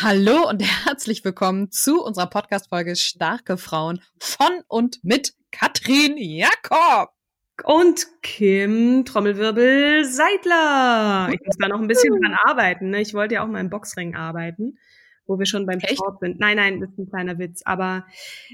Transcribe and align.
Hallo 0.00 0.48
und 0.48 0.62
herzlich 0.62 1.24
willkommen 1.24 1.72
zu 1.72 2.00
unserer 2.00 2.28
Podcast-Folge 2.28 2.94
Starke 2.94 3.58
Frauen 3.58 4.00
von 4.20 4.62
und 4.68 5.02
mit 5.02 5.34
Katrin 5.50 6.16
Jakob. 6.16 7.10
Und 7.64 8.06
Kim 8.22 9.04
Trommelwirbel 9.04 10.04
Seidler. 10.04 11.30
Ich 11.32 11.40
muss 11.44 11.56
da 11.58 11.66
noch 11.66 11.80
ein 11.80 11.88
bisschen 11.88 12.14
dran 12.14 12.36
arbeiten. 12.44 12.90
Ne? 12.90 13.00
Ich 13.00 13.12
wollte 13.12 13.34
ja 13.34 13.42
auch 13.42 13.48
mal 13.48 13.58
im 13.58 13.70
Boxring 13.70 14.14
arbeiten, 14.14 14.78
wo 15.28 15.38
wir 15.38 15.46
schon 15.46 15.66
beim 15.66 15.78
Echt? 15.78 15.92
Sport 15.98 16.18
sind. 16.20 16.40
Nein, 16.40 16.56
nein, 16.56 16.80
das 16.80 16.90
ist 16.90 16.98
ein 16.98 17.08
kleiner 17.08 17.38
Witz. 17.38 17.62
Aber 17.64 18.04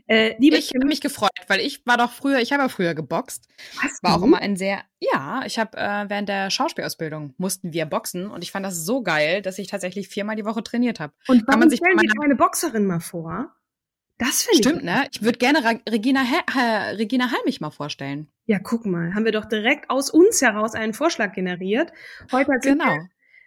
äh, 0.07 0.35
liebe 0.39 0.57
Ich 0.57 0.73
habe 0.75 0.85
mich 0.87 1.01
gefreut, 1.01 1.31
weil 1.49 1.61
ich 1.61 1.87
war 1.87 1.97
doch 1.97 2.13
früher, 2.13 2.41
ich 2.41 2.53
habe 2.53 2.63
ja 2.65 2.69
früher 2.69 2.95
geboxt. 2.95 3.49
was, 3.83 4.03
War 4.03 4.17
auch 4.17 4.21
du? 4.21 4.27
immer 4.27 4.39
ein 4.43 4.57
sehr, 4.57 4.83
ja, 5.01 5.43
ich 5.47 5.59
habe 5.59 5.77
äh, 5.79 6.05
während 6.09 6.29
der 6.29 6.51
Schauspielausbildung 6.51 7.35
mussten 7.39 7.73
wir 7.73 7.87
boxen 7.87 8.27
und 8.31 8.45
ich 8.45 8.51
fand 8.53 8.67
das 8.67 8.85
so 8.85 9.03
geil, 9.03 9.41
dass 9.41 9.59
ich 9.59 9.69
tatsächlich 9.69 10.09
viermal 10.09 10.37
die 10.37 10.45
Woche 10.45 10.63
trainiert 10.63 11.01
habe. 11.01 11.15
Und 11.29 11.47
kann 11.47 11.59
man 11.61 11.71
sich 11.71 11.79
stellen 11.79 11.99
Sie 11.99 12.07
meiner- 12.09 12.25
eine 12.25 12.37
Boxerin 12.37 12.85
mal 12.87 13.01
vor? 13.01 13.55
Das 14.19 14.43
finde 14.45 14.61
ich. 14.61 14.65
Stimmt, 14.67 14.85
ne? 14.85 15.09
Ich 15.13 15.23
würde 15.23 15.39
gerne 15.39 15.65
Ra 15.65 15.73
Regina, 15.91 16.21
äh, 16.57 16.91
Regina 16.95 17.33
Halmich 17.33 17.61
mal 17.61 17.71
vorstellen. 17.71 18.29
Ja, 18.47 18.61
guck 18.61 18.87
mal, 18.87 19.13
haben 19.15 19.25
wir 19.25 19.33
doch 19.33 19.45
direkt 19.45 19.91
aus 19.91 20.09
uns 20.09 20.41
heraus 20.41 20.75
einen 20.75 20.95
Vorschlag 20.95 21.33
generiert. 21.33 21.93
Heute 22.31 22.53
hat 22.53 22.63
Genau. 22.63 22.97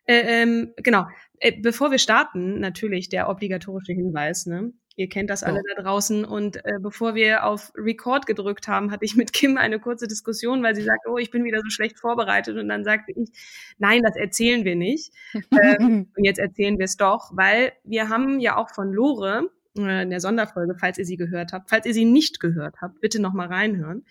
Äh, 0.07 0.41
ähm, 0.43 0.73
genau. 0.77 1.05
Äh, 1.39 1.53
bevor 1.61 1.91
wir 1.91 1.99
starten, 1.99 2.59
natürlich 2.59 3.09
der 3.09 3.29
obligatorische 3.29 3.93
Hinweis, 3.93 4.45
ne? 4.47 4.71
Ihr 4.99 5.09
kennt 5.09 5.29
das 5.29 5.43
alle 5.43 5.59
Oh. 5.59 5.75
da 5.75 5.83
draußen. 5.83 6.25
Und 6.25 6.57
äh, 6.65 6.79
bevor 6.81 7.13
wir 7.13 7.43
auf 7.45 7.71
Record 7.75 8.25
gedrückt 8.25 8.67
haben, 8.67 8.89
hatte 8.89 9.05
ich 9.05 9.15
mit 9.15 9.31
Kim 9.31 9.55
eine 9.57 9.79
kurze 9.79 10.07
Diskussion, 10.07 10.63
weil 10.63 10.73
sie 10.75 10.81
sagt, 10.81 11.05
oh, 11.07 11.17
ich 11.19 11.29
bin 11.29 11.43
wieder 11.43 11.59
so 11.61 11.69
schlecht 11.69 11.99
vorbereitet. 11.99 12.57
Und 12.57 12.67
dann 12.67 12.83
sagte 12.83 13.11
ich, 13.15 13.29
nein, 13.77 14.01
das 14.01 14.15
erzählen 14.15 14.65
wir 14.65 14.75
nicht. 14.75 15.13
Ähm, 15.51 16.07
und 16.17 16.23
jetzt 16.23 16.39
erzählen 16.39 16.79
wir 16.79 16.85
es 16.85 16.97
doch, 16.97 17.29
weil 17.35 17.73
wir 17.83 18.09
haben 18.09 18.39
ja 18.39 18.55
auch 18.57 18.69
von 18.73 18.91
Lore 18.91 19.51
äh, 19.77 20.01
in 20.01 20.09
der 20.09 20.19
Sonderfolge, 20.19 20.73
falls 20.79 20.97
ihr 20.97 21.05
sie 21.05 21.17
gehört 21.17 21.53
habt, 21.53 21.69
falls 21.69 21.85
ihr 21.85 21.93
sie 21.93 22.05
nicht 22.05 22.39
gehört 22.39 22.77
habt, 22.81 22.99
bitte 22.99 23.21
noch 23.21 23.33
mal 23.33 23.47
reinhören. 23.47 24.03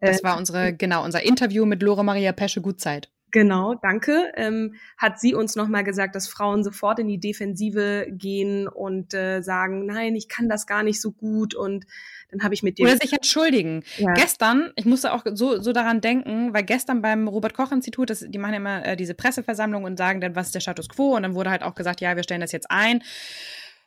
Das 0.00 0.20
Äh, 0.20 0.24
war 0.24 0.36
unsere, 0.36 0.74
genau, 0.74 1.02
unser 1.02 1.22
Interview 1.22 1.64
mit 1.64 1.82
Lore 1.82 2.04
Maria 2.04 2.32
Pesche 2.32 2.60
Gutzeit. 2.60 3.10
Genau, 3.32 3.74
danke. 3.74 4.32
Ähm, 4.36 4.76
hat 4.96 5.20
sie 5.20 5.34
uns 5.34 5.56
nochmal 5.56 5.84
gesagt, 5.84 6.14
dass 6.14 6.28
Frauen 6.28 6.62
sofort 6.62 6.98
in 7.00 7.08
die 7.08 7.18
Defensive 7.18 8.06
gehen 8.10 8.68
und 8.68 9.14
äh, 9.14 9.42
sagen, 9.42 9.84
nein, 9.84 10.14
ich 10.14 10.28
kann 10.28 10.48
das 10.48 10.66
gar 10.66 10.82
nicht 10.82 11.00
so 11.00 11.10
gut. 11.10 11.54
Und 11.54 11.86
dann 12.30 12.42
habe 12.42 12.54
ich 12.54 12.62
mit 12.62 12.78
dir. 12.78 12.84
Oder 12.84 12.96
sich 12.96 13.12
entschuldigen. 13.12 13.82
ja, 13.98 14.14
Gestern, 14.14 14.72
ich 14.76 14.84
musste 14.84 15.12
auch 15.12 15.24
so, 15.34 15.60
so 15.60 15.72
daran 15.72 16.00
denken, 16.00 16.54
weil 16.54 16.62
gestern 16.62 17.02
beim 17.02 17.26
Robert-Koch-Institut, 17.26 18.10
die 18.28 18.38
machen 18.38 18.52
ja 18.52 18.58
immer 18.58 18.86
äh, 18.86 18.96
diese 18.96 19.14
Presseversammlung 19.14 19.84
und 19.84 19.98
sagen 19.98 20.20
dann, 20.20 20.36
was 20.36 20.46
ist 20.46 20.54
der 20.54 20.60
Status 20.60 20.88
quo? 20.88 21.16
Und 21.16 21.24
dann 21.24 21.34
wurde 21.34 21.50
halt 21.50 21.62
auch 21.62 21.74
gesagt, 21.74 22.00
ja, 22.00 22.14
wir 22.14 22.22
stellen 22.22 22.40
das 22.40 22.52
jetzt 22.52 22.70
ein, 22.70 23.02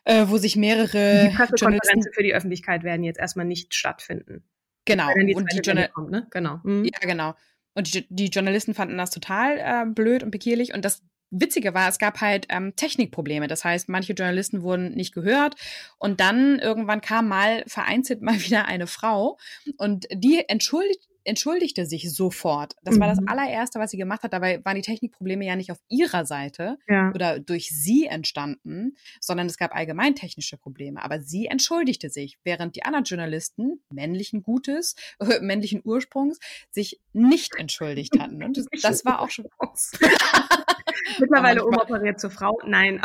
äh, 0.04 0.26
wo 0.28 0.36
sich 0.36 0.56
mehrere 0.56 1.28
die 1.30 1.34
Pressekonferenzen 1.34 2.12
für 2.12 2.22
die 2.22 2.34
Öffentlichkeit 2.34 2.82
werden 2.82 3.04
jetzt 3.04 3.18
erstmal 3.18 3.46
nicht 3.46 3.74
stattfinden. 3.74 4.44
genau, 4.84 5.08
Wenn 5.14 5.26
die 5.26 5.34
und 5.34 5.50
die 5.50 5.58
Journal 5.58 5.88
kommt, 5.88 6.10
ne? 6.10 6.26
Genau. 6.30 6.60
Mhm. 6.62 6.84
Ja, 6.84 6.98
genau. 7.00 7.34
Und 7.74 7.94
die, 7.94 8.06
die 8.08 8.26
Journalisten 8.26 8.74
fanden 8.74 8.98
das 8.98 9.10
total 9.10 9.58
äh, 9.58 9.86
blöd 9.86 10.22
und 10.22 10.30
bekierlich. 10.30 10.74
Und 10.74 10.84
das 10.84 11.02
Witzige 11.30 11.74
war, 11.74 11.88
es 11.88 11.98
gab 11.98 12.20
halt 12.20 12.46
ähm, 12.48 12.74
Technikprobleme. 12.74 13.46
Das 13.46 13.64
heißt, 13.64 13.88
manche 13.88 14.14
Journalisten 14.14 14.62
wurden 14.62 14.94
nicht 14.94 15.14
gehört. 15.14 15.54
Und 15.98 16.20
dann 16.20 16.58
irgendwann 16.58 17.00
kam 17.00 17.28
mal 17.28 17.62
vereinzelt 17.66 18.22
mal 18.22 18.40
wieder 18.40 18.66
eine 18.66 18.86
Frau 18.86 19.38
und 19.76 20.06
die 20.12 20.48
entschuldigt, 20.48 21.09
entschuldigte 21.24 21.86
sich 21.86 22.12
sofort. 22.12 22.74
Das 22.82 22.98
war 22.98 23.08
das 23.08 23.20
Mhm. 23.20 23.28
allererste, 23.28 23.78
was 23.78 23.90
sie 23.90 23.96
gemacht 23.96 24.22
hat. 24.22 24.32
Dabei 24.32 24.64
waren 24.64 24.76
die 24.76 24.82
Technikprobleme 24.82 25.44
ja 25.44 25.56
nicht 25.56 25.70
auf 25.72 25.78
ihrer 25.88 26.24
Seite 26.26 26.78
Ja. 26.88 27.10
oder 27.14 27.38
durch 27.40 27.68
sie 27.70 28.06
entstanden, 28.06 28.96
sondern 29.20 29.46
es 29.46 29.56
gab 29.58 29.74
allgemein 29.74 30.14
technische 30.14 30.56
Probleme. 30.56 31.02
Aber 31.04 31.20
sie 31.20 31.46
entschuldigte 31.46 32.10
sich, 32.10 32.38
während 32.44 32.76
die 32.76 32.84
anderen 32.84 33.04
Journalisten 33.04 33.82
männlichen 33.92 34.42
Gutes, 34.42 34.94
äh, 35.18 35.24
männlichen 35.42 35.80
Ursprungs, 35.84 36.38
sich 36.70 37.00
nicht 37.12 37.56
entschuldigt 37.58 38.18
hatten. 38.18 38.42
Und 38.42 38.56
das, 38.56 38.66
das 38.82 39.04
war 39.04 39.20
auch 39.20 39.30
schon. 39.30 39.46
Mittlerweile 41.18 41.64
umoperiert 41.64 42.20
zur 42.20 42.30
Frau. 42.30 42.58
Nein. 42.64 43.00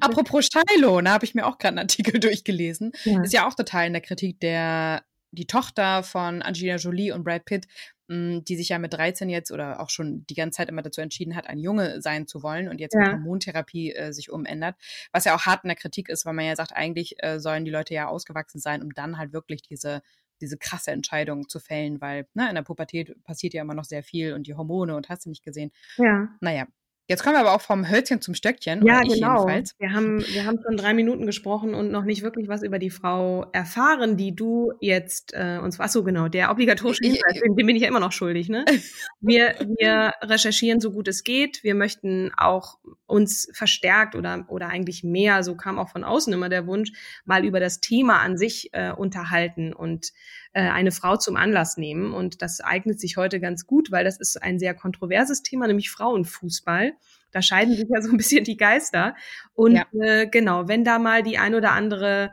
Apropos 0.00 0.48
Shiloh, 0.52 1.00
da 1.00 1.12
habe 1.12 1.24
ich 1.24 1.34
mir 1.34 1.46
auch 1.46 1.58
gerade 1.58 1.70
einen 1.72 1.78
Artikel 1.80 2.20
durchgelesen. 2.20 2.92
Ja. 3.04 3.22
Ist 3.22 3.32
ja 3.32 3.46
auch 3.48 3.54
total 3.54 3.86
in 3.86 3.92
der 3.92 4.02
Kritik 4.02 4.40
der 4.40 5.02
die 5.34 5.46
Tochter 5.46 6.02
von 6.02 6.42
Angelina 6.42 6.76
Jolie 6.76 7.12
und 7.12 7.24
Brad 7.24 7.44
Pitt, 7.44 7.66
mh, 8.08 8.40
die 8.40 8.56
sich 8.56 8.68
ja 8.70 8.78
mit 8.78 8.92
13 8.92 9.28
jetzt 9.28 9.50
oder 9.50 9.80
auch 9.80 9.90
schon 9.90 10.24
die 10.26 10.34
ganze 10.34 10.58
Zeit 10.58 10.68
immer 10.68 10.82
dazu 10.82 11.00
entschieden 11.00 11.36
hat, 11.36 11.46
ein 11.46 11.58
Junge 11.58 12.00
sein 12.02 12.26
zu 12.26 12.42
wollen 12.42 12.68
und 12.68 12.80
jetzt 12.80 12.94
mit 12.94 13.06
Ja. 13.06 13.12
Hormontherapie 13.12 13.92
äh, 13.94 14.12
sich 14.12 14.30
umändert. 14.30 14.76
Was 15.12 15.24
ja 15.24 15.34
auch 15.34 15.42
hart 15.42 15.64
in 15.64 15.68
der 15.68 15.76
Kritik 15.76 16.08
ist, 16.08 16.24
weil 16.26 16.34
man 16.34 16.46
ja 16.46 16.56
sagt, 16.56 16.72
eigentlich 16.72 17.16
äh, 17.22 17.38
sollen 17.40 17.64
die 17.64 17.70
Leute 17.70 17.94
ja 17.94 18.08
ausgewachsen 18.08 18.60
sein, 18.60 18.82
um 18.82 18.90
dann 18.94 19.18
halt 19.18 19.32
wirklich 19.32 19.62
diese 19.62 20.02
diese 20.40 20.58
krasse 20.58 20.90
Entscheidung 20.90 21.48
zu 21.48 21.60
fällen, 21.60 22.00
weil 22.00 22.26
ne, 22.34 22.48
in 22.48 22.56
der 22.56 22.62
Pubertät 22.62 23.14
passiert 23.22 23.54
ja 23.54 23.62
immer 23.62 23.74
noch 23.74 23.84
sehr 23.84 24.02
viel 24.02 24.34
und 24.34 24.46
die 24.48 24.54
Hormone 24.54 24.96
und 24.96 25.08
hast 25.08 25.24
du 25.24 25.30
nicht 25.30 25.44
gesehen. 25.44 25.70
ja. 25.96 26.28
Naja, 26.40 26.66
jetzt 27.08 27.22
kommen 27.22 27.36
wir 27.36 27.40
aber 27.40 27.54
auch 27.54 27.60
vom 27.60 27.88
Hölzchen 27.88 28.20
zum 28.20 28.34
Stöckchen. 28.34 28.84
Ja, 28.86 29.00
genau. 29.00 29.12
jedenfalls. 29.12 29.74
Wir 29.78 29.92
haben, 29.92 30.24
wir 30.26 30.46
haben 30.46 30.58
schon 30.62 30.76
drei 30.76 30.94
Minuten 30.94 31.26
gesprochen 31.26 31.74
und 31.74 31.90
noch 31.90 32.04
nicht 32.04 32.22
wirklich 32.22 32.48
was 32.48 32.62
über 32.62 32.78
die 32.78 32.90
Frau 32.90 33.46
erfahren, 33.52 34.16
die 34.16 34.34
du 34.34 34.72
jetzt 34.80 35.34
äh, 35.34 35.58
uns. 35.62 35.78
Ach 35.80 35.88
so, 35.88 36.02
genau, 36.02 36.28
der 36.28 36.50
obligatorische 36.50 37.04
Hinweis, 37.04 37.40
den, 37.40 37.56
den 37.56 37.66
bin 37.66 37.76
ich 37.76 37.82
ja 37.82 37.88
immer 37.88 38.00
noch 38.00 38.12
schuldig, 38.12 38.48
ne? 38.48 38.64
Wir, 39.20 39.54
wir 39.78 40.12
recherchieren 40.20 40.80
so 40.80 40.90
gut 40.90 41.08
es 41.08 41.24
geht. 41.24 41.64
Wir 41.64 41.74
möchten 41.74 42.30
auch 42.36 42.78
uns 43.06 43.48
verstärkt 43.54 44.14
oder 44.14 44.44
oder 44.48 44.68
eigentlich 44.68 45.02
mehr, 45.02 45.42
so 45.42 45.54
kam 45.54 45.78
auch 45.78 45.88
von 45.88 46.04
außen 46.04 46.32
immer 46.32 46.50
der 46.50 46.66
Wunsch, 46.66 46.92
mal 47.24 47.44
über 47.44 47.58
das 47.58 47.80
Thema 47.80 48.20
an 48.20 48.36
sich 48.36 48.68
äh, 48.72 48.92
unterhalten 48.92 49.72
und 49.72 50.12
äh, 50.54 50.62
eine 50.62 50.90
Frau 50.92 51.16
zum 51.16 51.36
Anlass 51.36 51.76
nehmen. 51.76 52.14
Und 52.14 52.40
das 52.42 52.60
eignet 52.60 52.98
sich 53.00 53.16
heute 53.18 53.40
ganz 53.40 53.66
gut, 53.66 53.90
weil 53.92 54.04
das 54.04 54.18
ist 54.18 54.42
ein 54.42 54.58
sehr 54.58 54.74
kontroverses 54.74 55.42
Thema, 55.42 55.66
nämlich 55.66 55.90
Frauenfußball. 55.90 56.94
Da 57.32 57.42
scheiden 57.42 57.74
sich 57.76 57.86
ja 57.88 58.00
so 58.00 58.10
ein 58.10 58.16
bisschen 58.16 58.44
die 58.44 58.56
Geister. 58.56 59.14
Und 59.54 59.74
Ja. 59.76 59.86
äh, 60.00 60.26
genau, 60.26 60.68
wenn 60.68 60.84
da 60.84 60.98
mal 60.98 61.22
die 61.22 61.38
ein 61.38 61.54
oder 61.54 61.72
andere 61.72 62.30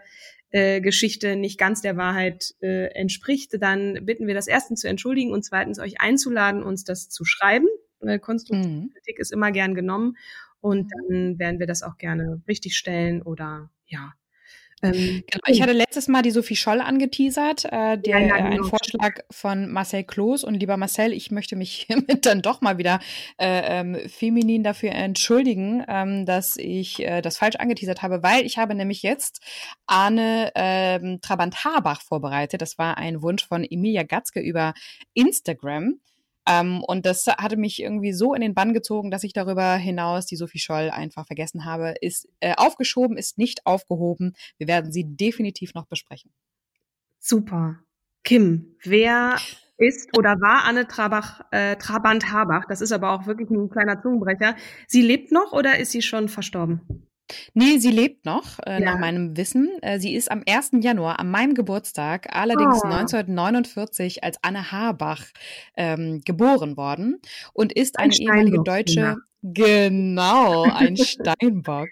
äh, 0.52 0.82
Geschichte 0.82 1.36
nicht 1.36 1.58
ganz 1.58 1.82
der 1.82 1.98
Wahrheit 1.98 2.54
äh, 2.62 2.88
entspricht, 2.94 3.52
dann 3.62 4.06
bitten 4.06 4.28
wir 4.28 4.34
das 4.34 4.48
erstens 4.48 4.82
zu 4.82 4.88
entschuldigen 4.90 5.32
und 5.32 5.44
zweitens 5.44 5.80
euch 5.80 6.02
einzuladen, 6.02 6.64
uns 6.64 6.84
das 6.84 7.10
zu 7.10 7.26
schreiben. 7.26 7.68
Äh, 8.02 8.20
konstruktive 8.20 8.68
Mhm. 8.68 8.92
Kritik 8.94 9.20
ist 9.20 9.32
immer 9.32 9.52
gern 9.52 9.76
genommen 9.76 10.18
und 10.60 10.92
dann 10.92 11.40
werden 11.40 11.60
wir 11.60 11.68
das 11.68 11.84
auch 11.84 11.98
gerne 11.98 12.42
richtig 12.48 12.76
stellen 12.78 13.22
oder 13.22 13.70
ja 13.86 14.14
Ähm, 14.84 15.24
genau. 15.30 15.44
Ich 15.48 15.62
hatte 15.62 15.74
letztes 15.74 16.08
Mal 16.08 16.22
die 16.22 16.32
Sophie 16.32 16.56
Scholl 16.56 16.82
angeteasert, 16.82 17.66
äh, 17.66 17.98
der 17.98 18.20
ja, 18.20 18.20
ja, 18.20 18.38
genau. 18.38 18.50
ein 18.50 18.64
Vorschlag 18.64 19.20
von 19.30 19.72
Marcel 19.72 20.04
Kloß. 20.04 20.44
Und 20.44 20.56
lieber 20.56 20.78
Marcel, 20.78 21.14
ich 21.14 21.32
möchte 21.32 21.56
mich 21.56 21.74
hiermit 21.88 22.26
dann 22.26 22.42
doch 22.42 22.62
mal 22.62 22.78
wieder 22.78 23.00
äh, 23.40 23.80
ähm, 23.80 23.98
feminin 24.10 24.64
dafür 24.64 24.92
entschuldigen, 24.92 25.84
ähm, 25.88 26.26
dass 26.26 26.58
ich 26.58 27.00
äh, 27.02 27.22
das 27.22 27.38
falsch 27.38 27.56
angeteasert 27.58 28.02
habe, 28.02 28.24
weil 28.24 28.46
ich 28.46 28.58
habe 28.58 28.76
nämlich 28.76 29.02
jetzt 29.04 29.42
Arne 29.86 30.52
ähm, 30.56 31.20
Trabant-Habach 31.22 32.02
vorbereitet. 32.02 32.62
Das 32.62 32.78
war 32.78 32.98
ein 32.98 33.22
Wunsch 33.22 33.48
von 33.48 33.64
Emilia 33.64 34.04
Gatzke 34.04 34.40
über 34.40 34.74
Instagram. 35.14 36.00
Ähm, 36.48 36.84
und 36.84 37.06
das 37.06 37.28
hatte 37.28 37.58
mich 37.58 37.82
irgendwie 37.82 38.14
so 38.14 38.34
in 38.34 38.42
den 38.42 38.54
Bann 38.54 38.74
gezogen, 38.74 39.12
dass 39.12 39.24
ich 39.24 39.34
darüber 39.34 39.76
hinaus 39.76 40.26
die 40.26 40.36
Sophie 40.36 40.60
Scholl 40.60 40.90
einfach 40.90 41.28
vergessen 41.28 41.66
habe. 41.66 41.96
Ist 42.02 42.28
äh, 42.40 42.54
aufgeschoben, 42.58 43.18
ist 43.18 43.38
nicht 43.38 43.66
aufgehoben. 43.66 44.34
Wir 44.58 44.68
werden 44.68 44.92
sie 44.92 45.06
definitiv 45.06 45.74
noch 45.74 45.86
besprechen. 45.86 46.32
Super. 47.20 47.80
Kim, 48.24 48.76
wer 48.84 49.38
ist 49.78 50.16
oder 50.18 50.40
war 50.42 50.64
Anne 50.66 50.88
Trabach, 50.88 51.42
äh, 51.52 51.76
Trabant-Habach? 51.76 52.66
Das 52.68 52.82
ist 52.82 52.92
aber 52.92 53.12
auch 53.12 53.26
wirklich 53.26 53.50
ein 53.50 53.70
kleiner 53.70 54.02
Zungenbrecher. 54.02 54.56
Sie 54.88 55.02
lebt 55.02 55.32
noch 55.32 55.54
oder 55.54 55.80
ist 55.80 55.92
sie 55.92 56.02
schon 56.02 56.30
verstorben? 56.30 57.08
Nee, 57.54 57.78
sie 57.78 57.92
lebt 57.92 58.26
noch, 58.26 58.60
äh, 58.66 58.74
ja. 58.74 58.80
nach 58.80 59.00
meinem 59.00 59.38
Wissen. 59.38 59.70
Äh, 59.82 60.00
sie 60.00 60.16
ist 60.16 60.32
am 60.32 60.44
1. 60.48 60.72
Januar, 60.82 61.20
an 61.20 61.30
meinem 61.30 61.54
Geburtstag, 61.54 62.36
allerdings 62.36 62.82
oh. 62.84 62.88
1949 62.88 64.24
als 64.24 64.38
Anne 64.42 64.72
Habach 64.72 65.26
ähm, 65.76 66.22
geboren 66.26 66.78
worden 66.78 67.22
und 67.54 67.74
ist 67.74 68.00
ein 68.00 68.12
eine 68.12 68.20
ehemalige 68.20 68.64
deutsche, 68.64 69.00
ja. 69.00 69.16
genau, 69.42 70.64
ein 70.64 70.98
Steinbock. 70.98 71.90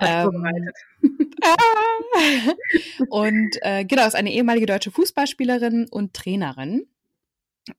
ähm, 0.00 0.70
und 3.08 3.56
äh, 3.62 3.84
genau, 3.84 4.06
ist 4.06 4.16
eine 4.16 4.32
ehemalige 4.32 4.66
deutsche 4.66 4.90
Fußballspielerin 4.90 5.86
und 5.90 6.14
Trainerin. 6.14 6.86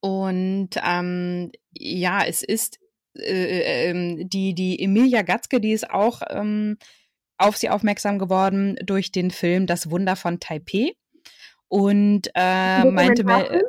Und 0.02 0.72
ähm, 0.84 1.52
ja, 1.72 2.26
es 2.26 2.44
ist 2.44 2.80
äh, 3.20 3.90
ähm, 3.90 4.30
die, 4.30 4.54
die 4.54 4.82
Emilia 4.84 5.22
Gatzke, 5.22 5.60
die 5.60 5.72
ist 5.72 5.90
auch 5.90 6.22
ähm, 6.30 6.78
auf 7.38 7.58
sie 7.58 7.70
aufmerksam 7.70 8.20
geworden 8.20 8.78
durch 8.84 9.12
den 9.12 9.32
Film 9.32 9.68
Das 9.68 9.90
Wunder 9.90 10.16
von 10.16 10.40
Taipei. 10.40 10.94
Und 11.68 12.30
äh, 12.34 12.86
meinte 12.86 13.24
mir. 13.24 13.52
Äh, 13.52 13.64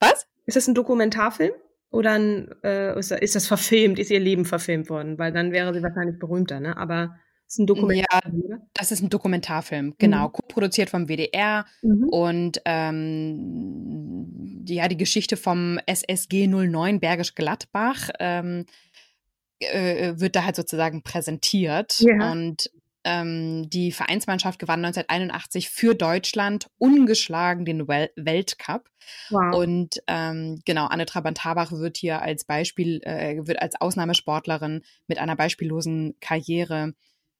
was? 0.00 0.26
Ist 0.46 0.56
das 0.56 0.66
ein 0.66 0.74
Dokumentarfilm? 0.74 1.52
Oder 1.90 2.12
ein, 2.12 2.48
äh, 2.62 2.98
ist 2.98 3.34
das 3.34 3.46
verfilmt? 3.46 3.98
Ist 3.98 4.10
ihr 4.10 4.20
Leben 4.20 4.44
verfilmt 4.44 4.90
worden? 4.90 5.18
Weil 5.18 5.32
dann 5.32 5.52
wäre 5.52 5.74
sie 5.74 5.82
wahrscheinlich 5.82 6.18
berühmter, 6.18 6.60
ne? 6.60 6.76
Aber 6.76 7.16
ist 7.50 7.58
ein 7.58 7.66
Dokumentarfilm, 7.66 8.42
ja, 8.48 8.58
das 8.74 8.92
ist 8.92 9.02
ein 9.02 9.10
Dokumentarfilm, 9.10 9.94
genau, 9.98 10.28
mhm. 10.28 10.32
co-produziert 10.32 10.88
vom 10.88 11.08
WDR 11.08 11.66
mhm. 11.82 12.08
und 12.08 12.62
ähm, 12.64 14.64
ja, 14.66 14.88
die 14.88 14.96
Geschichte 14.96 15.36
vom 15.36 15.78
SSG 15.86 16.46
09 16.46 17.00
Bergisch 17.00 17.34
Gladbach 17.34 18.10
ähm, 18.20 18.66
äh, 19.58 20.14
wird 20.16 20.36
da 20.36 20.44
halt 20.44 20.56
sozusagen 20.56 21.02
präsentiert 21.02 22.00
ja. 22.00 22.30
und 22.30 22.70
ähm, 23.02 23.68
die 23.70 23.92
Vereinsmannschaft 23.92 24.58
gewann 24.58 24.84
1981 24.84 25.70
für 25.70 25.94
Deutschland 25.94 26.68
ungeschlagen 26.78 27.64
den 27.64 27.88
Wel 27.88 28.10
Weltcup. 28.16 28.90
Wow. 29.30 29.56
Und 29.56 30.02
ähm, 30.06 30.60
genau, 30.66 30.86
Anne 30.86 31.06
Trabant-Habach 31.06 31.72
wird 31.72 31.96
hier 31.96 32.22
als 32.22 32.44
Beispiel, 32.44 33.00
äh, 33.02 33.46
wird 33.46 33.62
als 33.62 33.80
Ausnahmesportlerin 33.80 34.82
mit 35.06 35.18
einer 35.18 35.34
beispiellosen 35.34 36.14
Karriere 36.20 36.94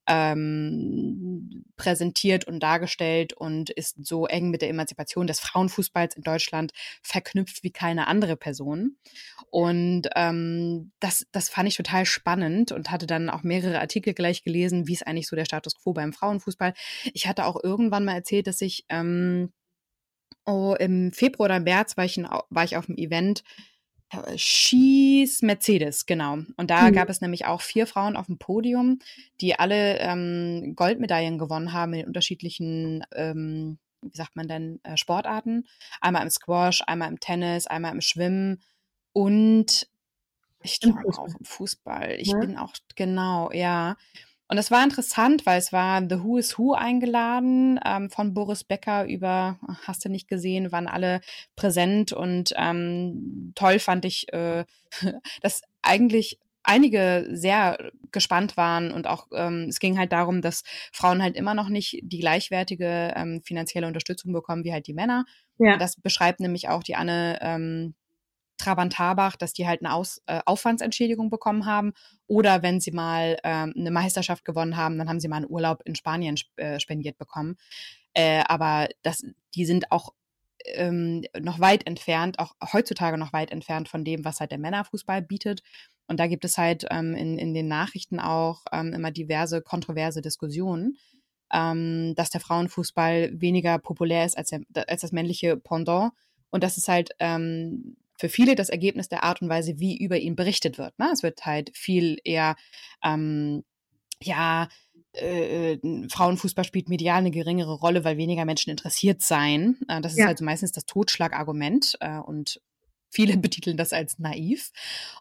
ähm, 0.07 1.65
präsentiert 1.77 2.47
und 2.47 2.61
dargestellt 2.61 3.33
und 3.33 3.71
ist 3.71 4.05
so 4.07 4.27
eng 4.27 4.51
mit 4.51 4.63
der 4.63 4.69
Emanzipation 4.69 5.27
des 5.27 5.41
Frauenfußballs 5.41 6.17
in 6.17 6.23
Deutschland 6.23 6.73
verknüpft 7.03 7.63
wie 7.63 7.71
keine 7.71 8.07
andere 8.07 8.37
Person. 8.37 8.97
Und 9.51 10.09
ähm, 10.17 10.93
das, 11.01 11.27
das 11.33 11.49
fand 11.49 11.69
ich 11.69 11.77
total 11.77 12.07
spannend 12.07 12.73
und 12.73 12.91
hatte 12.91 13.07
dann 13.07 13.31
auch 13.31 13.43
mehrere 13.43 13.81
Artikel 13.81 14.15
gleich 14.15 14.43
gelesen, 14.43 14.87
wie 14.87 14.95
ist 14.95 15.07
eigentlich 15.07 15.29
so 15.29 15.37
der 15.37 15.45
Status 15.45 15.75
quo 15.77 15.93
beim 15.93 16.13
Frauenfußball. 16.13 16.75
Ich 17.13 17.27
hatte 17.27 17.47
auch 17.47 17.63
irgendwann 17.63 18.05
mal 18.05 18.15
erzählt, 18.15 18.47
dass 18.47 18.61
ich 18.61 18.85
ähm, 18.89 19.53
oh, 20.47 20.75
im 20.79 21.13
Februar 21.13 21.47
oder 21.47 21.61
März 21.61 21.97
war 21.97 22.05
ich, 22.05 22.17
in, 22.19 22.25
war 22.25 22.65
ich 22.65 22.77
auf 22.77 22.89
einem 22.89 22.99
Event 22.99 23.43
Schieß 24.35 25.43
Mercedes, 25.43 26.07
genau. 26.07 26.39
Und 26.57 26.71
da 26.71 26.89
mhm. 26.89 26.95
gab 26.95 27.09
es 27.09 27.21
nämlich 27.21 27.47
auch 27.47 27.61
vier 27.61 27.87
Frauen 27.87 28.17
auf 28.17 28.27
dem 28.27 28.39
Podium, 28.39 28.99
die 29.41 29.59
alle 29.59 29.99
ähm, 29.99 30.75
Goldmedaillen 30.75 31.39
gewonnen 31.39 31.73
haben 31.73 31.95
in 31.95 32.07
unterschiedlichen, 32.07 33.05
ähm, 33.15 33.79
wie 34.03 34.17
sagt 34.17 34.35
man 34.35 34.49
denn, 34.49 34.81
äh, 34.83 34.97
Sportarten. 34.97 35.67
Einmal 36.01 36.23
im 36.23 36.31
Squash, 36.31 36.83
einmal 36.87 37.09
im 37.09 37.21
Tennis, 37.21 37.67
einmal 37.67 37.93
im 37.93 38.01
Schwimmen 38.01 38.63
und 39.13 39.87
ich 40.63 40.81
glaube 40.81 41.07
auch 41.07 41.27
im 41.27 41.45
Fußball. 41.45 42.17
Ich 42.19 42.29
ja. 42.29 42.39
bin 42.39 42.59
auch, 42.59 42.73
genau, 42.95 43.51
ja. 43.53 43.97
Und 44.51 44.59
es 44.59 44.73
war 44.73 44.83
interessant, 44.83 45.47
weil 45.47 45.61
es 45.61 45.73
war 45.73 46.01
The 46.03 46.25
Who 46.25 46.37
is 46.37 46.59
Who 46.59 46.75
eingeladen, 46.75 47.79
ähm, 47.85 48.11
von 48.11 48.35
Boris 48.35 48.65
Becker 48.65 49.07
über, 49.07 49.61
hast 49.87 50.05
du 50.05 50.09
nicht 50.09 50.27
gesehen, 50.27 50.73
waren 50.73 50.89
alle 50.89 51.21
präsent 51.55 52.13
und 52.13 52.53
ähm, 52.57 53.53
toll 53.55 53.79
fand 53.79 54.05
ich, 54.05 54.33
äh, 54.33 54.65
dass 55.41 55.63
eigentlich 55.83 56.41
einige 56.65 57.29
sehr 57.31 57.93
gespannt 58.11 58.57
waren 58.57 58.91
und 58.91 59.07
auch 59.07 59.29
ähm, 59.33 59.67
es 59.69 59.79
ging 59.79 59.97
halt 59.97 60.11
darum, 60.11 60.43
dass 60.43 60.65
Frauen 60.93 61.23
halt 61.23 61.37
immer 61.37 61.55
noch 61.55 61.69
nicht 61.69 62.01
die 62.03 62.19
gleichwertige 62.19 63.13
ähm, 63.15 63.43
finanzielle 63.45 63.87
Unterstützung 63.87 64.33
bekommen 64.33 64.65
wie 64.65 64.73
halt 64.73 64.89
die 64.89 64.95
Männer. 64.95 65.27
Ja. 65.59 65.77
Das 65.77 65.95
beschreibt 65.95 66.41
nämlich 66.41 66.69
auch 66.69 66.83
die 66.83 66.97
Anne 66.97 67.39
ähm, 67.41 67.95
Trabant-Habach, 68.61 69.37
dass 69.37 69.53
die 69.53 69.67
halt 69.67 69.85
eine 69.85 69.95
Aus, 69.95 70.23
äh, 70.27 70.41
Aufwandsentschädigung 70.45 71.31
bekommen 71.31 71.67
haben. 71.67 71.93
Oder 72.27 72.63
wenn 72.63 72.81
sie 72.81 72.93
mal 72.93 73.39
ähm, 73.45 73.75
eine 73.77 73.91
Meisterschaft 73.91 74.45
gewonnen 74.45 74.77
haben, 74.77 74.99
dann 74.99 75.09
haben 75.09 75.21
sie 75.21 75.29
mal 75.29 75.37
einen 75.37 75.51
Urlaub 75.51 75.83
in 75.85 75.95
Spanien 75.95 76.37
äh, 76.57 76.79
spendiert 76.79 77.19
bekommen. 77.19 77.57
Äh, 78.15 78.43
aber 78.47 78.89
das, 79.03 79.25
die 79.55 79.65
sind 79.65 79.91
auch 79.93 80.13
ähm, 80.65 81.25
noch 81.39 81.61
weit 81.61 81.87
entfernt, 81.87 82.39
auch 82.39 82.55
heutzutage 82.73 83.19
noch 83.19 83.33
weit 83.33 83.51
entfernt 83.51 83.89
von 83.89 84.05
dem, 84.05 84.25
was 84.25 84.41
halt 84.41 84.51
der 84.51 84.59
Männerfußball 84.59 85.23
bietet. 85.23 85.63
Und 86.07 86.19
da 86.19 86.27
gibt 86.27 86.45
es 86.45 86.59
halt 86.59 86.87
ähm, 86.91 87.15
in, 87.15 87.39
in 87.39 87.55
den 87.55 87.69
Nachrichten 87.69 88.19
auch 88.19 88.65
ähm, 88.73 88.93
immer 88.93 89.11
diverse 89.11 89.63
kontroverse 89.63 90.21
Diskussionen, 90.21 90.97
ähm, 91.53 92.15
dass 92.17 92.31
der 92.31 92.41
Frauenfußball 92.41 93.31
weniger 93.41 93.79
populär 93.79 94.25
ist 94.25 94.37
als, 94.37 94.51
der, 94.51 94.89
als 94.89 95.03
das 95.03 95.13
männliche 95.13 95.57
Pendant. 95.57 96.13
Und 96.51 96.65
das 96.65 96.77
ist 96.77 96.89
halt 96.89 97.11
ähm, 97.21 97.97
für 98.21 98.29
viele 98.29 98.55
das 98.55 98.69
Ergebnis 98.69 99.09
der 99.09 99.25
Art 99.25 99.41
und 99.41 99.49
Weise, 99.49 99.81
wie 99.81 99.97
über 99.97 100.19
ihn 100.19 100.37
berichtet 100.37 100.77
wird. 100.77 100.99
Ne? 100.99 101.09
Es 101.13 101.23
wird 101.23 101.47
halt 101.47 101.75
viel 101.75 102.19
eher, 102.23 102.55
ähm, 103.03 103.65
ja, 104.23 104.69
äh, 105.13 105.79
Frauenfußball 106.09 106.65
spielt 106.65 106.91
medial 106.91 107.19
eine 107.19 107.31
geringere 107.31 107.73
Rolle, 107.73 108.05
weil 108.05 108.19
weniger 108.19 108.45
Menschen 108.45 108.71
interessiert 108.71 109.23
seien. 109.23 109.81
Äh, 109.89 110.03
das 110.03 110.13
ist 110.13 110.19
ja. 110.19 110.27
halt 110.27 110.39
so 110.39 110.45
meistens 110.45 110.73
das 110.73 110.85
Totschlagargument 110.85 111.97
äh, 112.01 112.19
und 112.19 112.61
Viele 113.13 113.37
betiteln 113.39 113.77
das 113.77 113.93
als 113.93 114.21
naiv. 114.21 114.71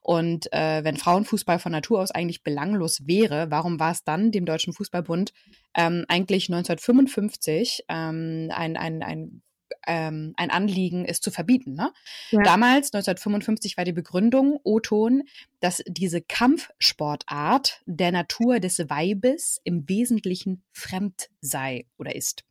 Und 0.03 0.53
äh, 0.53 0.83
wenn 0.83 0.95
Frauenfußball 0.95 1.57
von 1.57 1.71
Natur 1.71 2.01
aus 2.01 2.11
eigentlich 2.11 2.43
belanglos 2.43 3.07
wäre, 3.07 3.49
warum 3.49 3.79
war 3.79 3.91
es 3.91 4.03
dann 4.03 4.31
dem 4.31 4.45
Deutschen 4.45 4.73
Fußballbund 4.73 5.33
ähm, 5.73 6.05
eigentlich 6.07 6.49
1955 6.49 7.85
ähm, 7.89 8.51
ein, 8.53 8.77
ein, 8.77 9.01
ein 9.01 9.41
ähm, 9.87 10.33
ein 10.37 10.51
Anliegen 10.51 11.05
ist 11.05 11.23
zu 11.23 11.31
verbieten. 11.31 11.73
Ne? 11.73 11.91
Ja. 12.31 12.41
Damals, 12.43 12.93
1955, 12.93 13.77
war 13.77 13.85
die 13.85 13.93
Begründung 13.93 14.59
O-Ton, 14.63 15.23
dass 15.59 15.83
diese 15.87 16.21
Kampfsportart 16.21 17.81
der 17.85 18.11
Natur 18.11 18.59
des 18.59 18.79
Weibes 18.89 19.59
im 19.63 19.87
Wesentlichen 19.87 20.63
fremd 20.71 21.29
sei 21.41 21.85
oder 21.97 22.15
ist. 22.15 22.43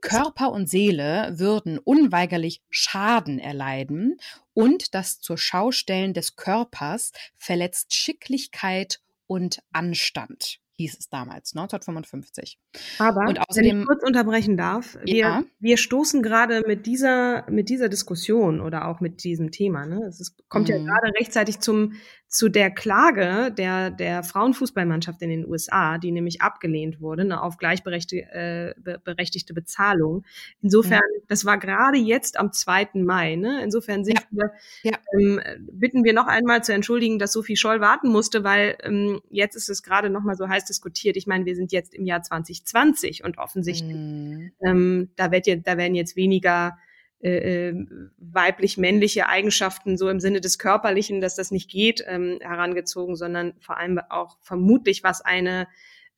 Körper 0.00 0.50
und 0.52 0.68
Seele 0.68 1.34
würden 1.36 1.78
unweigerlich 1.78 2.62
Schaden 2.70 3.38
erleiden 3.38 4.16
und 4.52 4.94
das 4.94 5.20
zur 5.20 5.38
Schaustellen 5.38 6.12
des 6.12 6.36
Körpers 6.36 7.12
verletzt 7.36 7.94
Schicklichkeit 7.94 9.00
und 9.26 9.62
Anstand 9.72 10.60
hieß 10.76 10.98
es 10.98 11.08
damals, 11.08 11.54
1955. 11.54 12.58
Aber 12.98 13.28
und 13.28 13.38
außerdem, 13.40 13.70
wenn 13.70 13.80
ich 13.80 13.86
kurz 13.86 14.02
unterbrechen 14.02 14.56
darf, 14.56 14.98
wir, 15.04 15.14
ja. 15.14 15.44
wir 15.60 15.76
stoßen 15.76 16.22
gerade 16.22 16.62
mit 16.66 16.86
dieser, 16.86 17.48
mit 17.50 17.68
dieser 17.68 17.88
Diskussion 17.88 18.60
oder 18.60 18.88
auch 18.88 19.00
mit 19.00 19.22
diesem 19.22 19.50
Thema, 19.50 19.86
ne? 19.86 20.04
Es 20.06 20.20
ist, 20.20 20.36
kommt 20.48 20.68
mhm. 20.68 20.74
ja 20.74 20.78
gerade 20.82 21.14
rechtzeitig 21.18 21.60
zum, 21.60 21.94
zu 22.34 22.48
der 22.48 22.72
Klage 22.72 23.52
der, 23.56 23.92
der 23.92 24.24
Frauenfußballmannschaft 24.24 25.22
in 25.22 25.30
den 25.30 25.46
USA, 25.46 25.98
die 25.98 26.10
nämlich 26.10 26.42
abgelehnt 26.42 27.00
wurde, 27.00 27.24
ne, 27.24 27.40
auf 27.40 27.58
gleichberechtigte 27.58 28.74
äh, 28.84 28.98
berechtigte 29.04 29.54
Bezahlung. 29.54 30.24
Insofern, 30.60 30.98
ja. 30.98 31.22
das 31.28 31.44
war 31.44 31.58
gerade 31.58 31.98
jetzt 31.98 32.36
am 32.36 32.52
2. 32.52 32.88
Mai, 32.94 33.36
ne? 33.36 33.62
Insofern 33.62 34.04
sind 34.04 34.18
ja. 34.18 34.50
wir, 34.82 34.98
ähm, 35.16 35.40
bitten 35.70 36.02
wir 36.02 36.12
noch 36.12 36.26
einmal 36.26 36.64
zu 36.64 36.74
entschuldigen, 36.74 37.20
dass 37.20 37.32
Sophie 37.32 37.56
Scholl 37.56 37.80
warten 37.80 38.08
musste, 38.08 38.42
weil 38.42 38.76
ähm, 38.82 39.20
jetzt 39.30 39.54
ist 39.54 39.68
es 39.68 39.84
gerade 39.84 40.10
noch 40.10 40.24
mal 40.24 40.34
so 40.34 40.48
heiß 40.48 40.63
kontrovers 40.64 40.64
diskutiert. 40.64 41.16
Ich 41.16 41.26
meine, 41.26 41.44
wir 41.44 41.56
sind 41.56 41.72
jetzt 41.72 41.94
im 41.94 42.06
Jahr 42.06 42.22
2020 42.22 43.24
und 43.24 43.38
offensichtlich, 43.38 43.96
mm. 43.96 44.52
ähm, 44.66 45.10
da, 45.16 45.30
wird 45.30 45.46
jetzt, 45.46 45.66
da 45.66 45.76
werden 45.76 45.94
jetzt 45.94 46.16
weniger 46.16 46.78
äh, 47.20 47.68
äh, 47.68 47.86
weiblich-männliche 48.18 49.28
Eigenschaften 49.28 49.96
so 49.96 50.08
im 50.08 50.20
Sinne 50.20 50.40
des 50.40 50.58
Körperlichen, 50.58 51.20
dass 51.20 51.36
das 51.36 51.50
nicht 51.50 51.70
geht, 51.70 52.04
ähm, 52.06 52.38
herangezogen, 52.40 53.16
sondern 53.16 53.54
vor 53.60 53.76
allem 53.78 53.98
auch 54.10 54.38
vermutlich, 54.42 55.02
was 55.04 55.20
eine 55.20 55.66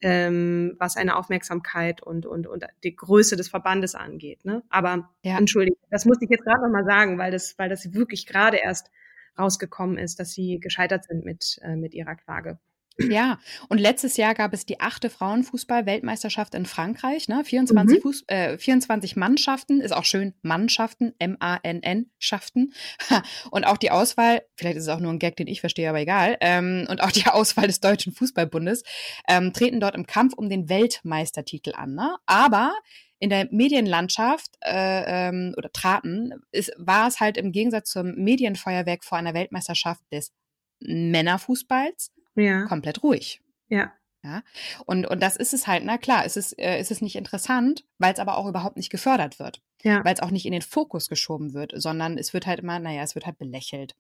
ähm, 0.03 0.77
was 0.79 0.99
eine 0.99 1.17
Aufmerksamkeit 1.17 2.03
und, 2.03 2.27
und, 2.27 2.47
und 2.47 2.67
die 2.85 2.95
Größe 2.95 3.35
des 3.35 3.49
Verbandes 3.49 3.95
angeht. 3.95 4.45
Ne? 4.45 4.63
Aber 4.69 5.09
ja. 5.23 5.39
entschuldige, 5.39 5.79
das 5.91 6.05
musste 6.05 6.27
ich 6.27 6.31
jetzt 6.31 6.45
gerade 6.45 6.61
noch 6.61 6.71
mal 6.71 6.85
sagen, 6.85 7.17
weil 7.17 7.33
das, 7.33 7.59
weil 7.59 7.71
das 7.71 7.95
wirklich 7.95 8.27
gerade 8.27 8.59
erst 8.59 8.91
rausgekommen 9.39 9.97
ist, 9.97 10.21
dass 10.21 10.33
sie 10.33 10.61
gescheitert 10.61 11.05
sind 11.05 11.25
mit, 11.25 11.59
äh, 11.63 11.77
mit 11.77 11.95
ihrer 11.95 12.15
Klage. 12.15 12.59
Ja, 12.99 13.39
und 13.69 13.79
letztes 13.79 14.17
Jahr 14.17 14.35
gab 14.35 14.55
es 14.55 14.65
die 14.65 14.81
achte 14.81 15.11
Frauenfußball-Weltmeisterschaft 15.11 16.55
in 16.55 16.65
Frankreich. 16.65 17.29
Ne? 17.29 17.45
24, 17.45 17.99
mhm. 17.99 18.03
Fuß, 18.03 18.25
äh, 18.29 18.59
24 18.59 19.17
Mannschaften, 19.17 19.81
ist 19.81 19.93
auch 19.93 20.05
schön 20.05 20.33
Mannschaften, 20.43 21.13
M-A-N-N-Schaften. 21.19 22.73
Und 23.51 23.65
auch 23.67 23.77
die 23.77 23.91
Auswahl, 23.91 24.43
vielleicht 24.57 24.77
ist 24.77 24.85
es 24.85 24.89
auch 24.89 25.01
nur 25.01 25.13
ein 25.13 25.19
Gag, 25.19 25.37
den 25.37 25.47
ich 25.47 25.61
verstehe, 25.61 25.89
aber 25.89 26.01
egal, 26.01 26.39
ähm, 26.41 26.87
und 26.89 27.03
auch 27.03 27.13
die 27.13 27.27
Auswahl 27.27 27.67
des 27.67 27.81
Deutschen 27.81 28.13
Fußballbundes 28.13 28.83
ähm, 29.29 29.53
treten 29.53 29.81
dort 29.81 29.95
im 29.95 30.07
Kampf 30.07 30.35
um 30.35 30.49
den 30.49 30.69
Weltmeistertitel 30.69 31.73
an. 31.75 31.95
Ne? 31.95 32.17
Aber 32.27 32.73
in 33.19 33.31
der 33.31 33.49
Medienlandschaft 33.51 34.51
äh, 34.63 35.29
ähm, 35.29 35.55
oder 35.57 35.71
traten, 35.73 36.33
ist, 36.53 36.73
war 36.77 37.09
es 37.09 37.21
halt 37.21 37.37
im 37.37 37.53
Gegensatz 37.53 37.91
zum 37.91 38.15
Medienfeuerwerk 38.15 39.05
vor 39.05 39.19
einer 39.19 39.35
Weltmeisterschaft 39.35 40.03
des 40.13 40.33
Männerfußballs 40.81 42.13
ja. 42.37 42.67
komplett 42.67 43.03
ruhig. 43.03 43.41
Ja. 43.69 43.93
Ja, 44.27 44.43
und, 44.87 45.07
und 45.07 45.23
das 45.23 45.37
ist 45.37 45.55
es 45.55 45.69
halt, 45.69 45.85
na 45.85 45.99
klar, 45.99 46.25
es 46.25 46.37
ist, 46.37 46.59
äh, 46.59 46.79
es 46.79 46.91
ist 46.91 47.01
nicht 47.01 47.15
interessant, 47.15 47.85
weil 47.99 48.13
es 48.13 48.19
aber 48.19 48.39
auch 48.39 48.49
überhaupt 48.49 48.77
nicht 48.77 48.91
gefördert 48.91 49.39
wird. 49.39 49.63
Ja. 49.83 50.05
Weil 50.05 50.15
es 50.15 50.21
auch 50.21 50.33
nicht 50.33 50.47
in 50.47 50.53
den 50.53 50.63
Fokus 50.63 51.09
geschoben 51.09 51.55
wird, 51.55 51.73
sondern 51.77 52.19
es 52.19 52.35
wird 52.35 52.45
halt 52.45 52.59
immer, 52.59 52.81
naja, 52.81 53.05
es 53.05 53.15
wird 53.15 53.27
halt 53.27 53.39
belächelt. 53.39 53.95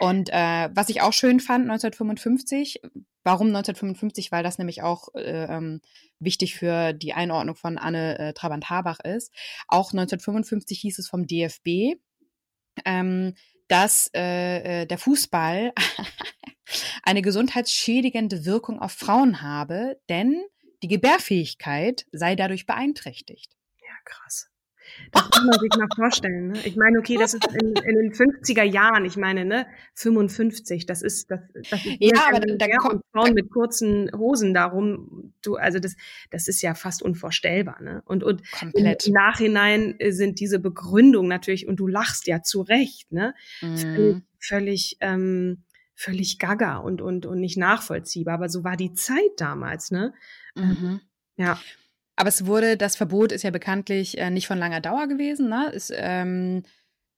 Und 0.00 0.30
äh, 0.30 0.70
was 0.72 0.88
ich 0.88 1.02
auch 1.02 1.12
schön 1.12 1.40
fand, 1.40 1.64
1955, 1.64 2.80
warum 3.24 3.48
1955? 3.48 4.32
Weil 4.32 4.42
das 4.42 4.58
nämlich 4.58 4.82
auch 4.82 5.14
äh, 5.14 5.44
ähm, 5.44 5.80
wichtig 6.18 6.54
für 6.54 6.92
die 6.92 7.12
Einordnung 7.12 7.56
von 7.56 7.78
Anne 7.78 8.18
äh, 8.18 8.32
Trabant-Habach 8.32 9.00
ist. 9.00 9.32
Auch 9.66 9.92
1955 9.92 10.80
hieß 10.80 10.98
es 10.98 11.08
vom 11.08 11.26
DFB, 11.26 11.98
ähm, 12.84 13.34
dass 13.66 14.10
äh, 14.14 14.82
äh 14.82 14.86
der 14.86 14.98
Fußball 14.98 15.72
eine 17.02 17.22
gesundheitsschädigende 17.22 18.44
Wirkung 18.44 18.80
auf 18.80 18.92
Frauen 18.92 19.42
habe, 19.42 20.00
denn 20.08 20.42
die 20.82 20.88
Gebärfähigkeit 20.88 22.06
sei 22.12 22.36
dadurch 22.36 22.66
beeinträchtigt. 22.66 23.56
Ja, 23.80 23.94
krass. 24.04 24.48
Das 25.12 25.24
muss 25.24 25.44
man 25.44 25.58
sich 25.60 25.70
mal 25.78 25.88
vorstellen. 25.94 26.48
Ne? 26.48 26.58
Ich 26.64 26.76
meine, 26.76 26.98
okay, 26.98 27.16
das 27.16 27.34
ist 27.34 27.46
in, 27.46 27.74
in, 27.74 27.96
den 27.96 28.12
50er 28.12 28.62
Jahren, 28.62 29.04
ich 29.04 29.16
meine, 29.16 29.44
ne, 29.44 29.66
55, 29.94 30.86
das 30.86 31.02
ist, 31.02 31.30
das, 31.30 31.40
das 31.70 31.84
ist 31.84 31.96
ja, 32.00 32.28
aber 32.28 32.40
da, 32.40 32.66
da 32.66 32.76
kommt 32.76 33.02
Frauen 33.12 33.34
mit 33.34 33.50
kurzen 33.50 34.10
Hosen 34.16 34.54
darum, 34.54 35.34
du, 35.42 35.56
also 35.56 35.78
das, 35.78 35.96
das 36.30 36.48
ist 36.48 36.62
ja 36.62 36.74
fast 36.74 37.02
unvorstellbar, 37.02 37.80
ne? 37.82 38.02
Und, 38.04 38.24
und 38.24 38.42
Komplett. 38.50 39.06
im 39.06 39.12
Nachhinein 39.12 39.96
sind 40.08 40.40
diese 40.40 40.58
Begründungen 40.58 41.28
natürlich, 41.28 41.68
und 41.68 41.76
du 41.76 41.86
lachst 41.86 42.26
ja 42.26 42.42
zu 42.42 42.62
Recht, 42.62 43.12
ne? 43.12 43.34
Mm. 43.60 43.76
Völlig, 43.76 44.22
völlig 44.38 44.96
ähm, 45.00 45.64
völlig 45.98 46.38
gaga 46.38 46.78
und, 46.78 47.02
und, 47.02 47.26
und 47.26 47.40
nicht 47.40 47.56
nachvollziehbar. 47.56 48.34
Aber 48.34 48.48
so 48.48 48.62
war 48.62 48.76
die 48.76 48.92
Zeit 48.92 49.32
damals, 49.36 49.90
ne? 49.90 50.14
Mhm. 50.54 51.00
Ja. 51.36 51.60
Aber 52.14 52.28
es 52.28 52.46
wurde, 52.46 52.76
das 52.76 52.94
Verbot 52.94 53.32
ist 53.32 53.42
ja 53.42 53.50
bekanntlich 53.50 54.16
äh, 54.16 54.30
nicht 54.30 54.46
von 54.46 54.58
langer 54.58 54.80
Dauer 54.80 55.08
gewesen, 55.08 55.48
ne? 55.48 55.70
Ist, 55.72 55.92
ähm, 55.94 56.62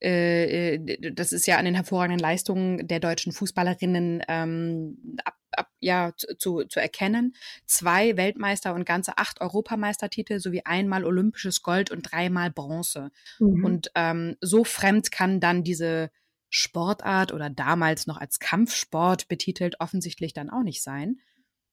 äh, 0.02 0.76
äh 0.76 1.12
das 1.12 1.32
ist 1.32 1.46
ja 1.46 1.58
an 1.58 1.66
den 1.66 1.74
hervorragenden 1.74 2.20
Leistungen 2.20 2.88
der 2.88 3.00
deutschen 3.00 3.32
Fußballerinnen 3.32 4.22
ähm, 4.28 5.16
ab, 5.26 5.34
ab, 5.52 5.68
ja, 5.80 6.12
zu, 6.38 6.64
zu 6.64 6.80
erkennen. 6.80 7.34
Zwei 7.66 8.16
Weltmeister 8.16 8.72
und 8.72 8.86
ganze 8.86 9.18
acht 9.18 9.42
Europameistertitel 9.42 10.38
sowie 10.38 10.62
einmal 10.64 11.04
olympisches 11.04 11.62
Gold 11.62 11.90
und 11.90 12.10
dreimal 12.10 12.50
Bronze. 12.50 13.10
Mhm. 13.40 13.62
Und 13.62 13.90
ähm, 13.94 14.36
so 14.40 14.64
fremd 14.64 15.12
kann 15.12 15.38
dann 15.38 15.64
diese 15.64 16.10
Sportart 16.50 17.32
oder 17.32 17.48
damals 17.48 18.06
noch 18.06 18.18
als 18.18 18.38
Kampfsport 18.38 19.28
betitelt 19.28 19.76
offensichtlich 19.80 20.32
dann 20.32 20.50
auch 20.50 20.62
nicht 20.62 20.82
sein. 20.82 21.20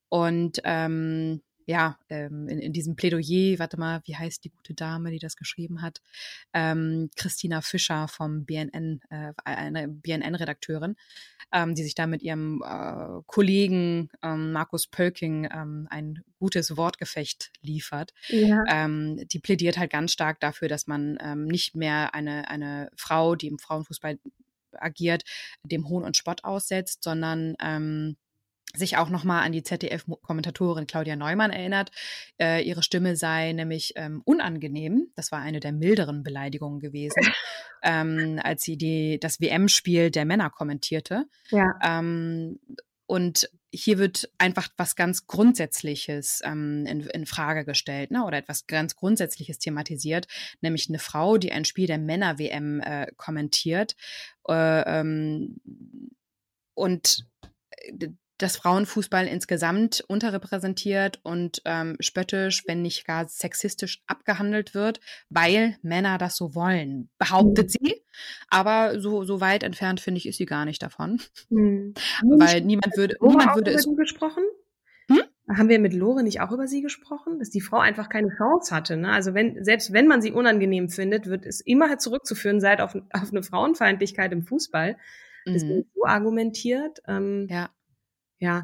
Und 0.10 0.62
ähm, 0.63 1.41
ja, 1.67 2.00
ähm, 2.10 2.48
in, 2.48 2.60
in 2.60 2.72
diesem 2.72 2.96
Plädoyer, 2.96 3.60
warte 3.60 3.77
mal, 3.77 4.01
wie 4.05 4.15
heißt 4.15 4.43
die 4.46 4.51
gute 4.51 4.74
Dame, 4.74 5.12
die 5.12 5.19
das 5.19 5.36
geschrieben 5.36 5.81
hat? 5.81 6.01
Ähm, 6.53 7.10
Christina 7.17 7.60
Fischer 7.60 8.07
vom 8.07 8.46
BNN, 8.46 9.01
äh, 9.10 9.34
eine 9.43 9.89
BNN-Redakteurin, 9.89 10.96
ähm, 11.51 11.75
die 11.75 11.84
sich 11.84 11.93
da 11.93 12.07
mit 12.07 12.22
ihrem 12.22 12.63
äh, 12.65 13.22
Kollegen 13.25 14.10
ähm, 14.24 14.53
Markus 14.53 14.88
Pölking 14.88 15.50
ähm, 15.51 15.88
ein 15.89 16.24
gutes 16.39 16.77
Wortgefecht 16.77 17.51
liefert. 17.62 18.13
Ja. 18.29 18.63
Ähm, 18.69 19.27
die 19.27 19.39
plädiert 19.39 19.77
halt 19.77 19.91
ganz 19.91 20.13
stark 20.13 20.39
dafür, 20.39 20.69
dass 20.69 20.88
man 20.88 21.17
nicht 21.48 21.75
mehr 21.75 22.13
eine, 22.13 22.50
eine 22.50 22.89
Frau, 22.96 23.36
die 23.36 23.48
im 23.48 23.60
Frauenfußball 23.60 24.19
agiert, 24.74 25.24
dem 25.64 25.88
Hohn 25.90 26.04
und 26.04 26.18
Spott 26.18 26.44
aussetzt, 26.44 27.04
sondern 27.04 27.56
ähm, 27.62 28.18
sich 28.76 28.98
auch 28.98 29.10
nochmal 29.10 29.44
an 29.44 29.52
die 29.52 29.64
ZDF-Kommentatorin 29.64 30.88
Claudia 30.88 31.16
Neumann 31.16 31.52
erinnert. 31.52 31.92
Äh, 32.40 32.64
ihre 32.64 32.84
Stimme 32.84 33.16
sei 33.16 33.54
nämlich 33.54 33.94
ähm, 33.96 34.22
unangenehm. 34.26 35.08
Das 35.16 35.32
war 35.32 35.40
eine 35.40 35.60
der 35.60 35.72
milderen 35.72 36.24
Beleidigungen 36.24 36.80
gewesen, 36.80 37.22
ähm, 37.84 38.40
als 38.44 38.64
sie 38.64 38.78
die, 38.78 39.20
das 39.20 39.40
WM-Spiel 39.40 40.12
der 40.12 40.26
Männer 40.26 40.50
kommentierte. 40.50 41.26
Ja. 41.50 41.80
Ähm, 41.84 42.60
und 43.08 43.50
hier 43.74 43.98
wird 43.98 44.30
einfach 44.38 44.70
was 44.78 44.96
ganz 44.96 45.28
Grundsätzliches 45.28 46.42
ähm, 46.44 46.86
in, 46.86 47.02
in 47.02 47.26
Frage 47.26 47.66
gestellt, 47.66 48.12
ne? 48.12 48.26
oder 48.26 48.38
etwas 48.38 48.68
ganz 48.68 48.96
Grundsätzliches 48.96 49.60
thematisiert, 49.60 50.28
nämlich 50.62 50.90
eine 50.90 51.00
Frau, 51.00 51.38
die 51.38 51.52
ein 51.52 51.66
Spiel 51.66 51.88
der 51.88 51.98
Männer-WM 51.98 52.82
äh, 52.82 53.08
kommentiert. 53.18 53.96
Äh, 54.48 55.00
ähm, 55.00 55.60
und 56.74 57.26
äh, 57.72 58.10
dass 58.38 58.58
Frauenfußball 58.58 59.27
insgesamt 59.27 60.03
unterrepräsentiert 60.08 61.20
und 61.24 61.62
ähm, 61.65 61.98
spöttisch, 62.00 62.63
wenn 62.67 62.82
nicht 62.82 63.06
gar 63.06 63.27
sexistisch 63.27 64.03
abgehandelt 64.08 64.75
wird, 64.75 65.00
weil 65.29 65.77
Männer 65.82 66.17
das 66.17 66.38
so 66.38 66.53
wollen, 66.53 67.10
behauptet 67.17 67.67
mhm. 67.67 67.88
sie. 67.88 68.03
Aber 68.50 69.00
so, 69.00 69.24
so 69.24 69.41
weit 69.41 69.63
entfernt, 69.63 70.00
finde 70.00 70.20
ich, 70.20 70.27
ist 70.27 70.38
sie 70.38 70.46
gar 70.46 70.65
nicht 70.65 70.82
davon. 70.82 71.20
Mhm. 71.50 71.94
Weil 72.38 72.62
niemand 72.62 72.96
würde, 72.96 73.15
niemand 73.22 73.56
würde 73.56 73.72
es. 73.72 73.88
Gesprochen? 73.98 74.44
Hm? 75.10 75.22
Haben 75.50 75.70
wir 75.70 75.79
mit 75.79 75.94
Lore 75.94 76.24
nicht 76.24 76.41
auch 76.41 76.51
über 76.51 76.67
sie 76.67 76.82
gesprochen, 76.82 77.39
dass 77.39 77.50
die 77.50 77.62
Frau 77.62 77.79
einfach 77.79 78.10
keine 78.10 78.29
Chance 78.36 78.75
hatte? 78.75 78.98
Ne? 78.98 79.12
Also 79.12 79.34
wenn, 79.34 79.63
selbst 79.63 79.94
wenn 79.94 80.08
man 80.08 80.22
sie 80.22 80.32
unangenehm 80.32 80.89
findet, 80.89 81.27
wird 81.27 81.46
es 81.46 81.62
immer 81.62 81.98
zurückzuführen 81.98 82.60
sein 82.60 82.82
auf, 82.82 82.96
auf 82.96 83.32
eine 83.32 83.44
Frauenfeindlichkeit 83.44 84.34
im 84.34 84.44
Fußball. 84.44 84.98
Das 85.46 85.63
mhm. 85.63 85.70
wird 85.70 85.88
so 85.96 86.03
argumentiert. 86.06 87.01
Ähm, 87.08 87.48
ja. 87.50 87.70
Ja. 88.39 88.63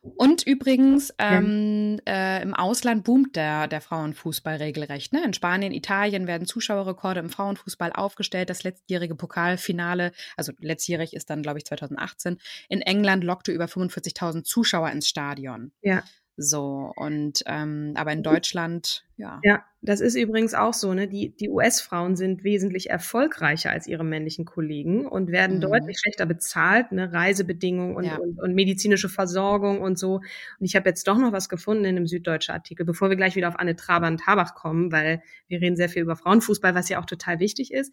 Und 0.00 0.44
übrigens, 0.44 1.14
ähm, 1.18 2.00
ja. 2.06 2.38
äh, 2.38 2.42
im 2.42 2.54
Ausland 2.54 3.04
boomt 3.04 3.36
der, 3.36 3.68
der 3.68 3.80
Frauenfußball 3.80 4.56
regelrecht. 4.56 5.12
Ne? 5.12 5.24
In 5.24 5.32
Spanien, 5.32 5.72
Italien 5.72 6.26
werden 6.26 6.46
Zuschauerrekorde 6.46 7.20
im 7.20 7.30
Frauenfußball 7.30 7.92
aufgestellt. 7.92 8.50
Das 8.50 8.64
letztjährige 8.64 9.14
Pokalfinale, 9.14 10.12
also 10.36 10.52
letztjährig 10.58 11.14
ist 11.14 11.30
dann, 11.30 11.42
glaube 11.42 11.58
ich, 11.58 11.64
2018, 11.66 12.38
in 12.68 12.80
England 12.80 13.22
lockte 13.22 13.52
über 13.52 13.66
45.000 13.66 14.42
Zuschauer 14.42 14.90
ins 14.90 15.08
Stadion. 15.08 15.72
Ja. 15.82 16.02
So, 16.38 16.92
und 16.96 17.42
ähm, 17.46 17.92
aber 17.94 18.12
in 18.12 18.22
Deutschland, 18.22 19.04
ja. 19.18 19.38
Ja, 19.44 19.62
das 19.82 20.00
ist 20.00 20.14
übrigens 20.14 20.54
auch 20.54 20.72
so, 20.72 20.94
ne? 20.94 21.06
Die, 21.06 21.36
die 21.36 21.50
US-Frauen 21.50 22.16
sind 22.16 22.42
wesentlich 22.42 22.88
erfolgreicher 22.88 23.70
als 23.70 23.86
ihre 23.86 24.02
männlichen 24.02 24.46
Kollegen 24.46 25.06
und 25.06 25.30
werden 25.30 25.58
mhm. 25.58 25.60
deutlich 25.60 25.98
schlechter 26.00 26.24
bezahlt, 26.24 26.90
ne? 26.90 27.12
Reisebedingungen 27.12 27.94
und, 27.94 28.04
ja. 28.04 28.16
und, 28.16 28.40
und, 28.40 28.54
medizinische 28.54 29.10
Versorgung 29.10 29.82
und 29.82 29.98
so. 29.98 30.16
Und 30.16 30.64
ich 30.64 30.74
habe 30.74 30.88
jetzt 30.88 31.06
doch 31.06 31.18
noch 31.18 31.32
was 31.32 31.50
gefunden 31.50 31.84
in 31.84 31.96
einem 31.96 32.06
süddeutschen 32.06 32.54
Artikel, 32.54 32.86
bevor 32.86 33.10
wir 33.10 33.16
gleich 33.16 33.36
wieder 33.36 33.48
auf 33.48 33.58
Anne 33.58 33.76
Trabant-Habach 33.76 34.54
kommen, 34.54 34.90
weil 34.90 35.22
wir 35.48 35.60
reden 35.60 35.76
sehr 35.76 35.90
viel 35.90 36.02
über 36.02 36.16
Frauenfußball, 36.16 36.74
was 36.74 36.88
ja 36.88 36.98
auch 36.98 37.06
total 37.06 37.40
wichtig 37.40 37.74
ist. 37.74 37.92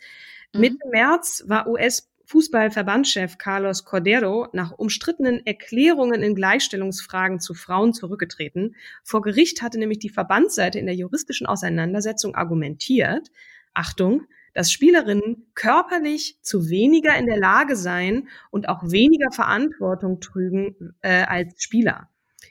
Mhm. 0.53 0.61
Mitte 0.61 0.87
März 0.89 1.43
war 1.47 1.67
US 1.67 2.09
Fußballverbandschef 2.29 3.39
Carlos 3.39 3.85
Cordero 3.85 4.49
nach 4.53 4.71
umstrittenen 4.77 5.43
Erklärungen 5.47 6.21
in 6.21 6.35
Gleichstellungsfragen 6.35 7.39
zu 7.39 7.55
Frauen 7.55 7.91
zurückgetreten. 7.91 8.75
Vor 9.03 9.23
Gericht 9.23 9.63
hatte 9.63 9.79
nämlich 9.79 9.97
die 9.97 10.09
Verbandsseite 10.09 10.77
in 10.77 10.85
der 10.85 10.93
juristischen 10.93 11.47
Auseinandersetzung 11.47 12.35
argumentiert, 12.35 13.31
Achtung, 13.73 14.27
dass 14.53 14.71
Spielerinnen 14.71 15.47
körperlich 15.55 16.37
zu 16.43 16.69
weniger 16.69 17.17
in 17.17 17.25
der 17.25 17.39
Lage 17.39 17.75
seien 17.75 18.27
und 18.51 18.69
auch 18.69 18.83
weniger 18.83 19.31
Verantwortung 19.31 20.19
trügen 20.19 20.93
äh, 21.01 21.23
als 21.23 21.63
Spieler. 21.63 22.09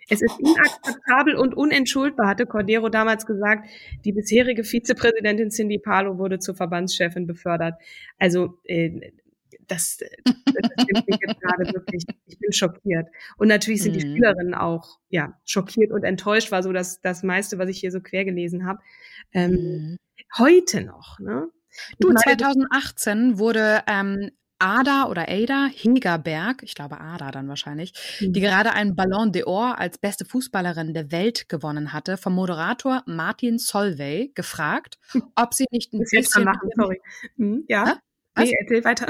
Es 0.09 0.23
ist 0.23 0.41
inakzeptabel 0.41 1.37
und 1.37 1.55
unentschuldbar, 1.55 2.27
hatte 2.27 2.47
Cordero 2.47 2.89
damals 2.89 3.27
gesagt. 3.27 3.69
Die 4.05 4.13
bisherige 4.13 4.65
Vizepräsidentin 4.65 5.51
Cindy 5.51 5.79
Palo 5.79 6.19
wurde 6.19 6.41
zur 6.41 6.57
Verbandschefin 6.57 7.29
befördert. 7.29 7.75
Also 8.19 8.59
äh, 8.65 9.13
das, 9.69 9.99
das 9.99 10.07
jetzt 10.25 11.41
gerade 11.41 11.73
wirklich. 11.73 12.05
Ich 12.27 12.39
bin 12.39 12.53
schockiert. 12.53 13.09
Und 13.37 13.49
natürlich 13.49 13.83
sind 13.83 13.95
mhm. 13.95 13.99
die 13.99 14.07
Schülerinnen 14.07 14.55
auch 14.55 14.99
ja 15.09 15.39
schockiert 15.45 15.93
und 15.93 16.05
enttäuscht. 16.05 16.51
War 16.51 16.63
so 16.63 16.73
das 16.73 17.01
das 17.01 17.23
meiste, 17.23 17.59
was 17.59 17.69
ich 17.69 17.79
hier 17.79 17.93
so 17.93 18.01
quer 18.01 18.25
gelesen 18.25 18.67
habe. 18.67 18.81
Ähm, 19.33 19.53
mhm. 19.53 19.97
Heute 20.39 20.83
noch. 20.83 21.19
Ne? 21.21 21.49
Du, 21.99 22.13
2018 22.13 23.39
wurde 23.39 23.83
ähm, 23.87 24.31
Ada 24.59 25.07
oder 25.09 25.29
Ada 25.29 25.69
Hegerberg, 25.73 26.63
ich 26.63 26.75
glaube 26.75 27.01
Ada 27.01 27.31
dann 27.31 27.49
wahrscheinlich, 27.49 27.93
mhm. 28.21 28.33
die 28.33 28.41
gerade 28.41 28.73
einen 28.73 28.97
Ballon 28.97 29.31
d'Or 29.33 29.75
als 29.77 29.99
beste 29.99 30.25
Fußballerin 30.25 30.95
der 30.95 31.13
Welt 31.13 31.49
gewonnen 31.49 31.93
hatte, 31.93 32.17
vom 32.17 32.35
Moderator 32.35 33.03
Martin 33.07 33.59
Solvay 33.59 34.33
gefragt, 34.35 34.99
ob 35.37 35.55
sie 35.55 35.67
nicht 35.71 35.93
ein 35.93 36.05
bisschen 36.11 36.45
machen, 36.45 36.71
sorry. 36.75 37.01
Mhm, 37.37 37.65
ja. 37.69 37.99
Nee, 38.37 38.53
erzähl 38.61 38.85
weiter. 38.85 39.07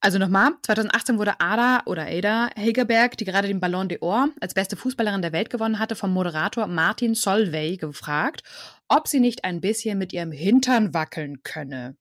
Also 0.00 0.18
nochmal, 0.18 0.52
2018 0.62 1.18
wurde 1.18 1.40
Ada 1.40 1.82
oder 1.86 2.06
Ada 2.06 2.50
Hegerberg, 2.56 3.16
die 3.16 3.24
gerade 3.24 3.48
den 3.48 3.60
Ballon 3.60 3.88
d'Or 3.88 4.28
als 4.40 4.54
beste 4.54 4.76
Fußballerin 4.76 5.22
der 5.22 5.32
Welt 5.32 5.50
gewonnen 5.50 5.78
hatte, 5.78 5.96
vom 5.96 6.12
Moderator 6.12 6.66
Martin 6.66 7.14
Solvay 7.14 7.76
gefragt, 7.76 8.42
ob 8.88 9.08
sie 9.08 9.20
nicht 9.20 9.44
ein 9.44 9.60
bisschen 9.60 9.98
mit 9.98 10.12
ihrem 10.12 10.32
Hintern 10.32 10.94
wackeln 10.94 11.42
könne. 11.42 11.96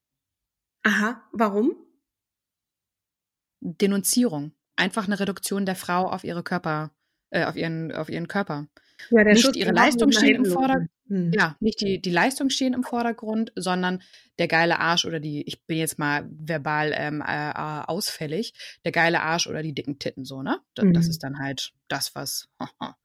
Aha, 0.84 1.22
warum? 1.32 1.75
Denunzierung. 3.62 4.53
Einfach 4.75 5.06
eine 5.06 5.20
Reduktion 5.20 5.65
der 5.65 5.75
Frau 5.75 6.10
auf 6.10 6.24
ihre 6.24 6.44
Körper, 6.44 6.92
äh, 7.33 7.45
auf 7.45 7.55
ihren, 7.55 7.91
auf 7.91 8.09
ihren 8.09 8.27
Körper. 8.27 8.67
Ja, 9.09 9.23
nicht 9.23 9.41
Schutz 9.41 9.55
ihre 9.55 9.71
Leistung 9.71 10.11
steht 10.11 10.37
im 10.37 10.45
Vordergrund. 10.45 10.89
Hm. 11.07 11.31
Ja, 11.33 11.57
nicht 11.59 11.81
die, 11.81 12.01
die 12.01 12.11
Leistung 12.11 12.49
stehen 12.49 12.73
im 12.73 12.83
Vordergrund, 12.83 13.51
sondern 13.55 14.01
der 14.39 14.47
geile 14.47 14.79
Arsch 14.79 15.05
oder 15.05 15.19
die, 15.19 15.41
ich 15.45 15.65
bin 15.65 15.77
jetzt 15.77 15.99
mal 15.99 16.29
verbal 16.29 16.93
ähm, 16.95 17.21
äh, 17.21 17.51
ausfällig, 17.85 18.53
der 18.85 18.93
geile 18.93 19.21
Arsch 19.21 19.47
oder 19.47 19.61
die 19.61 19.73
dicken 19.73 19.99
Titten, 19.99 20.23
so, 20.23 20.41
ne? 20.41 20.59
Das, 20.75 20.85
mhm. 20.85 20.93
das 20.93 21.07
ist 21.07 21.23
dann 21.23 21.39
halt 21.39 21.73
das, 21.89 22.15
was 22.15 22.47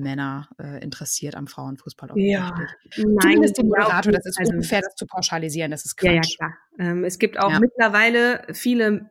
Männer 0.00 0.48
äh, 0.58 0.82
interessiert 0.82 1.34
am 1.34 1.46
Frauenfußball. 1.46 2.10
Ja, 2.16 2.54
nein, 2.96 3.18
Zumindest 3.20 3.58
den 3.58 3.68
Moderator, 3.68 4.12
das 4.12 4.26
ist 4.26 4.38
also, 4.38 4.52
unfair, 4.52 4.82
das 4.82 4.94
zu 4.94 5.06
pauschalisieren, 5.06 5.70
das 5.70 5.84
ist 5.84 5.96
Quatsch. 5.96 6.10
Ja, 6.10 6.14
ja 6.14 6.20
klar. 6.20 6.54
Ähm, 6.78 7.04
es 7.04 7.18
gibt 7.18 7.38
auch 7.38 7.50
ja. 7.50 7.60
mittlerweile 7.60 8.42
viele, 8.52 9.10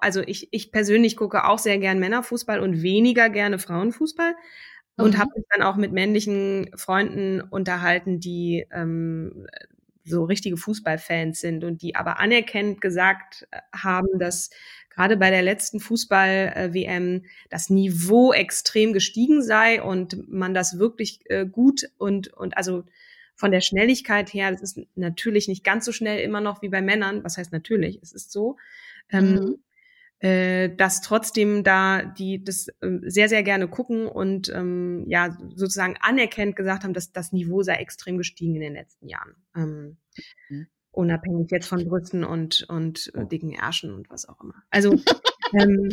also 0.00 0.20
ich, 0.20 0.48
ich 0.52 0.72
persönlich 0.72 1.16
gucke 1.16 1.44
auch 1.44 1.58
sehr 1.58 1.78
gern 1.78 1.98
Männerfußball 1.98 2.60
und 2.60 2.82
weniger 2.82 3.30
gerne 3.30 3.58
Frauenfußball 3.58 4.34
und 4.96 5.14
mhm. 5.14 5.18
habe 5.18 5.30
mich 5.36 5.44
dann 5.50 5.62
auch 5.62 5.76
mit 5.76 5.92
männlichen 5.92 6.70
Freunden 6.76 7.40
unterhalten, 7.40 8.20
die 8.20 8.66
ähm, 8.72 9.46
so 10.04 10.24
richtige 10.24 10.56
Fußballfans 10.56 11.40
sind 11.40 11.64
und 11.64 11.82
die 11.82 11.94
aber 11.94 12.18
anerkennend 12.18 12.80
gesagt 12.80 13.46
äh, 13.50 13.60
haben, 13.74 14.18
dass 14.18 14.50
gerade 14.94 15.16
bei 15.16 15.30
der 15.30 15.42
letzten 15.42 15.80
Fußball-WM 15.80 17.24
das 17.50 17.70
Niveau 17.70 18.32
extrem 18.32 18.92
gestiegen 18.92 19.42
sei 19.42 19.82
und 19.82 20.28
man 20.28 20.54
das 20.54 20.78
wirklich 20.78 21.20
äh, 21.26 21.46
gut 21.46 21.90
und, 21.98 22.32
und 22.32 22.56
also 22.56 22.84
von 23.34 23.50
der 23.50 23.60
Schnelligkeit 23.60 24.32
her, 24.32 24.52
das 24.52 24.62
ist 24.62 24.80
natürlich 24.94 25.48
nicht 25.48 25.64
ganz 25.64 25.84
so 25.84 25.92
schnell 25.92 26.20
immer 26.20 26.40
noch 26.40 26.62
wie 26.62 26.68
bei 26.68 26.82
Männern. 26.82 27.24
Was 27.24 27.38
heißt 27.38 27.52
natürlich? 27.52 27.98
Es 28.02 28.12
ist 28.12 28.30
so. 28.30 28.56
Ähm, 29.10 29.34
mhm. 29.34 29.58
äh, 30.20 30.74
dass 30.76 31.00
trotzdem 31.00 31.64
da 31.64 32.02
die 32.02 32.44
das 32.44 32.68
äh, 32.80 32.98
sehr, 33.02 33.28
sehr 33.28 33.42
gerne 33.42 33.68
gucken 33.68 34.06
und 34.06 34.48
ähm, 34.50 35.04
ja 35.08 35.36
sozusagen 35.54 35.96
anerkennt 36.00 36.54
gesagt 36.54 36.84
haben, 36.84 36.94
dass 36.94 37.12
das 37.12 37.32
Niveau 37.32 37.62
sei 37.62 37.74
extrem 37.74 38.16
gestiegen 38.16 38.54
in 38.54 38.60
den 38.60 38.74
letzten 38.74 39.08
Jahren. 39.08 39.34
Ähm, 39.56 39.96
mhm 40.48 40.66
unabhängig 40.92 41.50
jetzt 41.50 41.66
von 41.66 41.86
Brüsten 41.86 42.22
und, 42.22 42.66
und 42.68 43.10
äh, 43.14 43.26
dicken 43.26 43.52
Ärschen 43.52 43.92
und 43.92 44.08
was 44.10 44.28
auch 44.28 44.40
immer. 44.40 44.54
Also 44.70 44.92
ähm, 45.54 45.88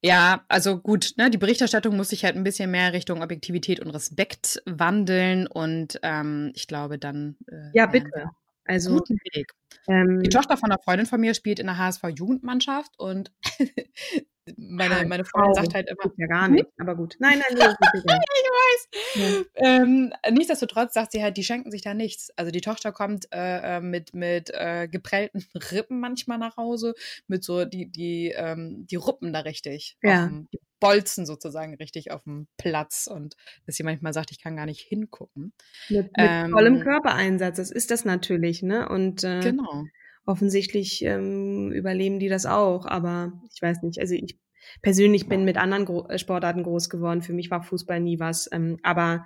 ja, 0.00 0.44
also 0.48 0.78
gut, 0.78 1.14
ne, 1.16 1.28
die 1.28 1.38
Berichterstattung 1.38 1.96
muss 1.96 2.10
sich 2.10 2.24
halt 2.24 2.36
ein 2.36 2.44
bisschen 2.44 2.70
mehr 2.70 2.92
Richtung 2.92 3.22
Objektivität 3.22 3.80
und 3.80 3.90
Respekt 3.90 4.62
wandeln 4.64 5.46
und 5.46 5.98
ähm, 6.02 6.52
ich 6.54 6.68
glaube 6.68 6.98
dann. 6.98 7.36
Äh, 7.48 7.70
ja, 7.74 7.86
bitte. 7.86 8.30
Also 8.64 8.94
guten 8.94 9.18
Weg. 9.32 9.52
Ähm, 9.88 10.20
die 10.22 10.28
Tochter 10.28 10.56
von 10.56 10.70
einer 10.70 10.80
Freundin 10.80 11.06
von 11.06 11.20
mir 11.20 11.34
spielt 11.34 11.58
in 11.58 11.66
der 11.66 11.78
HSV-Jugendmannschaft 11.78 12.98
und 12.98 13.32
meine, 14.56 15.06
meine 15.06 15.24
Freundin 15.24 15.54
sagt 15.54 15.74
halt 15.74 15.88
immer. 15.88 16.12
Ja, 16.16 16.26
gar 16.26 16.48
nicht, 16.48 16.66
aber 16.78 16.96
gut. 16.96 17.16
Nein, 17.18 17.40
nein, 17.48 17.58
nein. 17.58 17.74
ich 17.94 18.04
weiß. 18.04 18.88
Ja. 19.14 19.82
Ähm, 19.82 20.12
nichtsdestotrotz 20.30 20.94
sagt 20.94 21.12
sie 21.12 21.22
halt, 21.22 21.36
die 21.36 21.44
schenken 21.44 21.70
sich 21.70 21.82
da 21.82 21.94
nichts. 21.94 22.30
Also 22.36 22.50
die 22.50 22.60
Tochter 22.60 22.92
kommt 22.92 23.28
äh, 23.32 23.76
äh 23.76 23.80
mit, 23.80 24.14
mit 24.14 24.50
äh, 24.52 24.88
geprellten 24.88 25.44
Rippen 25.72 26.00
manchmal 26.00 26.38
nach 26.38 26.56
Hause, 26.56 26.94
mit 27.26 27.44
so, 27.44 27.64
die, 27.64 27.90
die, 27.90 28.32
ähm, 28.36 28.86
die 28.86 28.96
ruppen 28.96 29.32
da 29.32 29.40
richtig. 29.40 29.96
Ja. 30.02 30.26
Dem, 30.26 30.48
die 30.52 30.58
bolzen 30.80 31.26
sozusagen 31.26 31.74
richtig 31.74 32.12
auf 32.12 32.22
dem 32.22 32.46
Platz 32.56 33.08
und 33.12 33.34
dass 33.66 33.74
sie 33.74 33.82
manchmal 33.82 34.12
sagt, 34.12 34.30
ich 34.30 34.40
kann 34.40 34.56
gar 34.56 34.66
nicht 34.66 34.80
hingucken. 34.80 35.52
Mit, 35.88 36.06
mit 36.06 36.12
ähm, 36.16 36.52
vollem 36.52 36.80
Körpereinsatz, 36.80 37.56
das 37.56 37.70
ist 37.72 37.90
das 37.90 38.04
natürlich, 38.04 38.62
ne? 38.62 38.88
Und 38.88 39.24
äh, 39.24 39.40
genau 39.40 39.84
offensichtlich 40.28 41.02
ähm, 41.04 41.72
überleben 41.72 42.18
die 42.18 42.28
das 42.28 42.44
auch, 42.44 42.84
aber 42.84 43.32
ich 43.52 43.62
weiß 43.62 43.82
nicht. 43.82 43.98
Also 43.98 44.14
ich 44.14 44.38
persönlich 44.82 45.26
bin 45.26 45.44
mit 45.44 45.56
anderen 45.56 45.86
Gro 45.86 46.06
äh, 46.08 46.18
Sportarten 46.18 46.62
groß 46.62 46.90
geworden. 46.90 47.22
Für 47.22 47.32
mich 47.32 47.50
war 47.50 47.62
Fußball 47.62 47.98
nie 47.98 48.20
was, 48.20 48.48
ähm, 48.52 48.78
aber 48.82 49.24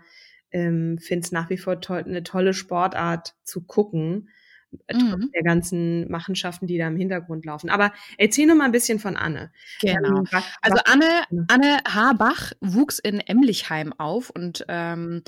ähm, 0.53 0.99
finde 0.99 1.25
es 1.25 1.33
nach 1.33 1.51
wie 1.51 1.59
vor 1.59 1.81
to 1.81 1.95
eine 1.95 2.23
tolle 2.23 2.55
Sportart 2.55 3.35
zu 3.43 3.65
gucken, 3.65 4.29
äh, 4.87 4.95
trotz 4.95 5.25
mhm. 5.25 5.31
der 5.35 5.43
ganzen 5.43 6.09
Machenschaften, 6.09 6.69
die 6.69 6.79
da 6.79 6.87
im 6.87 6.97
Hintergrund 6.97 7.45
laufen. 7.45 7.69
Aber 7.69 7.93
erzähl 8.17 8.47
noch 8.47 8.55
mal 8.55 8.67
ein 8.67 8.73
bisschen 8.73 9.01
von 9.01 9.17
Anne. 9.17 9.51
Genau. 9.81 10.19
Ähm, 10.19 10.29
was, 10.31 10.45
also 10.61 10.79
Anne, 10.85 11.47
Anne 11.49 11.79
Habach 11.85 12.53
wuchs 12.61 13.01
in 13.01 13.19
Emlichheim 13.19 13.93
auf 13.93 14.31
und 14.31 14.65
ähm, 14.69 15.23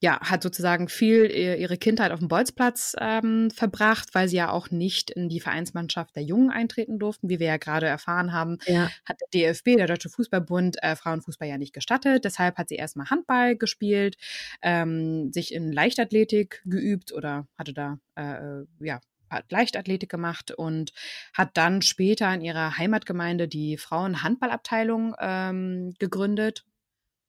ja, 0.00 0.20
hat 0.20 0.42
sozusagen 0.42 0.88
viel 0.88 1.26
ihre 1.26 1.76
Kindheit 1.76 2.12
auf 2.12 2.20
dem 2.20 2.28
Bolzplatz 2.28 2.94
ähm, 3.00 3.50
verbracht, 3.50 4.14
weil 4.14 4.28
sie 4.28 4.36
ja 4.36 4.50
auch 4.50 4.70
nicht 4.70 5.10
in 5.10 5.28
die 5.28 5.40
Vereinsmannschaft 5.40 6.14
der 6.14 6.22
Jungen 6.22 6.50
eintreten 6.50 6.98
durften, 6.98 7.28
wie 7.28 7.40
wir 7.40 7.48
ja 7.48 7.56
gerade 7.56 7.86
erfahren 7.86 8.32
haben, 8.32 8.58
ja. 8.66 8.90
hat 9.04 9.20
der 9.20 9.28
DFB, 9.52 9.76
der 9.76 9.88
Deutsche 9.88 10.08
Fußballbund, 10.08 10.82
äh, 10.82 10.94
Frauenfußball 10.94 11.48
ja 11.48 11.58
nicht 11.58 11.72
gestattet. 11.72 12.24
Deshalb 12.24 12.58
hat 12.58 12.68
sie 12.68 12.76
erstmal 12.76 13.10
Handball 13.10 13.56
gespielt, 13.56 14.16
ähm, 14.62 15.32
sich 15.32 15.52
in 15.52 15.72
Leichtathletik 15.72 16.62
geübt 16.64 17.12
oder 17.12 17.48
hatte 17.58 17.72
da 17.72 17.98
äh, 18.14 18.64
ja 18.80 19.00
hat 19.30 19.52
Leichtathletik 19.52 20.08
gemacht 20.08 20.52
und 20.52 20.92
hat 21.34 21.50
dann 21.54 21.82
später 21.82 22.32
in 22.32 22.40
ihrer 22.40 22.78
Heimatgemeinde 22.78 23.46
die 23.46 23.76
Frauenhandballabteilung 23.76 25.14
ähm, 25.20 25.94
gegründet 25.98 26.64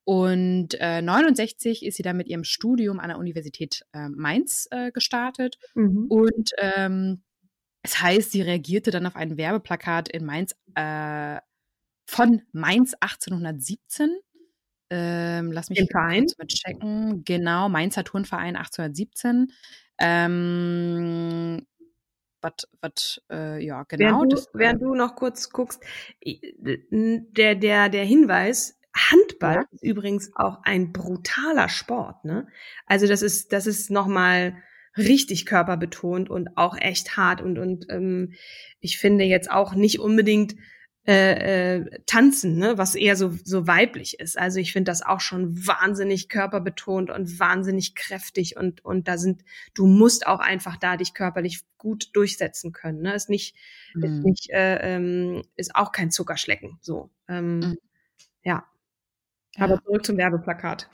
und 0.10 0.70
äh, 0.80 1.04
69 1.04 1.86
ist 1.86 1.98
sie 1.98 2.02
dann 2.02 2.18
mit 2.18 2.28
ihrem 2.28 2.44
Studium 2.44 3.00
an 3.00 3.10
der 3.10 3.20
Universität 3.20 3.86
äh, 3.94 4.10
Mainz 4.10 4.68
äh, 4.72 4.92
gestartet. 4.92 5.60
Mhm. 5.76 6.08
Und 6.10 6.50
ähm, 6.58 7.22
es 7.84 8.02
heißt, 8.02 8.32
sie 8.32 8.42
reagierte 8.42 8.90
dann 8.90 9.06
auf 9.06 9.16
ein 9.16 9.38
Werbeplakat 9.38 10.10
in 10.10 10.26
Mainz 10.26 10.56
äh, 10.74 11.38
von 12.08 12.42
Mainz 12.54 12.96
1817. 13.00 14.18
Ähm, 14.90 15.52
lass 15.52 15.70
mich 15.70 15.78
Den 15.78 15.88
Verein? 15.88 16.26
mal 16.40 16.48
checken. 16.48 17.24
Genau, 17.24 17.70
Mainzer 17.70 18.04
Turnverein 18.04 18.56
1817. 18.56 19.52
Ähm, 20.00 21.68
was, 22.42 23.22
äh, 23.32 23.64
ja, 23.64 23.84
genau. 23.84 24.06
Während, 24.06 24.32
du, 24.32 24.36
das, 24.38 24.48
während 24.54 24.82
du 24.82 24.96
noch 24.96 25.16
kurz 25.16 25.52
guckst, 25.52 25.84
der, 26.24 27.54
der, 27.54 27.90
der 27.90 28.06
Hinweis, 28.06 28.79
Handball 29.12 29.56
ja. 29.56 29.64
ist 29.72 29.84
übrigens 29.84 30.32
auch 30.36 30.60
ein 30.64 30.92
brutaler 30.92 31.70
Sport, 31.70 32.26
ne? 32.26 32.48
Also 32.86 33.08
das 33.08 33.22
ist, 33.22 33.54
das 33.54 33.68
ist 33.68 33.90
nochmal 33.90 34.56
richtig 34.98 35.46
körperbetont 35.46 36.30
und 36.30 36.58
auch 36.58 36.78
echt 36.78 37.16
hart 37.16 37.42
und, 37.42 37.58
und 37.58 37.86
ähm, 37.90 38.34
ich 38.80 38.98
finde 38.98 39.24
jetzt 39.24 39.50
auch 39.50 39.74
nicht 39.74 40.00
unbedingt 40.00 40.56
äh, 41.08 41.78
äh, 41.78 42.02
tanzen, 42.06 42.58
ne, 42.58 42.78
was 42.78 42.94
eher 42.94 43.16
so, 43.16 43.34
so 43.44 43.66
weiblich 43.66 44.20
ist. 44.20 44.38
Also 44.38 44.60
ich 44.60 44.74
finde 44.74 44.92
das 44.92 45.02
auch 45.02 45.22
schon 45.22 45.66
wahnsinnig 45.66 46.30
körperbetont 46.30 47.10
und 47.10 47.40
wahnsinnig 47.40 47.96
kräftig 47.96 48.58
und, 48.58 48.86
und 48.86 49.08
da 49.08 49.18
sind, 49.18 49.44
du 49.74 49.88
musst 49.88 50.28
auch 50.28 50.40
einfach 50.40 50.78
da 50.78 50.98
dich 50.98 51.16
körperlich 51.16 51.62
gut 51.80 52.10
durchsetzen 52.14 52.74
können. 52.74 53.02
Ne? 53.02 53.16
Ist 53.16 53.30
nicht, 53.30 53.56
mhm. 53.96 54.04
ist 54.04 54.24
nicht, 54.24 54.50
äh, 54.52 54.96
ähm, 54.96 55.42
ist 55.56 55.76
auch 55.76 55.92
kein 55.92 56.12
Zuckerschlecken. 56.12 56.78
So. 56.82 57.10
Ähm, 57.28 57.60
mhm. 57.60 57.78
Ja. 58.44 58.69
Aber 59.58 59.82
zurück 59.84 60.06
zum 60.06 60.18
Werbeplakat. 60.18 60.90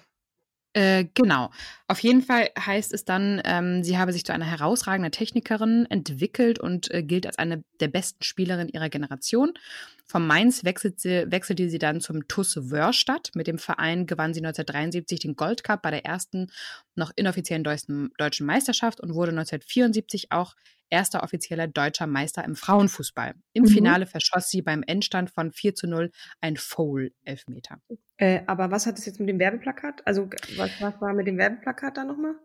Äh, 0.75 1.05
genau. 1.13 1.51
Auf 1.87 1.99
jeden 1.99 2.21
Fall 2.21 2.49
heißt 2.59 2.93
es 2.93 3.05
dann, 3.05 3.41
ähm, 3.45 3.81
sie 3.81 3.97
habe 3.97 4.11
sich 4.11 4.25
zu 4.25 4.33
einer 4.33 4.43
herausragenden 4.43 5.13
Technikerin 5.13 5.87
entwickelt 5.89 6.59
und 6.59 6.91
äh, 6.91 7.01
gilt 7.01 7.25
als 7.25 7.37
eine 7.37 7.63
der 7.79 7.87
besten 7.87 8.21
Spielerinnen 8.21 8.67
ihrer 8.67 8.89
Generation. 8.89 9.53
Vom 10.05 10.27
Mainz 10.27 10.65
wechselte, 10.65 11.31
wechselte 11.31 11.69
sie 11.69 11.79
dann 11.79 12.01
zum 12.01 12.27
TuS 12.27 12.71
Wörstadt. 12.71 13.31
Mit 13.35 13.47
dem 13.47 13.57
Verein 13.57 14.05
gewann 14.05 14.33
sie 14.33 14.41
1973 14.41 15.21
den 15.21 15.37
Goldcup 15.37 15.81
bei 15.81 15.91
der 15.91 16.03
ersten 16.03 16.51
noch 16.93 17.11
inoffiziellen 17.15 17.63
deutschen, 17.63 18.11
deutschen 18.17 18.45
Meisterschaft 18.45 18.99
und 18.99 19.13
wurde 19.13 19.31
1974 19.31 20.33
auch 20.33 20.55
erster 20.95 21.23
offizieller 21.23 21.67
deutscher 21.67 22.07
Meister 22.07 22.45
im 22.45 22.55
Frauenfußball. 22.55 23.33
Im 23.51 23.63
mhm. 23.63 23.67
Finale 23.67 24.05
verschoss 24.05 24.49
sie 24.49 24.61
beim 24.61 24.81
Endstand 24.81 25.29
von 25.29 25.51
4 25.51 25.75
zu 25.75 25.87
0 25.87 26.09
ein 26.39 26.55
Foul-Elfmeter. 26.55 27.81
Äh, 28.15 28.43
aber 28.47 28.71
was 28.71 28.85
hat 28.85 28.97
es 28.97 29.05
jetzt 29.05 29.19
mit 29.19 29.27
dem 29.27 29.37
Werbeplakat? 29.37 30.07
Also, 30.07 30.29
was, 30.55 30.71
was 30.79 31.01
war 31.01 31.13
mit 31.13 31.27
dem 31.27 31.37
Werbeplakat 31.37 31.97
da 31.97 32.05
nochmal? 32.05 32.35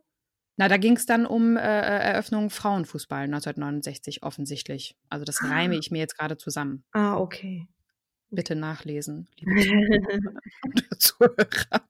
Na, 0.57 0.67
da 0.67 0.79
ging 0.79 0.97
es 0.97 1.07
dann 1.07 1.27
um 1.27 1.57
äh, 1.57 1.61
Eröffnung 1.61 2.51
Frauenfußball 2.51 3.23
1969 3.23 4.25
offensichtlich. 4.25 4.97
Also 5.09 5.25
das 5.25 5.39
ah. 5.43 5.47
reime 5.47 5.79
ich 5.79 5.93
mir 5.93 6.01
jetzt 6.01 6.19
gerade 6.19 6.37
zusammen. 6.37 6.83
Ah, 6.91 7.17
okay. 7.17 7.69
Bitte 8.31 8.57
nachlesen, 8.57 9.29
liebe 9.37 9.55
Zuhörer. 10.99 11.87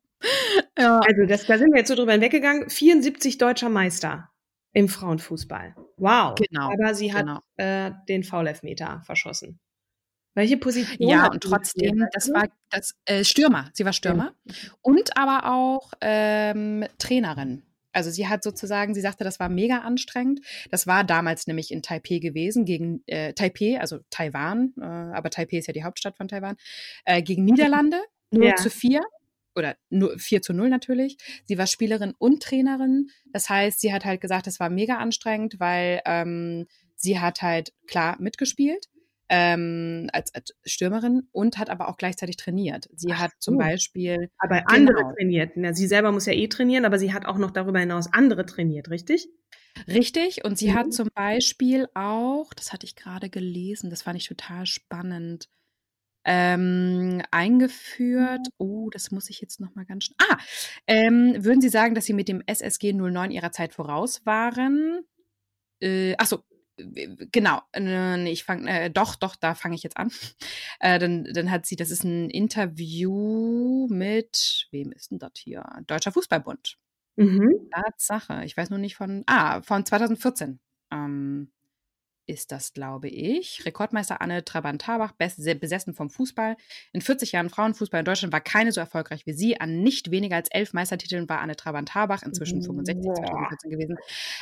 ja. 0.79 1.01
Also 1.01 1.25
das, 1.27 1.47
da 1.47 1.57
sind 1.57 1.73
wir 1.73 1.79
jetzt 1.79 1.89
so 1.89 1.95
drüber 1.95 2.13
hinweggegangen. 2.13 2.69
74 2.69 3.39
deutscher 3.39 3.71
Meister 3.71 4.31
im 4.73 4.89
Frauenfußball. 4.89 5.75
Wow. 5.97 6.35
Genau. 6.37 6.71
Aber 6.73 6.95
sie 6.95 7.13
hat 7.13 7.27
genau. 7.27 7.41
äh, 7.57 7.93
den 8.09 8.25
Foul-Elfmeter 8.25 9.03
verschossen. 9.05 9.61
Welche 10.35 10.57
Position? 10.57 11.09
Ja, 11.09 11.31
und 11.31 11.43
trotzdem, 11.43 12.07
das 12.13 12.33
war 12.33 12.49
das 12.71 12.95
äh, 13.05 13.25
Stürmer. 13.25 13.69
Sie 13.73 13.85
war 13.85 13.93
Stürmer 13.93 14.35
ja. 14.45 14.55
und 14.81 15.17
aber 15.17 15.51
auch 15.53 15.93
ähm, 16.01 16.85
Trainerin. 16.99 17.65
Also 17.93 18.11
sie 18.11 18.29
hat 18.29 18.45
sozusagen, 18.45 18.95
sie 18.95 19.01
sagte, 19.01 19.25
das 19.25 19.41
war 19.41 19.49
mega 19.49 19.79
anstrengend. 19.79 20.41
Das 20.71 20.87
war 20.87 21.03
damals 21.03 21.49
nämlich 21.49 21.73
in 21.73 21.83
Taipei 21.83 22.19
gewesen, 22.19 22.65
gegen 22.65 23.03
äh, 23.07 23.33
Taipei, 23.33 23.81
also 23.81 23.99
Taiwan, 24.11 24.73
äh, 24.81 24.85
aber 24.85 25.31
Taipei 25.31 25.59
ist 25.59 25.67
ja 25.67 25.73
die 25.73 25.83
Hauptstadt 25.83 26.17
von 26.17 26.29
Taiwan, 26.29 26.57
äh, 27.05 27.23
gegen 27.23 27.45
Niederlande, 27.45 28.01
nur 28.31 28.47
ja. 28.47 28.55
zu 28.55 28.71
vier 28.71 29.03
oder 29.55 29.77
nur 29.89 30.19
4 30.19 30.43
zu 30.43 30.53
0 30.53 30.69
natürlich. 30.69 31.19
Sie 31.47 31.59
war 31.59 31.67
Spielerin 31.67 32.15
und 32.19 32.43
Trainerin. 32.43 33.09
Das 33.33 33.49
heißt, 33.49 33.81
sie 33.81 33.93
hat 33.93 34.05
halt 34.05 34.21
gesagt, 34.21 34.47
es 34.47 34.61
war 34.61 34.71
mega 34.71 34.99
anstrengend, 34.99 35.59
weil 35.59 36.01
ähm, 36.05 36.67
sie 36.97 37.19
hat 37.19 37.43
halt 37.43 37.73
klar 37.87 38.17
mitgespielt 38.21 38.89
ähm, 39.31 40.09
als, 40.13 40.35
als 40.35 40.53
Stürmerin 40.65 41.29
und 41.31 41.57
hat 41.57 41.71
aber 41.71 41.89
auch 41.89 41.97
gleichzeitig 41.97 42.37
trainiert. 42.37 42.89
Sie 42.97 43.13
Ach 43.13 43.21
hat 43.21 43.33
zum 43.39 43.57
Beispiel. 43.59 44.29
Aber 44.39 44.65
andere 44.67 44.97
genau. 44.97 45.13
trainiert. 45.15 45.57
Ja, 45.57 45.73
sie 45.73 45.87
selber 45.87 46.11
muss 46.11 46.27
ja 46.27 46.33
eh 46.33 46.49
trainieren, 46.49 46.85
aber 46.85 46.99
sie 46.99 47.15
hat 47.15 47.27
auch 47.27 47.39
noch 47.39 47.53
darüber 47.53 47.79
hinaus 47.79 48.13
andere 48.13 48.45
trainiert, 48.45 48.91
richtig? 48.91 49.29
Richtig. 49.87 50.45
Und 50.45 50.59
sie 50.59 50.71
mhm. 50.71 50.75
hat 50.75 50.93
zum 50.93 51.09
Beispiel 51.15 51.87
auch, 51.95 52.53
das 52.55 52.73
hatte 52.73 52.87
ich 52.87 52.97
gerade 52.97 53.31
gelesen, 53.31 53.89
das 53.89 54.03
fand 54.03 54.17
ich 54.17 54.27
total 54.27 54.67
spannend 54.67 55.49
ähm, 56.25 57.23
eingeführt. 57.31 58.47
Oh, 58.59 58.91
das 58.91 59.11
muss 59.11 59.31
ich 59.31 59.41
jetzt 59.41 59.61
noch 59.61 59.75
mal 59.75 59.85
ganz 59.85 60.05
schnell. 60.05 60.17
Ah, 60.31 60.39
ähm, 60.87 61.35
würden 61.39 61.61
Sie 61.61 61.69
sagen, 61.69 61.95
dass 61.95 62.05
Sie 62.05 62.13
mit 62.13 62.29
dem 62.29 62.43
SSG 62.47 62.93
09 62.93 63.31
Ihrer 63.31 63.53
Zeit 63.53 63.75
voraus 63.75 64.25
waren? 64.27 65.05
Äh, 65.81 66.15
ach 66.19 66.27
so, 66.27 66.45
genau. 67.33 67.63
Äh, 67.75 68.31
ich 68.31 68.45
fange, 68.45 68.71
äh, 68.71 68.91
doch, 68.91 69.17
doch, 69.17 69.37
da 69.37 69.55
fange 69.55 69.75
ich 69.75 69.83
jetzt 69.83 69.97
an. 69.97 70.11
Äh, 70.83 70.99
dann, 70.99 71.25
dann 71.25 71.51
hat 71.51 71.67
sie, 71.67 71.77
das 71.77 71.91
ist 71.91 72.05
ein 72.05 72.31
Interview 72.31 73.87
mit, 73.91 74.67
wem 74.71 74.93
ist 74.93 75.11
denn 75.11 75.19
das 75.19 75.33
hier? 75.37 75.63
Deutscher 75.87 76.11
Fußballbund. 76.11 76.79
Mhm. 77.17 77.69
Tatsache. 77.71 78.45
Ich 78.47 78.57
weiß 78.57 78.71
nur 78.71 78.79
nicht 78.79 78.97
von, 78.97 79.25
ah, 79.27 79.61
von 79.61 79.85
2014. 79.85 80.59
Ähm, 80.91 81.53
ist 82.27 82.53
das, 82.53 82.73
glaube 82.73 83.09
ich. 83.09 83.65
Rekordmeister 83.65 84.21
Anne 84.21 84.45
Trabant-Tabach, 84.45 85.13
besessen 85.13 85.95
vom 85.95 86.11
Fußball. 86.11 86.57
In 86.93 87.01
40 87.01 87.33
Jahren 87.33 87.51
Frauenfußball 87.51 88.01
in 88.01 88.05
Deutschland 88.05 88.33
war 88.33 88.41
keine 88.41 88.73
so 88.73 88.81
erfolgreich 88.81 89.27
wie 89.27 89.33
sie. 89.33 89.61
An 89.61 89.83
nicht 89.83 90.11
weniger 90.11 90.37
als 90.37 90.49
elf 90.51 90.73
Meistertiteln 90.73 91.29
war 91.29 91.41
Anne 91.41 91.57
Trabant-Tabach, 91.57 92.23
inzwischen 92.23 92.63
65, 92.63 93.05
Boah. 93.05 93.15
2014 93.15 93.71
gewesen, 93.71 93.97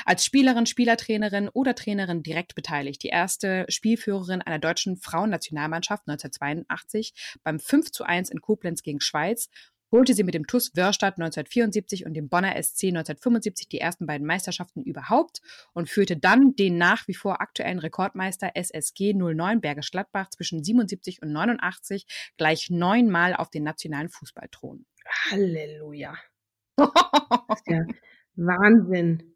als 0.05 0.25
Spielerin, 0.25 0.67
Spielertrainerin 0.67 1.49
oder 1.49 1.75
Trainerin 1.75 2.23
direkt 2.23 2.55
beteiligt. 2.55 3.03
Die 3.03 3.09
erste 3.09 3.65
Spielführerin 3.69 4.43
einer 4.43 4.59
deutschen 4.59 4.97
Frauennationalmannschaft 4.97 6.09
1982 6.09 7.39
beim 7.43 7.59
5 7.59 7.91
zu 7.91 8.05
1 8.05 8.31
in 8.31 8.41
Koblenz 8.41 8.83
gegen 8.83 9.01
Schweiz 9.01 9.49
holte 9.91 10.15
sie 10.15 10.25
mit 10.25 10.35
dem 10.35 10.47
TuS 10.47 10.73
Wörstadt 10.75 11.15
1974 11.15 12.07
und 12.07 12.15
dem 12.15 12.29
Bonner 12.29 12.51
SC 12.63 12.89
1975 12.89 13.69
die 13.69 13.81
ersten 13.81 14.07
beiden 14.07 14.27
Meisterschaften 14.27 14.83
überhaupt 14.83 15.41
und 15.73 15.89
führte 15.89 16.17
dann 16.17 16.55
den 16.55 16.79
nach 16.79 17.09
wie 17.09 17.15
vor 17.15 17.41
aktuellen 17.41 17.79
Rekordmeister 17.79 18.51
SSG 18.55 19.15
09 19.15 19.61
Bergisch 19.61 19.91
Gladbach 19.91 20.31
zwischen 20.31 20.63
77 20.63 21.23
und 21.23 21.33
89 21.33 22.07
gleich 22.37 22.71
neunmal 22.71 23.35
auf 23.35 23.51
den 23.51 23.65
nationalen 23.65 24.09
Fußballthron. 24.09 24.85
Halleluja. 25.31 26.15
ja 27.67 27.85
Wahnsinn. 28.39 29.35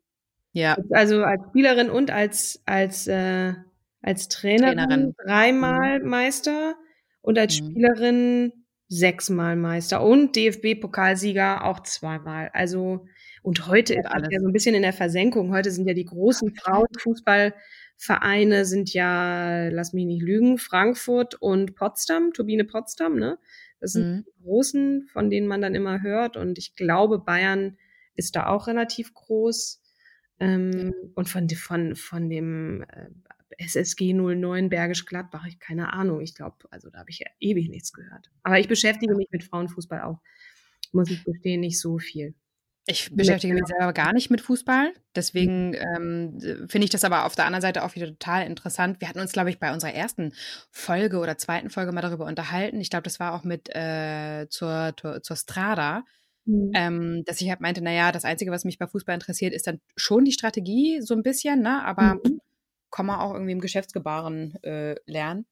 Ja. 0.52 0.76
Also 0.90 1.22
als 1.22 1.42
Spielerin 1.48 1.90
und 1.90 2.10
als, 2.10 2.62
als, 2.66 3.06
äh, 3.06 3.54
als 4.00 4.28
Trainerin, 4.28 4.78
Trainerin. 4.78 5.14
dreimal 5.24 6.00
mhm. 6.00 6.08
Meister 6.08 6.76
und 7.20 7.38
als 7.38 7.60
mhm. 7.60 7.70
Spielerin 7.70 8.52
sechsmal 8.92 9.56
Meister 9.56 10.02
und 10.02 10.36
DFB-Pokalsieger 10.36 11.64
auch 11.64 11.80
zweimal. 11.80 12.50
Also, 12.52 13.06
und 13.42 13.66
heute 13.66 13.94
ist 13.94 14.06
alles 14.06 14.28
ja 14.30 14.38
so 14.38 14.46
ein 14.46 14.52
bisschen 14.52 14.74
in 14.74 14.82
der 14.82 14.92
Versenkung. 14.92 15.50
Heute 15.50 15.70
sind 15.70 15.88
ja 15.88 15.94
die 15.94 16.04
großen 16.04 16.54
Frauenfußballvereine 16.54 18.66
sind 18.66 18.92
ja, 18.92 19.68
lass 19.68 19.94
mich 19.94 20.04
nicht 20.04 20.22
lügen, 20.22 20.58
Frankfurt 20.58 21.36
und 21.36 21.74
Potsdam, 21.74 22.34
Turbine 22.34 22.64
Potsdam, 22.64 23.16
ne? 23.16 23.38
Das 23.80 23.92
sind 23.92 24.04
mhm. 24.04 24.26
die 24.26 24.44
großen, 24.44 25.08
von 25.10 25.30
denen 25.30 25.48
man 25.48 25.62
dann 25.62 25.74
immer 25.74 26.02
hört. 26.02 26.36
Und 26.36 26.58
ich 26.58 26.76
glaube, 26.76 27.18
Bayern 27.18 27.78
ist 28.14 28.36
da 28.36 28.48
auch 28.48 28.66
relativ 28.66 29.14
groß. 29.14 29.80
Ähm, 30.38 30.92
und 31.14 31.30
von, 31.30 31.48
von, 31.48 31.96
von 31.96 32.28
dem 32.28 32.82
äh, 32.82 33.08
SSG 33.58 34.12
09 34.12 34.68
Bergisch 34.68 35.04
Gladbach, 35.04 35.46
ich 35.46 35.58
keine 35.58 35.92
Ahnung. 35.92 36.20
Ich 36.20 36.34
glaube, 36.34 36.56
also 36.70 36.90
da 36.90 37.00
habe 37.00 37.10
ich 37.10 37.20
ja 37.20 37.26
ewig 37.40 37.68
nichts 37.68 37.92
gehört. 37.92 38.30
Aber 38.42 38.58
ich 38.58 38.68
beschäftige 38.68 39.14
mich 39.14 39.28
mit 39.30 39.44
Frauenfußball 39.44 40.02
auch, 40.02 40.20
muss 40.92 41.10
ich 41.10 41.24
gestehen, 41.24 41.60
nicht 41.60 41.80
so 41.80 41.98
viel. 41.98 42.34
Ich 42.86 43.14
beschäftige 43.14 43.54
mich 43.54 43.66
selber 43.66 43.92
gar 43.92 44.12
nicht 44.12 44.28
mit 44.28 44.40
Fußball. 44.40 44.92
Deswegen 45.14 45.74
ähm, 45.74 46.66
finde 46.68 46.84
ich 46.84 46.90
das 46.90 47.04
aber 47.04 47.26
auf 47.26 47.36
der 47.36 47.46
anderen 47.46 47.62
Seite 47.62 47.84
auch 47.84 47.94
wieder 47.94 48.08
total 48.08 48.44
interessant. 48.44 49.00
Wir 49.00 49.08
hatten 49.08 49.20
uns, 49.20 49.32
glaube 49.32 49.50
ich, 49.50 49.60
bei 49.60 49.72
unserer 49.72 49.94
ersten 49.94 50.32
Folge 50.72 51.18
oder 51.18 51.38
zweiten 51.38 51.70
Folge 51.70 51.92
mal 51.92 52.00
darüber 52.00 52.26
unterhalten. 52.26 52.80
Ich 52.80 52.90
glaube, 52.90 53.04
das 53.04 53.20
war 53.20 53.34
auch 53.34 53.44
mit 53.44 53.68
äh, 53.72 54.48
zur, 54.50 54.94
zur, 55.00 55.22
zur 55.22 55.36
Strada. 55.36 56.04
Mhm. 56.44 56.72
Ähm, 56.74 57.22
dass 57.24 57.40
ich 57.40 57.48
halt 57.50 57.60
meinte, 57.60 57.82
naja, 57.82 58.10
das 58.10 58.24
Einzige, 58.24 58.50
was 58.50 58.64
mich 58.64 58.78
bei 58.78 58.88
Fußball 58.88 59.14
interessiert, 59.14 59.54
ist 59.54 59.68
dann 59.68 59.80
schon 59.94 60.24
die 60.24 60.32
Strategie 60.32 61.00
so 61.02 61.14
ein 61.14 61.22
bisschen, 61.22 61.62
ne? 61.62 61.84
Aber 61.84 62.14
mhm 62.14 62.40
kann 62.92 63.06
man 63.06 63.18
auch 63.18 63.32
irgendwie 63.32 63.52
im 63.52 63.60
Geschäftsgebaren 63.60 64.62
äh, 64.62 64.94
lernen. 65.06 65.46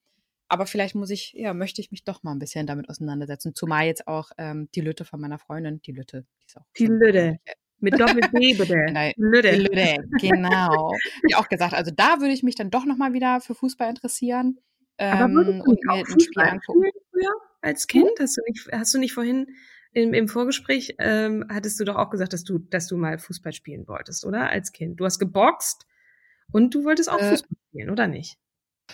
Aber 0.49 0.67
vielleicht 0.67 0.95
muss 0.95 1.11
ich, 1.11 1.33
ja, 1.33 1.55
möchte 1.55 1.81
ich 1.81 1.93
mich 1.93 2.05
doch 2.05 2.23
mal 2.23 2.33
ein 2.33 2.41
bisschen 2.41 2.67
damit 2.67 2.89
auseinandersetzen. 2.89 3.55
Zumal 3.55 3.87
jetzt 3.87 4.09
auch 4.09 4.31
ähm, 4.37 4.69
die 4.75 4.81
Lütte 4.81 5.05
von 5.05 5.21
meiner 5.21 5.39
Freundin, 5.39 5.81
die 5.83 5.93
Lütte, 5.93 6.27
die 6.41 6.47
ist 6.47 6.57
auch. 6.57 6.67
Die 6.77 6.87
Lütte. 6.87 7.39
Mit 7.79 7.99
Doppel-D, 7.99 8.55
bitte. 8.55 8.75
Lütte. 9.17 9.57
Lütte, 9.57 9.97
genau. 10.21 10.93
Die 11.29 11.35
auch 11.35 11.49
gesagt, 11.49 11.73
also 11.73 11.91
da 11.95 12.21
würde 12.21 12.33
ich 12.33 12.43
mich 12.43 12.57
dann 12.57 12.71
doch 12.71 12.85
nochmal 12.85 13.13
wieder 13.13 13.41
für 13.41 13.55
Fußball 13.55 13.89
interessieren. 13.89 14.59
Ähm, 14.99 15.13
Aber 15.13 15.33
würdest 15.33 15.61
du 15.61 15.71
und 15.71 15.85
mir 15.85 16.21
Spiel 16.21 16.43
angucken. 16.43 16.91
Früher 17.11 17.33
als 17.63 17.87
Kind? 17.87 18.11
Hast 18.19 18.37
du 18.37 18.43
nicht, 18.47 18.69
hast 18.73 18.93
du 18.93 18.99
nicht 18.99 19.13
vorhin 19.13 19.47
im, 19.93 20.15
im 20.15 20.29
Vorgespräch 20.29 20.95
ähm, 20.99 21.47
hattest 21.49 21.81
du 21.81 21.85
doch 21.85 21.97
auch 21.97 22.11
gesagt, 22.11 22.33
dass 22.33 22.45
du, 22.45 22.59
dass 22.59 22.87
du 22.87 22.97
mal 22.97 23.19
Fußball 23.19 23.53
spielen 23.53 23.89
wolltest, 23.89 24.25
oder? 24.25 24.51
Als 24.51 24.73
Kind. 24.73 25.01
Du 25.01 25.05
hast 25.05 25.19
geboxt 25.19 25.87
und 26.53 26.75
du 26.75 26.85
wolltest 26.85 27.11
auch 27.11 27.19
äh, 27.19 27.31
Fußball 27.31 27.57
spielen, 27.69 27.91
oder 27.91 28.07
nicht? 28.07 28.39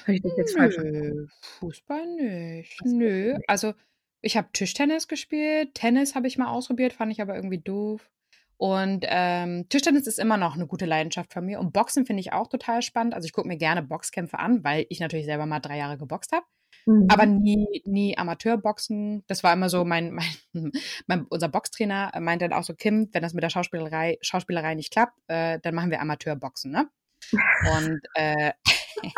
Habe 0.02 0.14
ich 0.14 0.22
das 0.22 0.32
jetzt 0.36 0.56
falsch 0.56 0.76
Nö, 0.78 1.26
Fußball 1.58 2.06
nicht. 2.16 2.84
Nö. 2.84 3.36
Also 3.46 3.74
ich 4.20 4.36
habe 4.36 4.48
Tischtennis 4.52 5.08
gespielt, 5.08 5.74
Tennis 5.74 6.14
habe 6.14 6.26
ich 6.26 6.38
mal 6.38 6.48
ausprobiert, 6.48 6.92
fand 6.92 7.12
ich 7.12 7.20
aber 7.20 7.36
irgendwie 7.36 7.58
doof. 7.58 8.10
Und 8.58 9.04
ähm, 9.08 9.68
Tischtennis 9.68 10.06
ist 10.06 10.18
immer 10.18 10.36
noch 10.36 10.54
eine 10.54 10.66
gute 10.66 10.86
Leidenschaft 10.86 11.32
von 11.32 11.44
mir. 11.44 11.60
Und 11.60 11.72
Boxen 11.72 12.06
finde 12.06 12.20
ich 12.20 12.32
auch 12.32 12.48
total 12.48 12.80
spannend. 12.82 13.14
Also 13.14 13.26
ich 13.26 13.32
gucke 13.32 13.48
mir 13.48 13.58
gerne 13.58 13.82
Boxkämpfe 13.82 14.38
an, 14.38 14.64
weil 14.64 14.86
ich 14.88 15.00
natürlich 15.00 15.26
selber 15.26 15.46
mal 15.46 15.60
drei 15.60 15.76
Jahre 15.76 15.98
geboxt 15.98 16.32
habe. 16.32 16.46
Mhm. 16.86 17.06
Aber 17.10 17.26
nie, 17.26 17.82
nie 17.84 18.16
Amateurboxen. 18.16 19.24
Das 19.26 19.42
war 19.42 19.52
immer 19.52 19.68
so 19.68 19.84
mein, 19.84 20.12
mein, 20.52 20.72
mein, 21.06 21.26
unser 21.28 21.48
Boxtrainer 21.48 22.12
meinte 22.20 22.48
dann 22.48 22.58
auch 22.58 22.64
so, 22.64 22.74
Kim, 22.74 23.08
wenn 23.12 23.22
das 23.22 23.34
mit 23.34 23.42
der 23.42 23.50
Schauspielerei, 23.50 24.18
Schauspielerei 24.22 24.74
nicht 24.74 24.92
klappt, 24.92 25.18
äh, 25.28 25.58
dann 25.60 25.74
machen 25.74 25.90
wir 25.90 26.00
Amateurboxen, 26.00 26.70
ne? 26.70 26.88
Und 27.32 28.00
äh, 28.14 28.52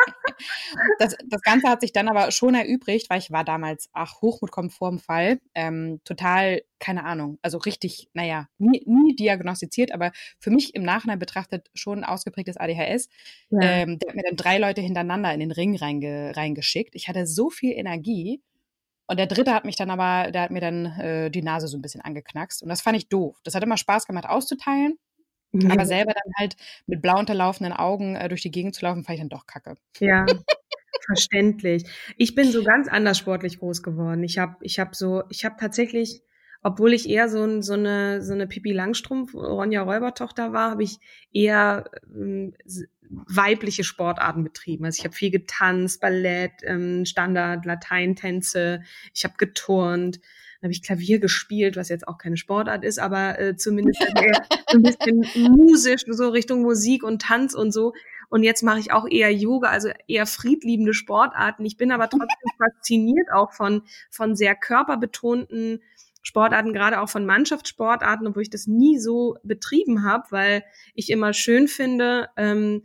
das, 0.99 1.17
das 1.27 1.43
Ganze 1.43 1.69
hat 1.69 1.81
sich 1.81 1.93
dann 1.93 2.09
aber 2.09 2.31
schon 2.31 2.55
erübrigt, 2.55 3.11
weil 3.11 3.19
ich 3.19 3.31
war 3.31 3.45
damals, 3.45 3.89
ach, 3.93 4.21
Hochmut 4.23 4.51
kommt 4.51 4.73
vor 4.73 4.91
dem 4.91 4.99
Fall, 4.99 5.41
ähm, 5.55 6.01
total, 6.05 6.63
keine 6.79 7.05
Ahnung, 7.05 7.39
also 7.43 7.59
richtig, 7.59 8.09
naja, 8.13 8.49
nie, 8.59 8.83
nie 8.87 9.15
diagnostiziert, 9.15 9.93
aber 9.93 10.13
für 10.39 10.51
mich 10.51 10.75
im 10.75 10.83
Nachhinein 10.83 11.19
betrachtet 11.19 11.69
schon 11.75 12.05
ausgeprägtes 12.05 12.57
ADHS. 12.57 13.09
Ja. 13.51 13.61
Ähm, 13.63 13.99
der 13.99 14.11
hat 14.11 14.17
mir 14.17 14.25
dann 14.25 14.37
drei 14.37 14.59
Leute 14.59 14.81
hintereinander 14.81 15.33
in 15.33 15.41
den 15.41 15.53
Ring 15.53 15.77
reinge, 15.77 16.37
reingeschickt. 16.37 16.95
Ich 16.95 17.09
hatte 17.09 17.27
so 17.27 17.51
viel 17.51 17.73
Energie. 17.73 18.43
Und 19.11 19.19
der 19.19 19.27
dritte 19.27 19.55
hat 19.55 19.65
mich 19.65 19.77
dann 19.77 19.91
aber, 19.91 20.31
der 20.33 20.43
hat 20.43 20.51
mir 20.51 20.61
dann 20.61 20.85
äh, 20.85 21.31
die 21.31 21.41
Nase 21.41 21.67
so 21.67 21.79
ein 21.79 21.83
bisschen 21.83 22.03
angeknackst. 22.03 22.63
Und 22.63 22.69
das 22.69 22.83
fand 22.83 22.97
ich 22.99 23.09
doof. 23.09 23.39
Das 23.43 23.55
hat 23.55 23.63
immer 23.63 23.79
Spaß 23.79 24.07
gemacht 24.07 24.27
auszuteilen. 24.29 24.99
Ja. 25.53 25.71
Aber 25.71 25.87
selber 25.87 26.13
dann 26.13 26.33
halt 26.39 26.57
mit 26.87 27.01
blau 27.01 27.19
unterlaufenden 27.19 27.73
Augen 27.73 28.17
äh, 28.17 28.29
durch 28.29 28.43
die 28.43 28.51
Gegend 28.51 28.75
zu 28.75 28.85
laufen, 28.85 29.05
fand 29.05 29.17
ich 29.17 29.21
dann 29.21 29.31
doch 29.31 29.47
kacke. 29.47 29.77
Ja, 29.99 30.27
verständlich. 31.07 31.85
Ich 32.17 32.35
bin 32.35 32.51
so 32.53 32.63
ganz 32.63 32.89
anders 32.89 33.19
sportlich 33.19 33.59
groß 33.59 33.83
geworden. 33.83 34.23
Ich 34.25 34.39
habe 34.39 34.57
ich 34.61 34.79
hab 34.79 34.95
so, 34.95 35.23
ich 35.31 35.45
habe 35.45 35.57
tatsächlich, 35.59 36.23
obwohl 36.63 36.93
ich 36.93 37.09
eher 37.09 37.29
so, 37.29 37.63
so 37.63 37.73
eine 37.73 38.23
so 38.23 38.35
eine 38.35 38.47
Pipi 38.47 38.73
Langstrumpf, 38.73 39.35
Ronja 39.35 39.83
Räubertochter 39.83 40.53
war, 40.53 40.73
habe 40.73 40.83
ich 40.83 40.99
eher 41.33 41.91
ähm, 42.15 42.55
weibliche 43.11 43.85
Sportarten 43.85 44.45
betrieben. 44.45 44.85
Also 44.85 44.99
ich 44.99 45.05
habe 45.05 45.15
viel 45.15 45.31
getanzt, 45.31 46.01
Ballett, 46.01 46.53
ähm, 46.65 47.07
Standard, 47.07 47.65
Lateintänze, 47.65 48.83
ich 49.15 49.25
habe 49.25 49.35
geturnt. 49.39 50.21
Dann 50.61 50.69
habe 50.69 50.73
ich 50.73 50.83
Klavier 50.83 51.21
gespielt, 51.21 51.77
was 51.77 51.89
jetzt 51.89 52.09
auch 52.09 52.19
keine 52.19 52.37
Sportart 52.37 52.85
ist, 52.85 52.99
aber 52.99 53.39
äh, 53.39 53.57
zumindest 53.57 54.05
ein 54.67 54.83
bisschen 54.83 55.25
musisch, 55.53 56.05
so 56.09 56.29
Richtung 56.29 56.63
Musik 56.63 57.05
und 57.05 57.23
Tanz 57.23 57.55
und 57.55 57.73
so. 57.73 57.93
Und 58.29 58.43
jetzt 58.43 58.63
mache 58.63 58.81
ich 58.81 58.93
auch 58.93 59.07
eher 59.09 59.33
Yoga, 59.33 59.69
also 59.69 59.91
eher 60.07 60.27
friedliebende 60.27 60.95
Sportarten. 60.95 61.65
Ich 61.65 61.77
bin 61.77 61.93
aber 61.93 62.05
trotzdem 62.11 62.51
fasziniert 62.59 63.31
auch 63.33 63.53
von, 63.53 63.83
von 64.11 64.35
sehr 64.37 64.55
körperbetonten 64.55 65.81
Sportarten, 66.23 66.73
gerade 66.73 67.01
auch 67.01 67.09
von 67.09 67.25
Mannschaftssportarten, 67.25 68.27
obwohl 68.27 68.43
ich 68.43 68.51
das 68.51 68.67
nie 68.67 68.99
so 68.99 69.37
betrieben 69.45 70.05
habe, 70.05 70.25
weil 70.31 70.65
ich 70.95 71.11
immer 71.11 71.33
schön 71.33 71.69
finde, 71.69 72.29
ähm, 72.37 72.83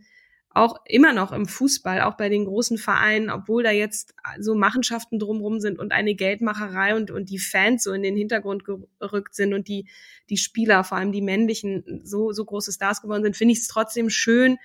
auch 0.54 0.80
immer 0.86 1.12
noch 1.12 1.32
im 1.32 1.46
Fußball, 1.46 2.02
auch 2.02 2.16
bei 2.16 2.28
den 2.28 2.44
großen 2.44 2.78
Vereinen, 2.78 3.28
obwohl 3.28 3.64
da 3.64 3.72
jetzt 3.72 4.14
so 4.38 4.54
Machenschaften 4.54 5.18
drumherum 5.18 5.58
sind 5.58 5.80
und 5.80 5.90
eine 5.90 6.14
Geldmacherei 6.14 6.94
und, 6.94 7.10
und 7.10 7.28
die 7.28 7.40
Fans 7.40 7.82
so 7.82 7.92
in 7.92 8.04
den 8.04 8.16
Hintergrund 8.16 8.64
gerückt 8.64 9.34
sind 9.34 9.52
und 9.52 9.66
die, 9.66 9.88
die 10.30 10.36
Spieler, 10.36 10.84
vor 10.84 10.98
allem 10.98 11.10
die 11.10 11.22
männlichen, 11.22 12.02
so, 12.04 12.30
so 12.32 12.44
große 12.44 12.70
Stars 12.70 13.02
geworden 13.02 13.24
sind, 13.24 13.36
finde 13.36 13.52
ich 13.52 13.60
es 13.60 13.66
trotzdem 13.66 14.10
schön, 14.10 14.58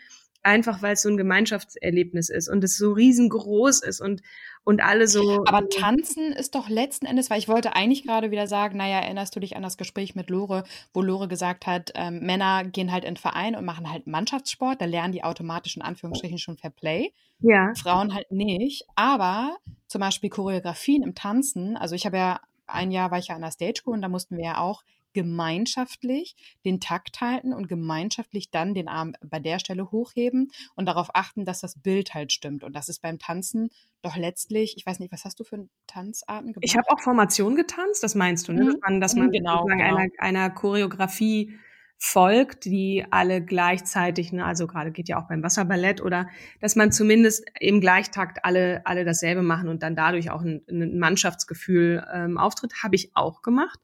einfach 0.43 0.81
weil 0.81 0.93
es 0.93 1.01
so 1.01 1.09
ein 1.09 1.17
Gemeinschaftserlebnis 1.17 2.29
ist 2.29 2.47
und 2.47 2.63
es 2.63 2.77
so 2.77 2.93
riesengroß 2.93 3.83
ist 3.83 4.01
und 4.01 4.21
und 4.63 4.81
alle 4.83 5.07
so. 5.07 5.43
Aber 5.47 5.67
tanzen 5.69 6.31
ist 6.31 6.53
doch 6.53 6.69
letzten 6.69 7.05
Endes, 7.05 7.29
weil 7.29 7.39
ich 7.39 7.47
wollte 7.47 7.75
eigentlich 7.75 8.03
gerade 8.03 8.29
wieder 8.29 8.45
sagen, 8.45 8.77
naja, 8.77 8.99
erinnerst 8.99 9.35
du 9.35 9.39
dich 9.39 9.55
an 9.55 9.63
das 9.63 9.77
Gespräch 9.77 10.15
mit 10.15 10.29
Lore, 10.29 10.63
wo 10.93 11.01
Lore 11.01 11.27
gesagt 11.27 11.65
hat, 11.65 11.91
ähm, 11.95 12.19
Männer 12.19 12.65
gehen 12.65 12.91
halt 12.91 13.03
in 13.03 13.17
Verein 13.17 13.55
und 13.55 13.65
machen 13.65 13.89
halt 13.89 14.05
Mannschaftssport, 14.05 14.81
da 14.81 14.85
lernen 14.85 15.13
die 15.13 15.23
automatisch 15.23 15.75
in 15.75 15.81
Anführungsstrichen 15.81 16.37
schon 16.37 16.57
Fair 16.57 16.69
Play. 16.69 17.13
Ja. 17.39 17.73
Frauen 17.73 18.13
halt 18.13 18.31
nicht. 18.31 18.85
Aber 18.95 19.57
zum 19.87 20.01
Beispiel 20.01 20.29
Choreografien 20.29 21.03
im 21.03 21.15
Tanzen, 21.15 21.77
also 21.77 21.95
ich 21.95 22.05
habe 22.05 22.17
ja 22.17 22.41
ein 22.67 22.91
Jahr 22.91 23.09
war 23.09 23.17
ich 23.17 23.29
ja 23.29 23.35
an 23.35 23.41
der 23.41 23.51
Stage 23.51 23.81
School 23.81 23.95
und 23.95 24.01
da 24.01 24.09
mussten 24.09 24.37
wir 24.37 24.43
ja 24.43 24.57
auch 24.59 24.83
gemeinschaftlich 25.13 26.35
den 26.65 26.79
Takt 26.79 27.21
halten 27.21 27.53
und 27.53 27.67
gemeinschaftlich 27.67 28.51
dann 28.51 28.73
den 28.73 28.87
Arm 28.87 29.13
bei 29.21 29.39
der 29.39 29.59
Stelle 29.59 29.91
hochheben 29.91 30.51
und 30.75 30.85
darauf 30.85 31.09
achten, 31.13 31.45
dass 31.45 31.59
das 31.59 31.79
Bild 31.79 32.13
halt 32.13 32.31
stimmt. 32.31 32.63
Und 32.63 32.75
das 32.75 32.89
ist 32.89 33.01
beim 33.01 33.19
Tanzen 33.19 33.69
doch 34.01 34.15
letztlich, 34.15 34.75
ich 34.77 34.85
weiß 34.85 34.99
nicht, 34.99 35.11
was 35.11 35.25
hast 35.25 35.39
du 35.39 35.43
für 35.43 35.67
Tanzarten 35.87 36.53
gemacht? 36.53 36.63
Ich 36.63 36.77
habe 36.77 36.89
auch 36.89 37.01
Formation 37.01 37.55
getanzt, 37.55 38.03
das 38.03 38.15
meinst 38.15 38.47
du, 38.47 38.53
ne? 38.53 38.63
Mhm. 38.63 38.67
Dass 38.67 38.79
man, 38.81 39.01
dass 39.01 39.15
man 39.15 39.31
genau, 39.31 39.65
genau. 39.65 39.83
Einer, 39.83 40.09
einer 40.19 40.49
Choreografie 40.49 41.59
folgt, 42.01 42.63
die 42.63 43.05
alle 43.11 43.43
gleichzeitig, 43.43 44.31
ne, 44.31 44.45
also 44.45 44.67
gerade 44.67 44.91
geht 44.91 45.09
ja 45.09 45.21
auch 45.21 45.27
beim 45.27 45.43
Wasserballett 45.43 46.01
oder 46.01 46.29
dass 46.61 46.77
man 46.77 46.93
zumindest 46.93 47.43
im 47.59 47.81
Gleichtakt 47.81 48.45
alle 48.45 48.81
alle 48.85 49.03
dasselbe 49.03 49.41
machen 49.41 49.67
und 49.67 49.83
dann 49.83 49.97
dadurch 49.97 50.31
auch 50.31 50.41
ein, 50.41 50.61
ein 50.69 50.97
Mannschaftsgefühl 50.97 52.05
ähm, 52.13 52.37
auftritt, 52.37 52.83
habe 52.83 52.95
ich 52.95 53.11
auch 53.15 53.41
gemacht. 53.41 53.79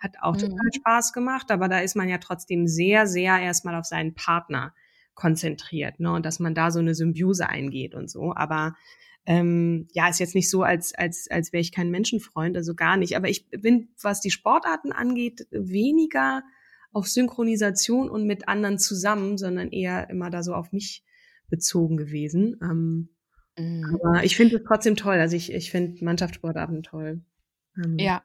Hat 0.00 0.16
auch 0.20 0.34
mhm. 0.34 0.40
total 0.40 0.72
Spaß 0.74 1.12
gemacht, 1.12 1.50
aber 1.50 1.68
da 1.68 1.78
ist 1.80 1.94
man 1.94 2.08
ja 2.08 2.18
trotzdem 2.18 2.66
sehr, 2.66 3.06
sehr 3.06 3.38
erstmal 3.38 3.74
auf 3.74 3.84
seinen 3.84 4.14
Partner 4.14 4.74
konzentriert, 5.14 6.00
ne? 6.00 6.12
Und 6.12 6.24
dass 6.24 6.40
man 6.40 6.54
da 6.54 6.70
so 6.70 6.78
eine 6.78 6.94
Symbiose 6.94 7.48
eingeht 7.48 7.94
und 7.94 8.10
so. 8.10 8.34
Aber 8.34 8.74
ähm, 9.26 9.86
ja, 9.92 10.08
ist 10.08 10.18
jetzt 10.18 10.34
nicht 10.34 10.48
so, 10.48 10.62
als, 10.62 10.94
als, 10.94 11.30
als 11.30 11.52
wäre 11.52 11.60
ich 11.60 11.72
kein 11.72 11.90
Menschenfreund, 11.90 12.56
also 12.56 12.74
gar 12.74 12.96
nicht. 12.96 13.16
Aber 13.16 13.28
ich 13.28 13.48
bin, 13.50 13.90
was 14.00 14.20
die 14.20 14.30
Sportarten 14.30 14.92
angeht, 14.92 15.46
weniger 15.50 16.42
auf 16.92 17.06
Synchronisation 17.06 18.08
und 18.08 18.26
mit 18.26 18.48
anderen 18.48 18.78
zusammen, 18.78 19.36
sondern 19.36 19.70
eher 19.70 20.08
immer 20.10 20.30
da 20.30 20.42
so 20.42 20.54
auf 20.54 20.72
mich 20.72 21.04
bezogen 21.48 21.96
gewesen. 21.96 22.56
Ähm, 22.62 23.10
mhm. 23.58 24.00
Aber 24.02 24.24
ich 24.24 24.36
finde 24.36 24.56
es 24.56 24.62
trotzdem 24.66 24.96
toll. 24.96 25.18
Also 25.18 25.36
ich, 25.36 25.52
ich 25.52 25.70
finde 25.70 26.02
Mannschaftssportarten 26.04 26.82
toll. 26.82 27.20
Ähm, 27.76 27.98
ja. 27.98 28.24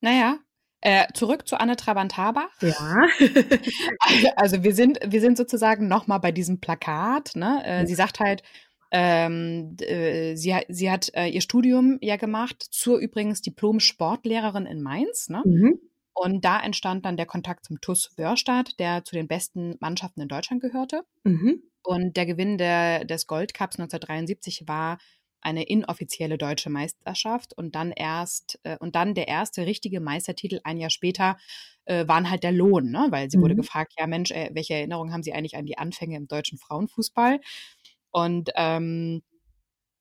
Naja, 0.00 0.38
äh, 0.80 1.06
zurück 1.14 1.48
zu 1.48 1.58
Anne 1.58 1.76
Trabant-Habach. 1.76 2.50
Ja. 2.60 3.06
also 4.36 4.62
wir 4.62 4.74
sind, 4.74 4.98
wir 5.04 5.20
sind 5.20 5.36
sozusagen 5.36 5.88
nochmal 5.88 6.20
bei 6.20 6.32
diesem 6.32 6.60
Plakat. 6.60 7.32
Ne? 7.34 7.62
Äh, 7.64 7.80
ja. 7.80 7.86
Sie 7.86 7.94
sagt 7.94 8.20
halt, 8.20 8.42
ähm, 8.90 9.76
äh, 9.80 10.34
sie, 10.36 10.56
sie 10.68 10.90
hat 10.90 11.10
äh, 11.14 11.28
ihr 11.28 11.40
Studium 11.40 11.98
ja 12.00 12.16
gemacht 12.16 12.62
zur 12.70 12.98
übrigens 12.98 13.42
Diplom-Sportlehrerin 13.42 14.66
in 14.66 14.82
Mainz. 14.82 15.28
Ne? 15.28 15.42
Mhm. 15.44 15.80
Und 16.14 16.44
da 16.44 16.60
entstand 16.60 17.04
dann 17.04 17.16
der 17.16 17.26
Kontakt 17.26 17.64
zum 17.64 17.80
TUS 17.80 18.10
Wörstadt, 18.16 18.78
der 18.78 19.04
zu 19.04 19.14
den 19.14 19.28
besten 19.28 19.76
Mannschaften 19.80 20.20
in 20.20 20.28
Deutschland 20.28 20.62
gehörte. 20.62 21.02
Mhm. 21.24 21.62
Und 21.82 22.16
der 22.16 22.26
Gewinn 22.26 22.58
der, 22.58 23.04
des 23.04 23.26
Goldcups 23.26 23.78
1973 23.78 24.64
war 24.66 24.98
eine 25.40 25.64
inoffizielle 25.64 26.38
deutsche 26.38 26.70
Meisterschaft 26.70 27.52
und 27.56 27.74
dann 27.74 27.92
erst 27.92 28.58
äh, 28.64 28.76
und 28.78 28.96
dann 28.96 29.14
der 29.14 29.28
erste 29.28 29.66
richtige 29.66 30.00
Meistertitel 30.00 30.60
ein 30.64 30.78
Jahr 30.78 30.90
später 30.90 31.36
äh, 31.84 32.06
waren 32.08 32.30
halt 32.30 32.42
der 32.42 32.52
Lohn, 32.52 32.90
ne? 32.90 33.06
weil 33.10 33.30
sie 33.30 33.38
mhm. 33.38 33.42
wurde 33.42 33.56
gefragt, 33.56 33.94
ja 33.98 34.06
Mensch, 34.06 34.30
äh, 34.30 34.50
welche 34.52 34.74
Erinnerungen 34.74 35.12
haben 35.12 35.22
Sie 35.22 35.32
eigentlich 35.32 35.56
an 35.56 35.66
die 35.66 35.78
Anfänge 35.78 36.16
im 36.16 36.28
deutschen 36.28 36.58
Frauenfußball? 36.58 37.40
Und 38.10 38.50
ähm, 38.56 39.22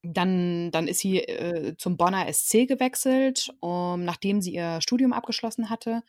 dann, 0.03 0.71
dann 0.71 0.87
ist 0.87 0.99
sie 0.99 1.19
äh, 1.19 1.75
zum 1.77 1.97
Bonner 1.97 2.31
SC 2.31 2.67
gewechselt, 2.67 3.53
um, 3.59 4.03
nachdem 4.03 4.41
sie 4.41 4.53
ihr 4.53 4.79
Studium 4.81 5.13
abgeschlossen 5.13 5.69
hatte. 5.69 6.03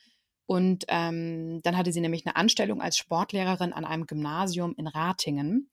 Und 0.47 0.85
ähm, 0.89 1.61
dann 1.63 1.77
hatte 1.77 1.93
sie 1.93 2.01
nämlich 2.01 2.27
eine 2.27 2.37
Anstellung 2.37 2.81
als 2.81 2.97
Sportlehrerin 2.97 3.73
an 3.73 3.85
einem 3.85 4.07
Gymnasium 4.07 4.75
in 4.77 4.87
Ratingen. 4.87 5.71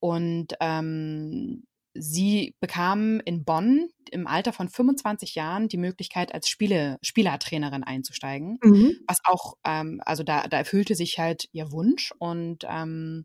Und 0.00 0.54
ähm, 0.60 1.64
sie 1.94 2.54
bekam 2.60 3.20
in 3.20 3.44
Bonn 3.44 3.88
im 4.10 4.26
Alter 4.26 4.52
von 4.52 4.68
25 4.68 5.34
Jahren 5.34 5.68
die 5.68 5.78
Möglichkeit, 5.78 6.34
als 6.34 6.48
Spiele, 6.48 6.98
Spielertrainerin 7.02 7.82
einzusteigen. 7.82 8.58
Mhm. 8.62 8.96
Was 9.06 9.18
auch, 9.24 9.54
ähm, 9.64 10.00
also 10.04 10.22
da, 10.22 10.46
da 10.48 10.58
erfüllte 10.58 10.94
sich 10.94 11.18
halt 11.18 11.48
ihr 11.52 11.72
Wunsch 11.72 12.12
und 12.18 12.64
ähm, 12.68 13.24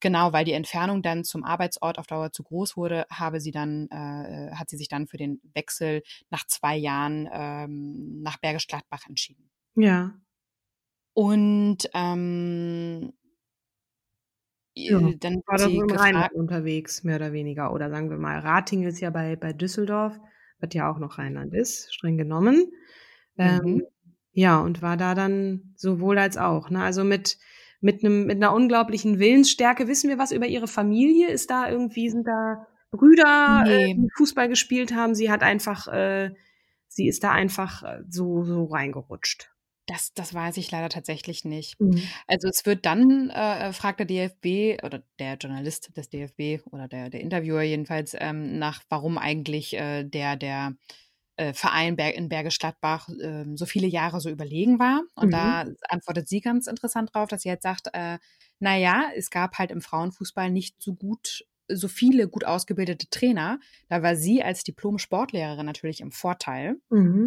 genau, 0.00 0.32
weil 0.32 0.44
die 0.44 0.52
Entfernung 0.52 1.02
dann 1.02 1.24
zum 1.24 1.44
Arbeitsort 1.44 1.98
auf 1.98 2.06
Dauer 2.06 2.32
zu 2.32 2.42
groß 2.42 2.76
wurde, 2.76 3.06
habe 3.10 3.40
sie 3.40 3.52
dann, 3.52 3.88
äh, 3.90 4.54
hat 4.54 4.68
sie 4.68 4.76
sich 4.76 4.88
dann 4.88 5.06
für 5.06 5.16
den 5.16 5.40
Wechsel 5.54 6.02
nach 6.30 6.46
zwei 6.46 6.76
Jahren 6.76 7.28
ähm, 7.32 8.22
nach 8.22 8.38
Bergisch 8.38 8.66
Gladbach 8.66 9.04
entschieden. 9.08 9.50
Ja. 9.76 10.14
Und 11.14 11.88
ähm, 11.94 13.12
ja, 14.74 14.98
äh, 14.98 15.16
dann 15.16 15.42
war 15.46 15.58
sie 15.58 15.76
im 15.76 15.90
Rheinland 15.90 16.32
unterwegs, 16.32 17.04
mehr 17.04 17.16
oder 17.16 17.32
weniger. 17.32 17.72
Oder 17.72 17.90
sagen 17.90 18.10
wir 18.10 18.18
mal, 18.18 18.38
Ratingen 18.40 18.88
ist 18.88 19.00
ja 19.00 19.10
bei, 19.10 19.36
bei 19.36 19.52
Düsseldorf, 19.52 20.18
was 20.58 20.74
ja 20.74 20.90
auch 20.90 20.98
noch 20.98 21.18
Rheinland 21.18 21.54
ist, 21.54 21.94
streng 21.94 22.18
genommen. 22.18 22.72
Ähm, 23.38 23.60
mhm. 23.64 23.82
ja, 24.32 24.60
und 24.60 24.82
war 24.82 24.96
da 24.96 25.14
dann 25.14 25.74
sowohl 25.76 26.18
als 26.18 26.36
auch. 26.36 26.70
Ne? 26.70 26.82
Also 26.82 27.04
mit, 27.04 27.38
mit, 27.80 28.04
einem, 28.04 28.26
mit 28.26 28.36
einer 28.36 28.52
unglaublichen 28.52 29.18
Willensstärke. 29.18 29.86
Wissen 29.86 30.10
wir 30.10 30.18
was 30.18 30.32
über 30.32 30.46
ihre 30.46 30.68
Familie? 30.68 31.28
Ist 31.30 31.50
da 31.50 31.68
irgendwie, 31.70 32.10
sind 32.10 32.26
da 32.26 32.66
Brüder, 32.90 33.64
nee. 33.66 33.92
äh, 33.92 33.94
die 33.94 34.10
Fußball 34.16 34.48
gespielt 34.48 34.94
haben? 34.94 35.14
Sie 35.14 35.30
hat 35.30 35.42
einfach, 35.42 35.86
äh, 35.88 36.30
sie 36.88 37.06
ist 37.06 37.22
da 37.22 37.30
einfach 37.30 37.82
äh, 37.84 38.02
so, 38.08 38.42
so 38.42 38.64
reingerutscht. 38.64 39.53
Das, 39.86 40.14
das 40.14 40.32
weiß 40.32 40.56
ich 40.56 40.70
leider 40.70 40.88
tatsächlich 40.88 41.44
nicht. 41.44 41.78
Mhm. 41.78 42.02
Also 42.26 42.48
es 42.48 42.64
wird 42.64 42.86
dann, 42.86 43.30
äh, 43.30 43.72
fragt 43.72 44.00
der 44.00 44.06
DFB 44.06 44.82
oder 44.82 45.02
der 45.18 45.34
Journalist 45.34 45.94
des 45.96 46.08
DFB 46.08 46.66
oder 46.72 46.88
der, 46.88 47.10
der 47.10 47.20
Interviewer 47.20 47.62
jedenfalls 47.62 48.16
ähm, 48.18 48.58
nach, 48.58 48.82
warum 48.88 49.18
eigentlich 49.18 49.74
äh, 49.74 50.04
der, 50.04 50.36
der 50.36 50.74
äh, 51.36 51.52
Verein 51.52 51.96
Berg, 51.96 52.14
in 52.14 52.28
Bergisch 52.28 52.58
Gladbach 52.58 53.08
äh, 53.08 53.44
so 53.56 53.66
viele 53.66 53.86
Jahre 53.86 54.20
so 54.20 54.30
überlegen 54.30 54.78
war. 54.78 55.02
Und 55.16 55.28
mhm. 55.28 55.32
da 55.32 55.64
antwortet 55.88 56.28
sie 56.28 56.40
ganz 56.40 56.66
interessant 56.66 57.14
drauf, 57.14 57.28
dass 57.28 57.42
sie 57.42 57.50
jetzt 57.50 57.64
sagt, 57.64 57.88
äh, 57.92 58.18
naja, 58.60 59.10
es 59.14 59.30
gab 59.30 59.58
halt 59.58 59.70
im 59.70 59.82
Frauenfußball 59.82 60.50
nicht 60.50 60.80
so 60.80 60.94
gut 60.94 61.44
so 61.68 61.88
viele 61.88 62.28
gut 62.28 62.44
ausgebildete 62.44 63.08
Trainer. 63.08 63.58
Da 63.88 64.02
war 64.02 64.16
sie 64.16 64.42
als 64.42 64.64
Diplom-Sportlehrerin 64.64 65.64
natürlich 65.64 66.00
im 66.00 66.12
Vorteil. 66.12 66.76
Mhm. 66.90 67.26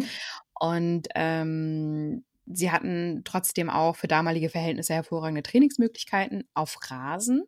Und 0.54 1.08
ähm, 1.14 2.24
sie 2.52 2.70
hatten 2.70 3.22
trotzdem 3.24 3.70
auch 3.70 3.96
für 3.96 4.08
damalige 4.08 4.48
Verhältnisse 4.50 4.94
hervorragende 4.94 5.42
Trainingsmöglichkeiten 5.42 6.44
auf 6.54 6.76
Rasen. 6.90 7.44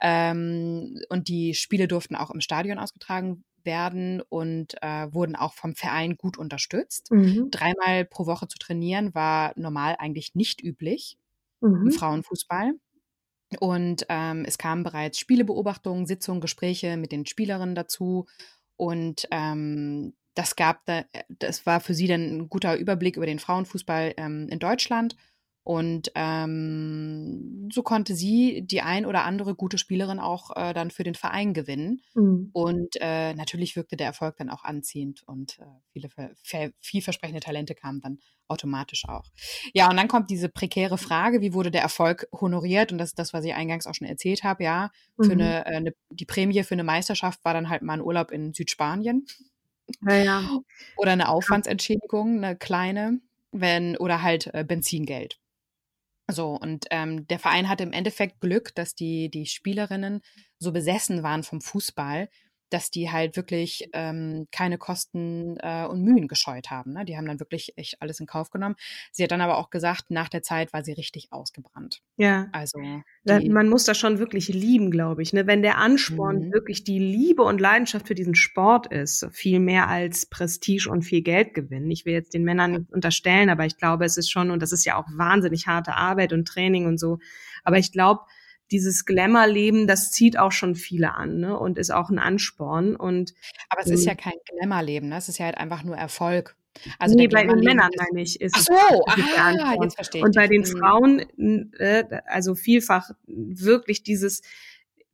Ähm, 0.00 1.00
und 1.08 1.28
die 1.28 1.54
Spiele 1.54 1.88
durften 1.88 2.16
auch 2.16 2.30
im 2.30 2.40
Stadion 2.40 2.78
ausgetragen 2.78 3.44
werden 3.64 4.22
und 4.22 4.74
äh, 4.82 5.12
wurden 5.12 5.36
auch 5.36 5.54
vom 5.54 5.74
Verein 5.74 6.16
gut 6.16 6.38
unterstützt. 6.38 7.10
Mhm. 7.10 7.50
Dreimal 7.50 8.04
pro 8.04 8.26
Woche 8.26 8.48
zu 8.48 8.58
trainieren 8.58 9.14
war 9.14 9.52
normal 9.56 9.96
eigentlich 9.98 10.34
nicht 10.34 10.62
üblich 10.62 11.18
Mhm. 11.62 11.86
im 11.86 11.92
Frauenfußball. 11.92 12.74
Und 13.60 14.06
ähm, 14.08 14.44
es 14.46 14.58
kamen 14.58 14.82
bereits 14.82 15.18
Spielebeobachtungen, 15.18 16.06
Sitzungen, 16.06 16.40
Gespräche 16.40 16.96
mit 16.96 17.12
den 17.12 17.26
Spielerinnen 17.26 17.74
dazu. 17.74 18.26
Und 18.76 19.28
ähm, 19.30 20.14
das 20.36 20.54
gab 20.54 20.84
da, 20.84 21.04
das 21.28 21.66
war 21.66 21.80
für 21.80 21.94
sie 21.94 22.06
dann 22.06 22.20
ein 22.20 22.48
guter 22.48 22.76
Überblick 22.76 23.16
über 23.16 23.26
den 23.26 23.40
Frauenfußball 23.40 24.14
ähm, 24.16 24.48
in 24.50 24.58
Deutschland. 24.60 25.16
Und 25.64 26.12
ähm, 26.14 27.68
so 27.72 27.82
konnte 27.82 28.14
sie 28.14 28.62
die 28.64 28.82
ein 28.82 29.04
oder 29.04 29.24
andere 29.24 29.56
gute 29.56 29.78
Spielerin 29.78 30.20
auch 30.20 30.54
äh, 30.54 30.72
dann 30.72 30.92
für 30.92 31.02
den 31.02 31.16
Verein 31.16 31.54
gewinnen. 31.54 32.02
Mhm. 32.14 32.50
Und 32.52 32.96
äh, 33.00 33.34
natürlich 33.34 33.74
wirkte 33.74 33.96
der 33.96 34.06
Erfolg 34.06 34.36
dann 34.36 34.48
auch 34.48 34.62
anziehend 34.62 35.24
und 35.26 35.58
äh, 35.58 35.64
viele 35.92 36.08
ver- 36.08 36.30
ver- 36.44 36.70
vielversprechende 36.80 37.40
Talente 37.40 37.74
kamen 37.74 38.00
dann 38.00 38.18
automatisch 38.46 39.08
auch. 39.08 39.24
Ja, 39.74 39.90
und 39.90 39.96
dann 39.96 40.06
kommt 40.06 40.30
diese 40.30 40.48
prekäre 40.48 40.98
Frage, 40.98 41.40
wie 41.40 41.52
wurde 41.52 41.72
der 41.72 41.82
Erfolg 41.82 42.28
honoriert? 42.32 42.92
Und 42.92 42.98
das 42.98 43.08
ist 43.10 43.18
das, 43.18 43.32
was 43.32 43.44
ich 43.44 43.52
eingangs 43.52 43.88
auch 43.88 43.94
schon 43.94 44.06
erzählt 44.06 44.44
habe. 44.44 44.62
Ja, 44.62 44.90
für 45.20 45.34
Mhm. 45.34 45.40
eine, 45.40 45.66
äh, 45.66 45.76
eine, 45.76 45.94
die 46.10 46.26
Prämie 46.26 46.62
für 46.62 46.76
eine 46.76 46.84
Meisterschaft 46.84 47.44
war 47.44 47.54
dann 47.54 47.68
halt 47.68 47.82
mal 47.82 47.94
ein 47.94 48.02
Urlaub 48.02 48.30
in 48.30 48.54
Südspanien 48.54 49.26
Ja, 50.02 50.16
ja. 50.16 50.60
oder 50.96 51.12
eine 51.12 51.28
Aufwandsentschädigung, 51.28 52.42
eine 52.42 52.56
kleine, 52.56 53.20
wenn, 53.52 53.96
oder 53.96 54.22
halt 54.22 54.52
äh, 54.52 54.64
Benzingeld. 54.64 55.38
So, 56.28 56.56
und 56.56 56.86
ähm, 56.90 57.26
der 57.28 57.38
Verein 57.38 57.68
hatte 57.68 57.84
im 57.84 57.92
Endeffekt 57.92 58.40
Glück, 58.40 58.74
dass 58.74 58.94
die, 58.94 59.30
die 59.30 59.46
Spielerinnen 59.46 60.22
so 60.58 60.72
besessen 60.72 61.22
waren 61.22 61.44
vom 61.44 61.60
Fußball, 61.60 62.28
dass 62.70 62.90
die 62.90 63.10
halt 63.10 63.36
wirklich 63.36 63.88
ähm, 63.92 64.46
keine 64.50 64.78
Kosten 64.78 65.56
äh, 65.60 65.86
und 65.86 66.02
Mühen 66.02 66.28
gescheut 66.28 66.70
haben. 66.70 66.92
Ne? 66.92 67.04
Die 67.04 67.16
haben 67.16 67.26
dann 67.26 67.40
wirklich 67.40 67.72
echt 67.76 68.00
alles 68.02 68.20
in 68.20 68.26
Kauf 68.26 68.50
genommen. 68.50 68.74
Sie 69.12 69.22
hat 69.22 69.30
dann 69.30 69.40
aber 69.40 69.58
auch 69.58 69.70
gesagt, 69.70 70.10
nach 70.10 70.28
der 70.28 70.42
Zeit 70.42 70.72
war 70.72 70.84
sie 70.84 70.92
richtig 70.92 71.32
ausgebrannt. 71.32 72.02
ja. 72.16 72.48
Also 72.52 72.78
die, 73.24 73.48
Man 73.50 73.68
muss 73.68 73.84
das 73.84 73.98
schon 73.98 74.18
wirklich 74.18 74.48
lieben, 74.48 74.90
glaube 74.90 75.22
ich. 75.22 75.32
Ne? 75.32 75.46
Wenn 75.46 75.62
der 75.62 75.78
Ansporn 75.78 76.48
Mhm. 76.48 76.52
wirklich 76.52 76.84
die 76.84 76.98
Liebe 76.98 77.42
und 77.42 77.60
Leidenschaft 77.60 78.06
für 78.08 78.14
diesen 78.14 78.34
Sport 78.34 78.86
ist, 78.92 79.26
viel 79.32 79.60
mehr 79.60 79.88
als 79.88 80.26
Prestige 80.26 80.88
und 80.90 81.02
viel 81.02 81.22
Geld 81.22 81.54
gewinnen. 81.54 81.90
Ich 81.90 82.04
will 82.04 82.12
jetzt 82.14 82.34
den 82.34 82.44
Männern 82.44 82.72
nicht 82.72 82.92
unterstellen, 82.92 83.50
aber 83.50 83.64
ich 83.66 83.76
glaube, 83.76 84.04
es 84.04 84.16
ist 84.16 84.30
schon, 84.30 84.50
und 84.50 84.60
das 84.60 84.72
ist 84.72 84.84
ja 84.84 84.96
auch 84.96 85.06
wahnsinnig 85.16 85.66
harte 85.66 85.94
Arbeit 85.94 86.32
und 86.32 86.46
Training 86.46 86.86
und 86.86 86.98
so. 86.98 87.18
Aber 87.64 87.78
ich 87.78 87.92
glaube, 87.92 88.20
dieses 88.70 89.04
Glamour-Leben, 89.04 89.86
das 89.86 90.10
zieht 90.10 90.38
auch 90.38 90.52
schon 90.52 90.74
viele 90.74 91.14
an 91.14 91.38
ne? 91.38 91.58
und 91.58 91.78
ist 91.78 91.90
auch 91.92 92.10
ein 92.10 92.18
Ansporn. 92.18 92.96
Und 92.96 93.34
aber 93.68 93.82
es 93.82 93.90
ist 93.90 94.02
Mhm. 94.02 94.08
ja 94.08 94.14
kein 94.14 94.34
Glamour-Leben, 94.48 95.08
ne? 95.08 95.16
es 95.16 95.28
ist 95.28 95.38
ja 95.38 95.46
halt 95.46 95.58
einfach 95.58 95.82
nur 95.84 95.96
Erfolg. 95.96 96.56
Also 96.98 97.14
nee, 97.16 97.26
bei 97.28 97.44
den 97.46 97.60
Männern 97.60 97.90
meine 97.96 98.20
ich, 98.22 98.38
ist 98.40 98.54
Ach 98.54 98.60
so, 98.60 98.74
ah, 99.06 99.14
Ansporn. 99.48 99.82
jetzt 99.84 99.94
verstehe 99.94 100.20
ich. 100.20 100.24
Und 100.26 100.34
bei 100.34 100.46
den 100.46 100.60
Mhm. 100.60 100.66
Frauen, 100.66 101.72
äh, 101.78 102.04
also 102.26 102.54
vielfach 102.54 103.10
wirklich 103.26 104.02
dieses, 104.02 104.42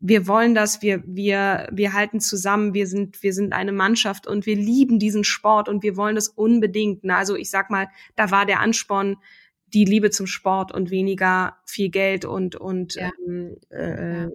wir 0.00 0.26
wollen 0.26 0.56
das, 0.56 0.82
wir, 0.82 1.04
wir, 1.06 1.68
wir 1.70 1.92
halten 1.92 2.18
zusammen, 2.18 2.74
wir 2.74 2.88
sind, 2.88 3.22
wir 3.22 3.32
sind 3.32 3.52
eine 3.52 3.70
Mannschaft 3.70 4.26
und 4.26 4.46
wir 4.46 4.56
lieben 4.56 4.98
diesen 4.98 5.22
Sport 5.22 5.68
und 5.68 5.84
wir 5.84 5.96
wollen 5.96 6.16
das 6.16 6.28
unbedingt. 6.28 7.04
Na, 7.04 7.18
also 7.18 7.36
ich 7.36 7.50
sag 7.50 7.70
mal, 7.70 7.86
da 8.16 8.32
war 8.32 8.44
der 8.44 8.58
Ansporn 8.58 9.18
die 9.72 9.84
Liebe 9.84 10.10
zum 10.10 10.26
Sport 10.26 10.72
und 10.72 10.90
weniger 10.90 11.56
viel 11.66 11.88
Geld 11.88 12.24
und, 12.24 12.56
und 12.56 12.94
Ja. 12.94 13.10
ähm, 13.26 13.56
äh, 13.70 14.28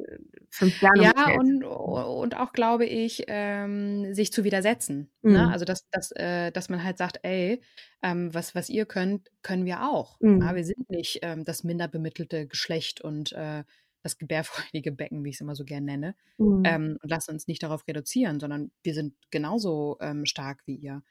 fünf. 0.49 0.81
Ja, 0.81 1.35
und, 1.37 1.63
und 1.63 2.35
auch, 2.37 2.53
glaube 2.53 2.85
ich, 2.85 3.25
ähm, 3.27 4.13
sich 4.13 4.31
zu 4.31 4.43
widersetzen. 4.43 5.09
Mhm. 5.21 5.33
Ne? 5.33 5.51
Also, 5.51 5.65
dass, 5.65 5.87
dass, 5.91 6.11
äh, 6.11 6.51
dass 6.51 6.69
man 6.69 6.83
halt 6.83 6.97
sagt, 6.97 7.19
ey, 7.23 7.61
ähm, 8.01 8.33
was, 8.33 8.55
was 8.55 8.69
ihr 8.69 8.85
könnt, 8.85 9.29
können 9.43 9.65
wir 9.65 9.83
auch. 9.83 10.19
Mhm. 10.21 10.41
Ja, 10.41 10.55
wir 10.55 10.63
sind 10.63 10.89
nicht 10.89 11.19
ähm, 11.21 11.43
das 11.43 11.63
minder 11.63 11.87
bemittelte 11.87 12.47
Geschlecht 12.47 13.01
und 13.01 13.31
äh, 13.33 13.63
das 14.03 14.17
gebärfreudige 14.17 14.91
Becken, 14.91 15.23
wie 15.23 15.29
ich 15.29 15.35
es 15.35 15.41
immer 15.41 15.55
so 15.55 15.65
gern 15.65 15.85
nenne. 15.85 16.15
Mhm. 16.37 16.63
Ähm, 16.65 16.97
und 17.01 17.09
lassen 17.09 17.31
uns 17.31 17.47
nicht 17.47 17.61
darauf 17.61 17.87
reduzieren, 17.87 18.39
sondern 18.39 18.71
wir 18.83 18.93
sind 18.93 19.13
genauso 19.31 19.97
ähm, 20.01 20.25
stark 20.25 20.61
wie 20.65 20.75
ihr. 20.75 21.03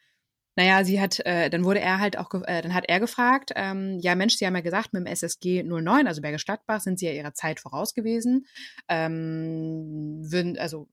Naja, 0.57 0.85
sie 0.85 1.01
hat, 1.01 1.21
äh, 1.27 1.51
dann 1.51 1.65
wurde 1.65 1.81
er 1.81 2.01
halt 2.01 2.19
auch, 2.19 2.33
äh, 2.35 2.63
dann 2.63 2.75
hat 2.75 2.87
er 2.89 2.99
gefragt, 2.99 3.53
ähm, 3.55 3.99
ja 4.01 4.15
Mensch, 4.15 4.37
Sie 4.37 4.47
haben 4.47 4.55
ja 4.57 4.63
gesagt, 4.63 4.93
mit 4.93 5.01
dem 5.01 5.07
SSG 5.07 5.63
09, 5.63 6.07
also 6.07 6.23
Bergisch 6.23 6.47
Gladbach, 6.47 6.81
sind 6.81 6.99
Sie 6.99 7.07
ja 7.07 7.13
Ihrer 7.13 7.35
Zeit 7.35 7.61
voraus 7.61 7.95
gewesen. 7.95 8.47
Ähm, 8.89 10.19
würden, 10.31 10.59
also 10.59 10.89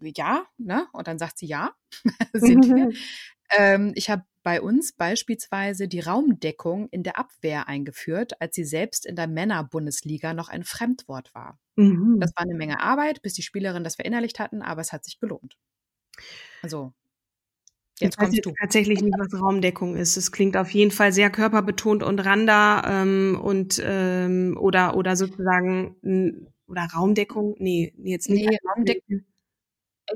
ja, 0.00 0.46
ne? 0.58 0.86
Und 0.92 1.08
dann 1.08 1.18
sagt 1.18 1.38
sie 1.38 1.46
ja, 1.46 1.72
sind 2.32 2.66
wir. 2.66 2.90
Ähm, 3.50 3.92
ich 3.94 4.08
habe 4.10 4.24
bei 4.42 4.60
uns 4.60 4.92
beispielsweise 4.92 5.86
die 5.88 6.00
Raumdeckung 6.00 6.88
in 6.88 7.02
der 7.02 7.18
Abwehr 7.18 7.68
eingeführt, 7.68 8.40
als 8.40 8.54
sie 8.54 8.64
selbst 8.64 9.06
in 9.06 9.14
der 9.14 9.28
Männerbundesliga 9.28 10.34
noch 10.34 10.48
ein 10.48 10.64
Fremdwort 10.64 11.34
war. 11.34 11.58
Mhm. 11.76 12.18
Das 12.18 12.32
war 12.34 12.44
eine 12.44 12.54
Menge 12.54 12.80
Arbeit, 12.80 13.22
bis 13.22 13.34
die 13.34 13.42
Spielerinnen 13.42 13.84
das 13.84 13.96
verinnerlicht 13.96 14.38
hatten, 14.38 14.62
aber 14.62 14.80
es 14.80 14.92
hat 14.92 15.04
sich 15.04 15.20
gelohnt. 15.20 15.56
Also, 16.62 16.92
jetzt 18.02 18.14
ich 18.14 18.18
weiß 18.18 18.24
kommst 18.26 18.36
jetzt 18.36 18.46
du. 18.46 18.52
tatsächlich 18.60 19.00
nicht, 19.02 19.18
was 19.18 19.40
Raumdeckung 19.40 19.96
ist. 19.96 20.16
Es 20.16 20.32
klingt 20.32 20.56
auf 20.56 20.70
jeden 20.70 20.90
Fall 20.90 21.12
sehr 21.12 21.30
körperbetont 21.30 22.02
und 22.02 22.18
randa 22.20 23.02
ähm, 23.02 23.40
und 23.42 23.82
ähm, 23.84 24.56
oder 24.60 24.96
oder 24.96 25.16
sozusagen 25.16 25.96
oder 26.66 26.88
Raumdeckung. 26.94 27.56
Nee, 27.58 27.92
jetzt 28.02 28.28
nicht. 28.30 28.48
Nee, 28.48 28.58
Raumdeckung. 28.66 29.24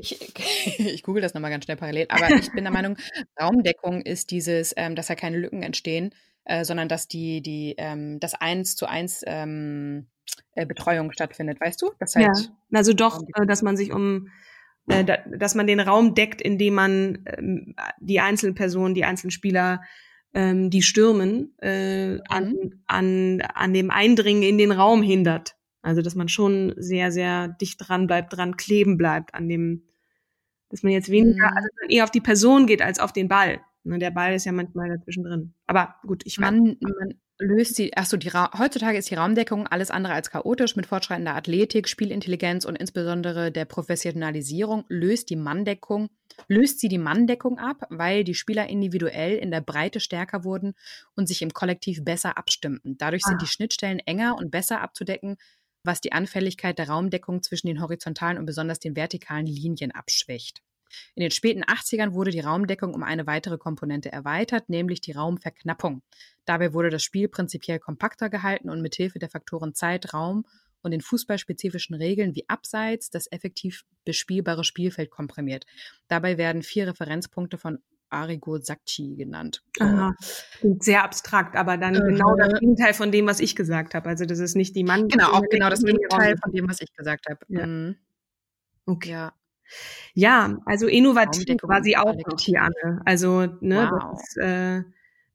Ich, 0.00 0.18
ich 0.78 1.02
google 1.02 1.22
das 1.22 1.34
nochmal 1.34 1.50
ganz 1.50 1.64
schnell 1.64 1.76
parallel, 1.76 2.06
aber 2.08 2.34
ich 2.36 2.50
bin 2.52 2.64
der 2.64 2.72
Meinung, 2.72 2.96
Raumdeckung 3.40 4.02
ist 4.02 4.30
dieses, 4.30 4.74
ähm, 4.76 4.96
dass 4.96 5.08
ja 5.08 5.14
keine 5.14 5.38
Lücken 5.38 5.62
entstehen, 5.62 6.14
äh, 6.44 6.64
sondern 6.64 6.88
dass 6.88 7.08
die, 7.08 7.40
die, 7.40 7.74
ähm, 7.78 8.20
das 8.20 8.34
eins 8.34 8.76
zu 8.76 8.86
eins 8.86 9.22
ähm, 9.26 10.06
äh, 10.54 10.66
Betreuung 10.66 11.12
stattfindet, 11.12 11.60
weißt 11.60 11.82
du? 11.82 11.92
Das 11.98 12.14
Ja, 12.14 12.28
halt, 12.28 12.50
also 12.72 12.92
doch, 12.92 13.22
äh, 13.34 13.46
dass 13.46 13.62
man 13.62 13.76
sich 13.76 13.92
um 13.92 14.28
äh, 14.88 15.04
da, 15.04 15.18
dass 15.36 15.54
man 15.54 15.66
den 15.66 15.80
Raum 15.80 16.14
deckt, 16.14 16.40
indem 16.40 16.74
man 16.74 17.18
ähm, 17.26 17.74
die 18.00 18.20
einzelnen 18.20 18.54
Personen, 18.54 18.94
die 18.94 19.04
einzelnen 19.04 19.30
Spieler, 19.30 19.82
ähm, 20.34 20.70
die 20.70 20.82
stürmen, 20.82 21.56
äh, 21.58 22.18
an, 22.28 22.54
an, 22.86 23.40
an 23.54 23.72
dem 23.72 23.90
Eindringen 23.90 24.42
in 24.42 24.58
den 24.58 24.72
Raum 24.72 25.02
hindert. 25.02 25.56
Also 25.82 26.02
dass 26.02 26.14
man 26.14 26.28
schon 26.28 26.74
sehr, 26.76 27.12
sehr 27.12 27.48
dicht 27.48 27.78
dran 27.78 28.06
bleibt, 28.06 28.36
dran 28.36 28.56
kleben 28.56 28.96
bleibt 28.96 29.34
an 29.34 29.48
dem, 29.48 29.84
dass 30.68 30.82
man 30.82 30.92
jetzt 30.92 31.10
weniger, 31.10 31.50
Mhm. 31.50 31.56
also 31.56 31.68
dass 31.68 31.82
man 31.82 31.90
eher 31.90 32.04
auf 32.04 32.10
die 32.10 32.20
Person 32.20 32.66
geht 32.66 32.82
als 32.82 32.98
auf 32.98 33.12
den 33.12 33.28
Ball. 33.28 33.60
Ne, 33.84 33.98
der 33.98 34.10
Ball 34.10 34.34
ist 34.34 34.46
ja 34.46 34.52
manchmal 34.52 34.88
dazwischen 34.88 35.22
drin. 35.22 35.54
Aber 35.68 35.94
gut, 36.04 36.22
ich 36.26 36.38
weiß. 36.38 36.50
man, 36.50 36.76
man 36.80 37.14
löst 37.38 37.78
die, 37.78 37.96
ach 37.96 38.06
so, 38.06 38.16
die 38.16 38.28
Ra 38.28 38.50
heutzutage 38.58 38.98
ist 38.98 39.10
die 39.10 39.14
Raumdeckung 39.14 39.66
alles 39.66 39.90
andere 39.90 40.14
als 40.14 40.30
chaotisch. 40.30 40.76
Mit 40.76 40.86
fortschreitender 40.86 41.34
Athletik, 41.34 41.88
Spielintelligenz 41.88 42.64
und 42.64 42.76
insbesondere 42.76 43.52
der 43.52 43.64
Professionalisierung 43.64 44.84
löst 44.88 45.30
die 45.30 45.36
Manndeckung, 45.36 46.08
löst 46.48 46.80
sie 46.80 46.88
die 46.88 46.98
Manndeckung 46.98 47.58
ab, 47.58 47.86
weil 47.90 48.24
die 48.24 48.34
Spieler 48.34 48.68
individuell 48.68 49.36
in 49.36 49.50
der 49.50 49.60
Breite 49.60 50.00
stärker 50.00 50.44
wurden 50.44 50.74
und 51.14 51.28
sich 51.28 51.42
im 51.42 51.52
Kollektiv 51.52 52.04
besser 52.04 52.38
abstimmten. 52.38 52.96
Dadurch 52.98 53.24
sind 53.24 53.36
Ah. 53.36 53.38
die 53.42 53.46
Schnittstellen 53.46 54.00
enger 54.00 54.36
und 54.36 54.50
besser 54.50 54.80
abzudecken, 54.80 55.36
was 55.84 56.00
die 56.00 56.12
Anfälligkeit 56.12 56.78
der 56.78 56.88
Raumdeckung 56.88 57.42
zwischen 57.42 57.68
den 57.68 57.80
horizontalen 57.80 58.38
und 58.38 58.46
besonders 58.46 58.80
den 58.80 58.96
vertikalen 58.96 59.46
Linien 59.46 59.92
abschwächt. 59.92 60.62
In 61.14 61.20
den 61.20 61.30
späten 61.32 61.64
80ern 61.64 62.12
wurde 62.12 62.30
die 62.30 62.40
Raumdeckung 62.40 62.94
um 62.94 63.02
eine 63.02 63.26
weitere 63.26 63.58
Komponente 63.58 64.10
erweitert, 64.10 64.68
nämlich 64.68 65.00
die 65.00 65.12
Raumverknappung. 65.12 66.02
Dabei 66.46 66.72
wurde 66.72 66.88
das 66.90 67.02
Spiel 67.02 67.28
prinzipiell 67.28 67.78
kompakter 67.78 68.30
gehalten 68.30 68.70
und 68.70 68.80
mithilfe 68.80 69.18
der 69.18 69.28
Faktoren 69.28 69.74
Zeit, 69.74 70.14
Raum 70.14 70.46
und 70.82 70.92
den 70.92 71.00
fußballspezifischen 71.00 71.94
Regeln 71.96 72.34
wie 72.34 72.48
Abseits 72.48 73.10
das 73.10 73.30
effektiv 73.30 73.84
bespielbare 74.04 74.64
Spielfeld 74.64 75.10
komprimiert. 75.10 75.66
Dabei 76.08 76.38
werden 76.38 76.62
vier 76.62 76.86
Referenzpunkte 76.88 77.58
von 77.58 77.80
Arrigo 78.08 78.58
Sacchi 78.58 79.16
genannt. 79.16 79.62
Aha. 79.80 80.14
Sehr 80.78 81.02
abstrakt, 81.02 81.56
aber 81.56 81.76
dann 81.76 81.94
genau 81.94 82.36
das 82.36 82.60
Gegenteil 82.60 82.94
von 82.94 83.10
dem, 83.10 83.26
was 83.26 83.40
ich 83.40 83.56
gesagt 83.56 83.94
habe. 83.94 84.08
Also 84.08 84.24
das 84.26 84.38
ist 84.38 84.54
nicht 84.54 84.76
die 84.76 84.84
Mann. 84.84 85.08
Genau, 85.08 85.32
auch 85.32 85.42
genau 85.50 85.68
das 85.68 85.82
Gegenteil 85.82 86.36
von 86.40 86.52
dem, 86.52 86.68
was 86.68 86.80
ich 86.80 86.92
gesagt 86.94 87.26
habe. 87.28 87.40
Ja. 87.48 87.66
Mhm. 87.66 87.96
Okay. 88.86 89.10
Ja. 89.10 89.32
Ja, 90.14 90.58
also 90.64 90.86
innovativ 90.86 91.56
war 91.62 91.82
sie 91.82 91.96
auch 91.96 92.14
Anne. 92.14 93.02
Also, 93.04 93.46
ne, 93.60 93.90
Wow. 93.90 94.12
das 94.12 94.28
ist, 94.28 94.36
äh, 94.36 94.82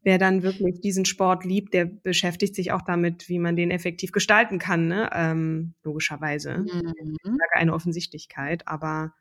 wer 0.03 0.17
dann 0.17 0.43
wirklich 0.43 0.81
diesen 0.81 1.05
Sport 1.05 1.45
liebt, 1.45 1.73
der 1.73 1.85
beschäftigt 1.85 2.55
sich 2.55 2.71
auch 2.71 2.81
damit, 2.81 3.29
wie 3.29 3.39
man 3.39 3.55
den 3.55 3.71
effektiv 3.71 4.11
gestalten 4.11 4.59
kann, 4.59 4.87
ne? 4.87 5.09
Ähm, 5.13 5.73
logischerweise. 5.83 6.59
Mhm. 6.59 6.93
Ich 7.23 7.23
sage 7.23 7.55
eine 7.55 7.73
Offensichtlichkeit, 7.73 8.67
aber 8.67 9.13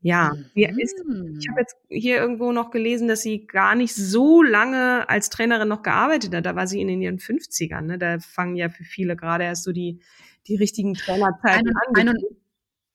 ja, 0.00 0.32
mhm. 0.34 0.78
ist, 0.78 1.02
ich 1.38 1.48
habe 1.48 1.60
jetzt 1.60 1.76
hier 1.88 2.18
irgendwo 2.18 2.52
noch 2.52 2.70
gelesen, 2.70 3.08
dass 3.08 3.22
sie 3.22 3.46
gar 3.46 3.74
nicht 3.74 3.94
so 3.94 4.42
lange 4.42 5.08
als 5.08 5.30
Trainerin 5.30 5.68
noch 5.68 5.82
gearbeitet 5.82 6.34
hat. 6.34 6.44
Da 6.44 6.54
war 6.54 6.66
sie 6.66 6.82
in 6.82 7.00
ihren 7.00 7.18
50ern. 7.18 7.80
Ne? 7.80 7.98
Da 7.98 8.18
fangen 8.18 8.54
ja 8.54 8.68
für 8.68 8.84
viele 8.84 9.16
gerade 9.16 9.44
erst 9.44 9.64
so 9.64 9.72
die, 9.72 10.00
die 10.46 10.56
richtigen 10.56 10.92
Trainerzeiten 10.92 11.72
an. 11.96 12.14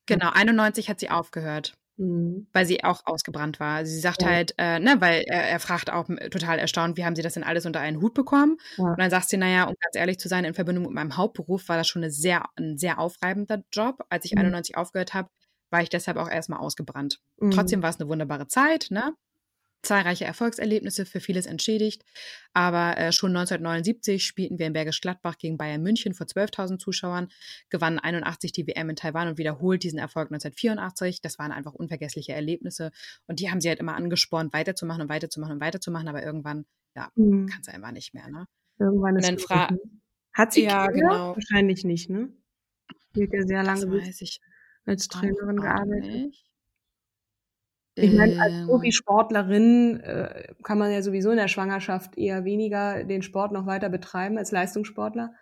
Genau, 0.05 0.29
91 0.31 0.87
hat 0.87 0.99
sie 0.99 1.09
aufgehört. 1.09 1.78
Mhm. 1.99 2.47
Weil 2.53 2.65
sie 2.65 2.83
auch 2.85 3.01
ausgebrannt 3.03 3.59
war. 3.59 3.85
Sie 3.85 3.99
sagt 3.99 4.21
ja. 4.21 4.29
halt, 4.29 4.53
äh, 4.57 4.79
ne, 4.79 4.95
weil 4.99 5.23
er, 5.27 5.49
er, 5.49 5.59
fragt 5.59 5.91
auch 5.91 6.07
total 6.31 6.57
erstaunt, 6.57 6.95
wie 6.95 7.03
haben 7.03 7.15
sie 7.15 7.21
das 7.21 7.33
denn 7.33 7.43
alles 7.43 7.65
unter 7.65 7.81
einen 7.81 8.01
Hut 8.01 8.13
bekommen? 8.13 8.55
Ja. 8.77 8.85
Und 8.85 8.99
dann 8.99 9.09
sagt 9.09 9.27
sie, 9.27 9.35
naja, 9.35 9.65
um 9.65 9.75
ganz 9.79 9.95
ehrlich 9.95 10.17
zu 10.17 10.29
sein, 10.29 10.45
in 10.45 10.53
Verbindung 10.53 10.85
mit 10.85 10.93
meinem 10.93 11.17
Hauptberuf 11.17 11.67
war 11.67 11.75
das 11.75 11.89
schon 11.89 12.01
eine 12.01 12.11
sehr, 12.11 12.45
ein 12.55 12.77
sehr 12.77 12.99
aufreibender 12.99 13.63
Job. 13.73 14.05
Als 14.09 14.23
ich 14.23 14.31
mhm. 14.31 14.39
91 14.39 14.77
aufgehört 14.77 15.13
habe, 15.13 15.29
war 15.71 15.81
ich 15.81 15.89
deshalb 15.89 16.15
auch 16.15 16.29
erstmal 16.29 16.59
ausgebrannt. 16.59 17.19
Mhm. 17.37 17.51
Trotzdem 17.51 17.83
war 17.83 17.89
es 17.89 17.99
eine 17.99 18.09
wunderbare 18.09 18.47
Zeit, 18.47 18.87
ne? 18.91 19.13
Zahlreiche 19.81 20.25
Erfolgserlebnisse, 20.25 21.05
für 21.05 21.19
vieles 21.19 21.45
entschädigt. 21.45 22.03
Aber 22.53 22.97
äh, 22.97 23.11
schon 23.11 23.35
1979 23.35 24.25
spielten 24.25 24.59
wir 24.59 24.67
in 24.67 24.73
Bergisch 24.73 25.01
Gladbach 25.01 25.37
gegen 25.37 25.57
Bayern 25.57 25.81
München 25.81 26.13
vor 26.13 26.27
12.000 26.27 26.79
Zuschauern, 26.79 27.29
gewannen 27.69 27.99
81 27.99 28.51
die 28.51 28.67
WM 28.67 28.89
in 28.89 28.95
Taiwan 28.95 29.29
und 29.29 29.37
wiederholt 29.37 29.83
diesen 29.83 29.99
Erfolg 29.99 30.31
1984. 30.31 31.21
Das 31.21 31.39
waren 31.39 31.51
einfach 31.51 31.73
unvergessliche 31.73 32.33
Erlebnisse. 32.33 32.91
Und 33.27 33.39
die 33.39 33.49
haben 33.49 33.61
sie 33.61 33.69
halt 33.69 33.79
immer 33.79 33.95
angespornt, 33.95 34.53
weiterzumachen 34.53 35.03
und 35.03 35.09
weiterzumachen 35.09 35.53
und 35.53 35.61
weiterzumachen. 35.61 36.07
Aber 36.07 36.23
irgendwann, 36.23 36.65
ja, 36.95 37.11
mhm. 37.15 37.47
kann 37.47 37.61
es 37.61 37.67
einfach 37.69 37.91
nicht 37.91 38.13
mehr, 38.13 38.27
ne? 38.27 38.45
Irgendwann 38.79 39.17
ist 39.17 39.29
es. 39.29 39.49
Hat 40.33 40.53
sie 40.53 40.63
ja, 40.63 40.87
Kinder? 40.87 41.09
genau. 41.09 41.35
Wahrscheinlich 41.35 41.83
nicht, 41.83 42.09
ne? 42.09 42.31
Spielt 43.09 43.33
ja 43.33 43.41
sehr 43.43 43.63
lange. 43.63 43.85
Das 43.85 44.07
weiß 44.07 44.21
ich 44.21 44.39
als 44.85 45.07
Trainerin 45.07 45.57
gearbeitet? 45.57 46.35
Ich 48.01 48.13
meine, 48.13 48.41
als 48.41 48.53
ähm. 48.53 48.67
Profisportlerin 48.67 49.99
äh, 50.01 50.53
kann 50.63 50.77
man 50.77 50.91
ja 50.91 51.01
sowieso 51.01 51.31
in 51.31 51.37
der 51.37 51.47
Schwangerschaft 51.47 52.17
eher 52.17 52.45
weniger 52.45 53.03
den 53.03 53.21
Sport 53.21 53.51
noch 53.51 53.65
weiter 53.65 53.89
betreiben 53.89 54.37
als 54.37 54.51
Leistungssportler. 54.51 55.33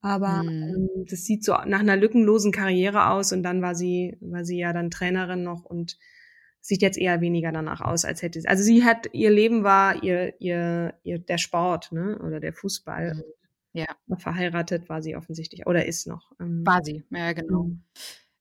Aber 0.00 0.40
hm. 0.40 0.48
ähm, 0.48 0.88
das 1.08 1.24
sieht 1.24 1.44
so 1.44 1.52
nach 1.66 1.80
einer 1.80 1.96
lückenlosen 1.96 2.52
Karriere 2.52 3.10
aus 3.10 3.32
und 3.32 3.42
dann 3.42 3.62
war 3.62 3.74
sie, 3.74 4.16
war 4.20 4.44
sie 4.44 4.58
ja 4.58 4.72
dann 4.72 4.90
Trainerin 4.90 5.42
noch 5.42 5.64
und 5.64 5.98
sieht 6.60 6.82
jetzt 6.82 6.98
eher 6.98 7.20
weniger 7.20 7.52
danach 7.52 7.80
aus, 7.80 8.04
als 8.04 8.22
hätte 8.22 8.40
sie. 8.40 8.48
Also 8.48 8.62
sie 8.62 8.84
hat, 8.84 9.08
ihr 9.12 9.30
Leben 9.30 9.62
war 9.62 10.02
ihr, 10.02 10.34
ihr, 10.40 10.94
ihr 11.04 11.18
der 11.18 11.38
Sport, 11.38 11.92
ne? 11.92 12.18
Oder 12.24 12.40
der 12.40 12.52
Fußball. 12.52 13.12
Hm. 13.12 13.22
Ja. 13.72 13.86
Verheiratet 14.16 14.88
war 14.88 15.02
sie 15.02 15.16
offensichtlich. 15.16 15.66
Oder 15.66 15.86
ist 15.86 16.06
noch. 16.06 16.32
Ähm, 16.40 16.66
war 16.66 16.82
sie, 16.82 17.04
ja, 17.10 17.32
genau. 17.34 17.64
Mhm. 17.64 17.84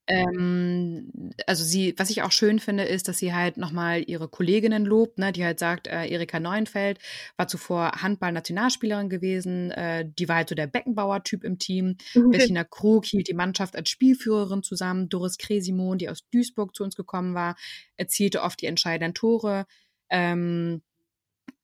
Ähm, 0.08 1.32
also 1.47 1.64
sie, 1.64 1.95
was 1.97 2.12
ich 2.12 2.22
auch 2.22 2.32
schön 2.32 2.60
finde, 2.60 2.84
ist, 2.84 3.08
dass 3.08 3.18
sie 3.18 3.34
halt 3.34 3.58
nochmal 3.58 4.03
ihre 4.06 4.28
Kolleginnen 4.28 4.86
lobt, 4.86 5.18
ne, 5.18 5.32
die 5.32 5.43
halt 5.43 5.58
sagt, 5.58 5.88
äh, 5.88 6.06
Erika 6.06 6.39
Neuenfeld 6.39 6.99
war 7.38 7.47
zuvor 7.47 7.91
Handball-Nationalspielerin 8.01 9.10
gewesen, 9.10 9.72
äh, 9.72 10.08
die 10.08 10.30
war 10.30 10.38
halt 10.38 10.49
so 10.49 10.56
der 10.56 10.68
Beckenbauer-Typ 10.68 11.43
im 11.43 11.58
Team. 11.58 11.97
Mhm. 12.14 12.32
Bettina 12.32 12.64
Krug 12.64 13.06
hielt 13.06 13.28
die 13.28 13.34
Mannschaft 13.34 13.76
als 13.76 13.89
Spielführerin 13.89 14.62
zusammen. 14.62 15.10
Doris 15.10 15.38
Kresimon, 15.38 15.97
die 15.97 16.10
aus 16.10 16.28
Duisburg 16.32 16.76
zu 16.76 16.84
uns 16.84 16.95
gekommen 16.95 17.34
war, 17.34 17.56
erzielte 17.97 18.43
oft 18.43 18.62
die 18.62 18.68
entscheidenden 18.68 19.16
Tore. 19.16 19.66
Ähm, 20.10 20.84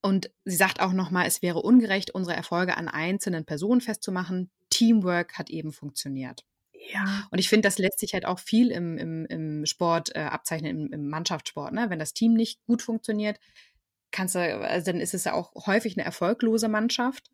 und 0.02 0.32
sie 0.46 0.56
sagt 0.56 0.80
auch 0.80 0.94
nochmal, 0.94 1.28
es 1.28 1.44
wäre 1.44 1.62
ungerecht, 1.62 2.10
unsere 2.12 2.36
Erfolge 2.36 2.76
an 2.76 2.88
einzelnen 2.88 3.46
Personen 3.46 3.82
festzumachen. 3.82 4.50
Teamwork 4.72 5.38
hat 5.38 5.52
eben 5.52 5.72
funktioniert. 5.72 6.44
Ja. 6.90 7.28
Und 7.32 7.40
ich 7.40 7.50
finde, 7.50 7.68
das 7.68 7.78
lässt 7.78 8.00
sich 8.00 8.14
halt 8.14 8.26
auch 8.26 8.40
viel 8.40 8.72
im, 8.72 8.98
im, 8.98 9.26
im 9.26 9.66
Sport 9.66 10.16
äh, 10.16 10.22
abzeichnen, 10.22 10.86
im, 10.86 10.94
im 10.94 11.10
Mannschaftssport. 11.10 11.74
Ne? 11.74 11.90
Wenn 11.90 12.00
das 12.00 12.14
Team 12.14 12.34
nicht 12.34 12.64
gut 12.66 12.82
funktioniert, 12.82 13.40
kannst 14.12 14.36
du, 14.36 14.40
also 14.40 14.92
dann 14.92 15.00
ist 15.00 15.14
es 15.14 15.26
ja 15.26 15.34
auch 15.34 15.68
häufig 15.68 15.98
eine 15.98 16.06
erfolglose 16.06 16.68
Mannschaft. 16.68 17.30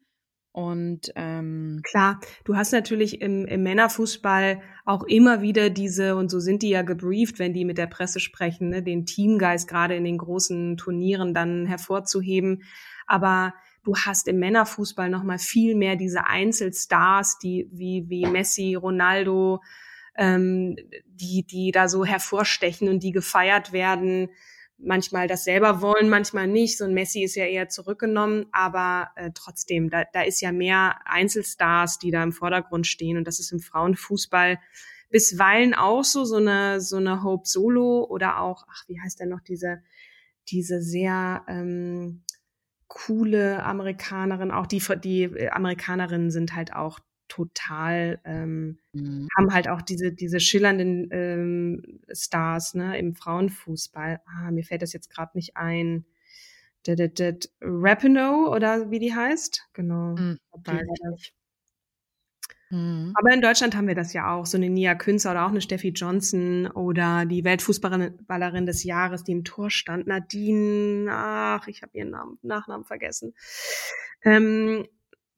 Und 0.52 1.12
ähm, 1.16 1.82
klar, 1.84 2.20
du 2.44 2.56
hast 2.56 2.72
natürlich 2.72 3.22
im, 3.22 3.46
im 3.46 3.62
Männerfußball 3.62 4.62
auch 4.86 5.04
immer 5.04 5.42
wieder 5.42 5.70
diese, 5.70 6.16
und 6.16 6.32
so 6.32 6.40
sind 6.40 6.64
die 6.64 6.70
ja 6.70 6.82
gebrieft, 6.82 7.38
wenn 7.38 7.54
die 7.54 7.64
mit 7.64 7.78
der 7.78 7.86
Presse 7.86 8.20
sprechen, 8.20 8.70
ne, 8.70 8.82
den 8.82 9.06
Teamgeist 9.06 9.68
gerade 9.68 9.96
in 9.96 10.04
den 10.04 10.18
großen 10.18 10.78
Turnieren 10.78 11.36
dann 11.36 11.68
hervorzuheben. 11.68 12.64
Aber 13.06 13.54
du 13.88 13.96
hast 13.96 14.28
im 14.28 14.38
Männerfußball 14.40 15.10
noch 15.10 15.24
mal 15.24 15.40
viel 15.40 15.74
mehr 15.74 15.96
diese 15.96 16.28
Einzelstars, 16.28 17.40
die 17.40 17.70
wie 17.72 18.06
wie 18.10 18.26
Messi, 18.26 18.76
Ronaldo, 18.76 19.62
ähm, 20.18 20.76
die 21.06 21.46
die 21.48 21.72
da 21.72 21.88
so 21.88 22.04
hervorstechen 22.04 22.90
und 22.90 23.02
die 23.02 23.14
gefeiert 23.14 23.72
werden. 23.72 24.30
Manchmal 24.78 25.28
das 25.28 25.46
selber 25.46 25.82
wollen, 25.82 26.10
manchmal 26.10 26.48
nicht. 26.48 26.78
So 26.78 26.84
ein 26.84 26.94
Messi 26.94 27.24
ist 27.24 27.36
ja 27.36 27.46
eher 27.46 27.70
zurückgenommen, 27.70 28.46
aber 28.52 29.10
äh, 29.16 29.32
trotzdem, 29.34 29.90
da, 29.90 30.04
da 30.12 30.22
ist 30.22 30.42
ja 30.42 30.52
mehr 30.52 31.00
Einzelstars, 31.06 31.98
die 31.98 32.12
da 32.12 32.22
im 32.22 32.34
Vordergrund 32.34 32.86
stehen. 32.86 33.18
Und 33.18 33.26
das 33.26 33.40
ist 33.40 33.52
im 33.52 33.60
Frauenfußball 33.60 34.60
bisweilen 35.10 35.74
auch 35.74 36.04
so, 36.04 36.26
so 36.26 36.36
eine, 36.36 36.82
so 36.82 36.98
eine 36.98 37.24
Hope 37.24 37.48
Solo 37.48 38.06
oder 38.08 38.40
auch, 38.42 38.66
ach, 38.70 38.84
wie 38.88 39.00
heißt 39.00 39.20
denn 39.20 39.30
noch 39.30 39.42
diese, 39.42 39.82
diese 40.50 40.82
sehr, 40.82 41.44
ähm, 41.48 42.24
coole 42.88 43.64
Amerikanerin, 43.64 44.52
auch 44.52 44.68
die, 44.68 44.82
die 45.04 45.24
äh, 45.24 45.50
Amerikanerinnen 45.50 46.32
sind 46.32 46.56
halt 46.56 46.74
auch 46.74 47.00
total, 47.28 48.20
ähm, 48.24 48.80
mhm. 48.94 49.28
haben 49.38 49.54
halt 49.54 49.68
auch 49.68 49.82
diese, 49.82 50.12
diese 50.12 50.40
schillernden 50.40 51.10
ähm, 51.12 52.00
Stars 52.12 52.74
ne, 52.74 52.98
im 52.98 53.16
Frauenfußball. 53.16 54.22
Ah, 54.26 54.52
mir 54.52 54.64
fällt 54.64 54.82
das 54.82 54.94
jetzt 54.94 55.10
gerade 55.10 55.32
nicht 55.36 55.58
ein. 55.58 56.06
Rapinoe 57.62 58.50
oder 58.50 58.90
wie 58.92 59.00
die 59.00 59.14
heißt. 59.14 59.68
Genau. 59.74 60.16
Mhm, 60.16 60.40
Mhm. 62.70 63.14
Aber 63.16 63.34
in 63.34 63.42
Deutschland 63.42 63.76
haben 63.76 63.88
wir 63.88 63.96
das 63.96 64.14
ja 64.14 64.34
auch. 64.34 64.46
So 64.46 64.58
eine 64.58 64.70
Nia 64.70 64.96
Künzer 64.96 65.32
oder 65.32 65.46
auch 65.46 65.52
eine 65.52 65.62
Steffi 65.62 65.90
Johnson 65.90 66.68
oder 66.68 67.26
die 67.26 67.44
Weltfußballerin 67.44 68.66
des 68.66 68.84
Jahres, 68.84 69.24
die 69.24 69.32
im 69.32 69.44
Tor 69.44 69.70
stand, 69.70 70.08
Nadine, 70.08 71.10
ach, 71.12 71.68
ich 71.68 71.82
habe 71.82 71.98
ihren 71.98 72.12
Namen, 72.12 72.38
Nachnamen 72.42 72.86
vergessen. 72.86 73.34
Ähm, 74.24 74.86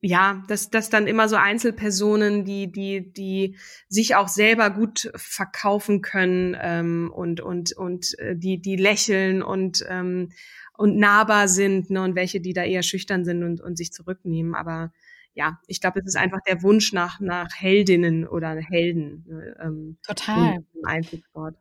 ja, 0.02 0.42
das, 0.48 0.70
das 0.70 0.88
dann 0.88 1.06
immer 1.06 1.28
so 1.28 1.36
Einzelpersonen, 1.36 2.44
die, 2.44 2.72
die, 2.72 3.12
die 3.12 3.56
sich 3.88 4.16
auch 4.16 4.28
selber 4.28 4.70
gut 4.70 5.10
verkaufen 5.14 6.00
können 6.00 6.56
ähm, 6.58 7.12
und, 7.14 7.40
und, 7.40 7.76
und 7.76 8.18
äh, 8.18 8.34
die, 8.34 8.62
die 8.62 8.76
lächeln 8.76 9.42
und, 9.42 9.84
ähm, 9.88 10.32
und 10.72 10.96
nahbar 10.96 11.48
sind, 11.48 11.90
ne, 11.90 12.02
und 12.02 12.14
welche, 12.14 12.40
die 12.40 12.54
da 12.54 12.64
eher 12.64 12.82
schüchtern 12.82 13.26
sind 13.26 13.44
und, 13.44 13.60
und 13.60 13.76
sich 13.76 13.92
zurücknehmen. 13.92 14.54
Aber 14.54 14.90
ja, 15.34 15.60
ich 15.66 15.80
glaube, 15.80 16.00
es 16.00 16.06
ist 16.06 16.16
einfach 16.16 16.40
der 16.46 16.62
Wunsch 16.62 16.92
nach, 16.92 17.20
nach 17.20 17.54
Heldinnen 17.54 18.26
oder 18.26 18.56
Helden. 18.56 19.24
Ne, 19.28 19.56
ähm, 19.60 19.98
Total. 20.06 20.56
Im 20.74 20.84
Einzelsport. 20.84 21.56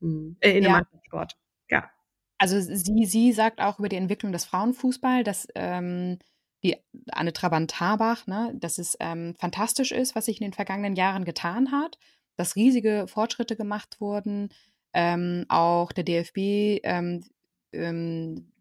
Hm, 0.00 0.36
äh, 0.40 0.58
in 0.58 0.64
ja. 0.64 0.70
Mannschaftssport. 0.70 1.36
Ja. 1.70 1.90
Also 2.38 2.60
sie, 2.60 3.04
sie 3.04 3.32
sagt 3.32 3.60
auch 3.60 3.78
über 3.78 3.88
die 3.88 3.96
Entwicklung 3.96 4.32
des 4.32 4.44
Frauenfußball, 4.44 5.22
dass 5.22 5.46
ähm, 5.54 6.18
die 6.64 6.76
Anne 7.10 7.32
Trabant-Habach, 7.32 8.26
ne, 8.26 8.52
dass 8.56 8.78
es 8.78 8.96
ähm, 9.00 9.34
fantastisch 9.36 9.92
ist, 9.92 10.14
was 10.14 10.26
sich 10.26 10.40
in 10.40 10.46
den 10.46 10.52
vergangenen 10.52 10.96
Jahren 10.96 11.24
getan 11.24 11.70
hat, 11.72 11.98
dass 12.36 12.56
riesige 12.56 13.06
Fortschritte 13.08 13.56
gemacht 13.56 14.00
wurden. 14.00 14.50
Ähm, 14.92 15.46
auch 15.48 15.92
der 15.92 16.04
DFB 16.04 16.80
ähm, 16.82 17.24
ähm, 17.72 18.51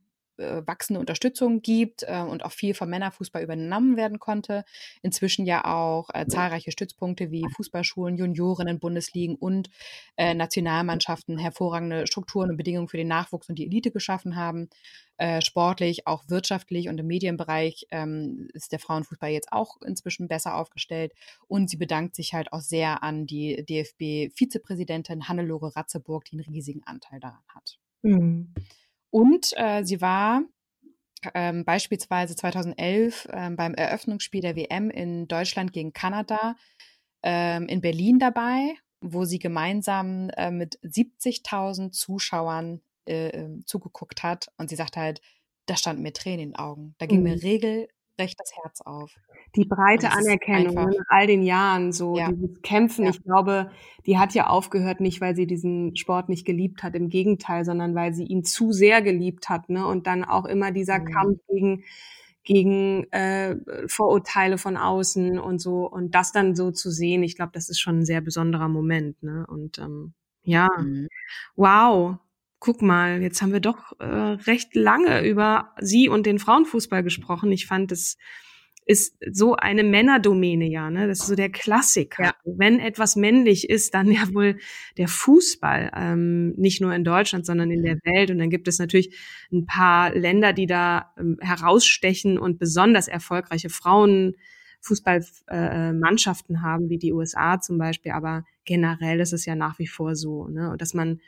äh, 0.42 0.68
wachsende 0.68 1.00
Unterstützung 1.00 1.62
gibt 1.62 2.04
äh, 2.04 2.22
und 2.22 2.44
auch 2.44 2.52
viel 2.52 2.74
vom 2.74 2.90
Männerfußball 2.90 3.44
übernommen 3.44 3.98
werden 3.98 4.20
konnte. 4.20 4.66
Inzwischen 5.02 5.46
ja 5.46 5.66
auch 5.66 6.10
äh, 6.14 6.26
zahlreiche 6.28 6.72
Stützpunkte 6.72 7.32
wie 7.32 7.46
Fußballschulen, 7.56 8.18
Juniorinnen, 8.18 8.80
Bundesligen 8.80 9.36
und 9.36 9.70
äh, 10.18 10.34
Nationalmannschaften 10.34 11.38
hervorragende 11.38 12.08
Strukturen 12.08 12.50
und 12.50 12.58
Bedingungen 12.58 12.88
für 12.88 12.98
den 12.98 13.08
Nachwuchs 13.08 13.50
und 13.50 13.56
die 13.56 13.66
Elite 13.66 13.92
geschaffen 13.92 14.36
haben. 14.36 14.70
Äh, 15.22 15.42
sportlich, 15.42 16.08
auch 16.08 16.24
wirtschaftlich 16.30 16.90
und 16.90 16.98
im 16.98 17.06
Medienbereich 17.06 17.86
ähm, 17.92 18.50
ist 18.54 18.72
der 18.72 18.80
Frauenfußball 18.80 19.30
jetzt 19.30 19.52
auch 19.52 19.80
inzwischen 19.84 20.28
besser 20.28 20.56
aufgestellt. 20.56 21.14
Und 21.48 21.70
sie 21.70 21.78
bedankt 21.78 22.16
sich 22.16 22.34
halt 22.34 22.52
auch 22.54 22.62
sehr 22.62 23.04
an 23.04 23.28
die 23.28 23.64
DFB-Vizepräsidentin 23.64 25.28
Hannelore 25.28 25.76
Ratzeburg, 25.76 26.26
die 26.26 26.38
einen 26.38 26.52
riesigen 26.52 26.82
Anteil 26.86 27.20
daran 27.20 27.44
hat. 27.50 27.78
Mhm. 28.02 28.52
Und 29.12 29.54
äh, 29.58 29.84
sie 29.84 30.02
war 30.02 30.44
ähm, 31.34 31.66
beispielsweise 31.66 32.36
2011 32.36 33.28
ähm, 33.32 33.56
beim 33.56 33.74
Eröffnungsspiel 33.76 34.42
der 34.42 34.56
WM 34.56 34.90
in 34.90 35.28
Deutschland 35.28 35.74
gegen 35.74 35.94
Kanada 35.94 36.56
ähm, 37.24 37.68
in 37.68 37.82
Berlin 37.82 38.20
dabei, 38.20 38.76
wo 39.02 39.26
sie 39.26 39.40
gemeinsam 39.40 40.30
äh, 40.32 40.52
mit 40.52 40.80
70.000 40.84 41.92
Zuschauern 41.92 42.82
äh, 43.08 43.30
ähm, 43.30 43.64
zugeguckt 43.68 44.24
hat. 44.24 44.52
Und 44.58 44.70
sie 44.70 44.76
sagt 44.76 44.98
halt, 44.98 45.22
da 45.68 45.76
standen 45.76 46.02
mir 46.04 46.14
Tränen 46.14 46.40
in 46.40 46.50
den 46.52 46.56
Augen. 46.56 46.96
Da 46.98 47.06
ging 47.06 47.22
Mhm. 47.22 47.24
mir 47.24 47.42
regelrecht 48.20 48.40
das 48.40 48.52
Herz 48.62 48.82
auf. 48.82 49.12
die 49.56 49.66
breite 49.66 50.12
Anerkennung 50.12 50.78
einfach- 50.78 50.92
ne, 50.92 50.98
nach 51.00 51.06
all 51.10 51.28
den 51.28 51.44
Jahren, 51.44 51.92
so 51.92 52.18
Ja. 52.18 52.32
dieses 52.32 52.62
Kämpfen. 52.62 53.04
Ja. 53.06 53.10
Ich 53.12 53.22
glaube, 53.24 53.72
die 54.06 54.18
hat 54.18 54.34
ja 54.34 54.48
aufgehört, 54.48 55.02
nicht 55.02 55.20
weil 55.22 55.36
sie 55.36 55.46
diesen 55.48 55.96
Sport 55.98 56.30
nicht 56.30 56.46
geliebt 56.46 56.84
hat, 56.84 56.96
im 56.96 57.10
Gegenteil, 57.10 57.66
sondern 57.66 57.94
weil 57.96 58.14
sie 58.14 58.24
ihn 58.24 58.44
zu 58.46 58.72
sehr 58.72 59.02
geliebt 59.02 59.50
hat, 59.50 59.70
ne? 59.70 59.86
Und 59.86 60.08
dann 60.08 60.24
auch 60.24 60.46
immer 60.46 60.72
dieser 60.72 61.00
Mhm. 61.00 61.06
Kampf 61.06 61.40
gegen 61.50 61.84
gegen 62.44 63.04
äh, 63.12 63.56
Vorurteile 63.88 64.58
von 64.58 64.76
außen 64.76 65.38
und 65.38 65.60
so 65.62 65.88
und 65.88 66.16
das 66.16 66.32
dann 66.32 66.56
so 66.56 66.72
zu 66.72 66.90
sehen, 66.90 67.22
ich 67.22 67.36
glaube, 67.36 67.52
das 67.54 67.70
ist 67.70 67.80
schon 67.80 68.00
ein 68.00 68.06
sehr 68.06 68.20
besonderer 68.22 68.68
Moment, 68.68 69.22
ne? 69.22 69.46
Und 69.48 69.78
ähm, 69.78 70.14
ja, 70.44 70.68
Mhm. 70.80 71.08
wow. 71.56 72.16
Guck 72.62 72.82
mal, 72.84 73.24
jetzt 73.24 73.42
haben 73.42 73.54
wir 73.54 73.60
doch 73.60 74.00
äh, 74.00 74.06
recht 74.06 74.76
lange 74.76 75.28
über 75.28 75.74
sie 75.82 76.10
und 76.10 76.28
den 76.28 76.38
Frauenfußball 76.38 77.02
gesprochen. 77.02 77.52
Ich 77.52 77.66
fand, 77.66 77.92
es 77.92 78.20
ist 78.86 79.18
so 79.32 79.56
eine 79.56 79.84
Männerdomäne, 79.84 80.70
ja, 80.70 80.92
ne? 80.92 81.08
Das 81.08 81.22
ist 81.22 81.26
so 81.26 81.34
der 81.34 81.50
Klassiker. 81.50 82.24
Ja. 82.24 82.36
Wenn 82.46 82.80
etwas 82.80 83.16
männlich 83.16 83.68
ist, 83.68 83.96
dann 83.96 84.12
ja 84.12 84.32
wohl 84.32 84.60
der 85.00 85.08
Fußball, 85.08 85.90
ähm, 85.96 86.52
nicht 86.52 86.82
nur 86.82 86.94
in 86.94 87.04
Deutschland, 87.04 87.48
sondern 87.48 87.72
in 87.72 87.82
der 87.82 87.98
Welt. 88.04 88.30
Und 88.30 88.38
dann 88.38 88.52
gibt 88.52 88.68
es 88.68 88.78
natürlich 88.78 89.18
ein 89.52 89.66
paar 89.66 90.14
Länder, 90.14 90.54
die 90.54 90.68
da 90.68 91.16
ähm, 91.18 91.40
herausstechen 91.42 92.38
und 92.38 92.60
besonders 92.60 93.08
erfolgreiche 93.08 93.70
Frauenfußballmannschaften 93.70 96.58
äh, 96.58 96.60
haben, 96.60 96.90
wie 96.90 97.00
die 97.00 97.12
USA 97.12 97.60
zum 97.60 97.80
Beispiel. 97.80 98.12
Aber 98.12 98.46
generell 98.66 99.20
ist 99.20 99.34
es 99.34 99.48
ja 99.48 99.56
nach 99.56 99.80
wie 99.80 99.88
vor 99.88 100.16
so, 100.16 100.48
ne? 100.48 100.76
dass 100.78 100.94
man 100.94 101.22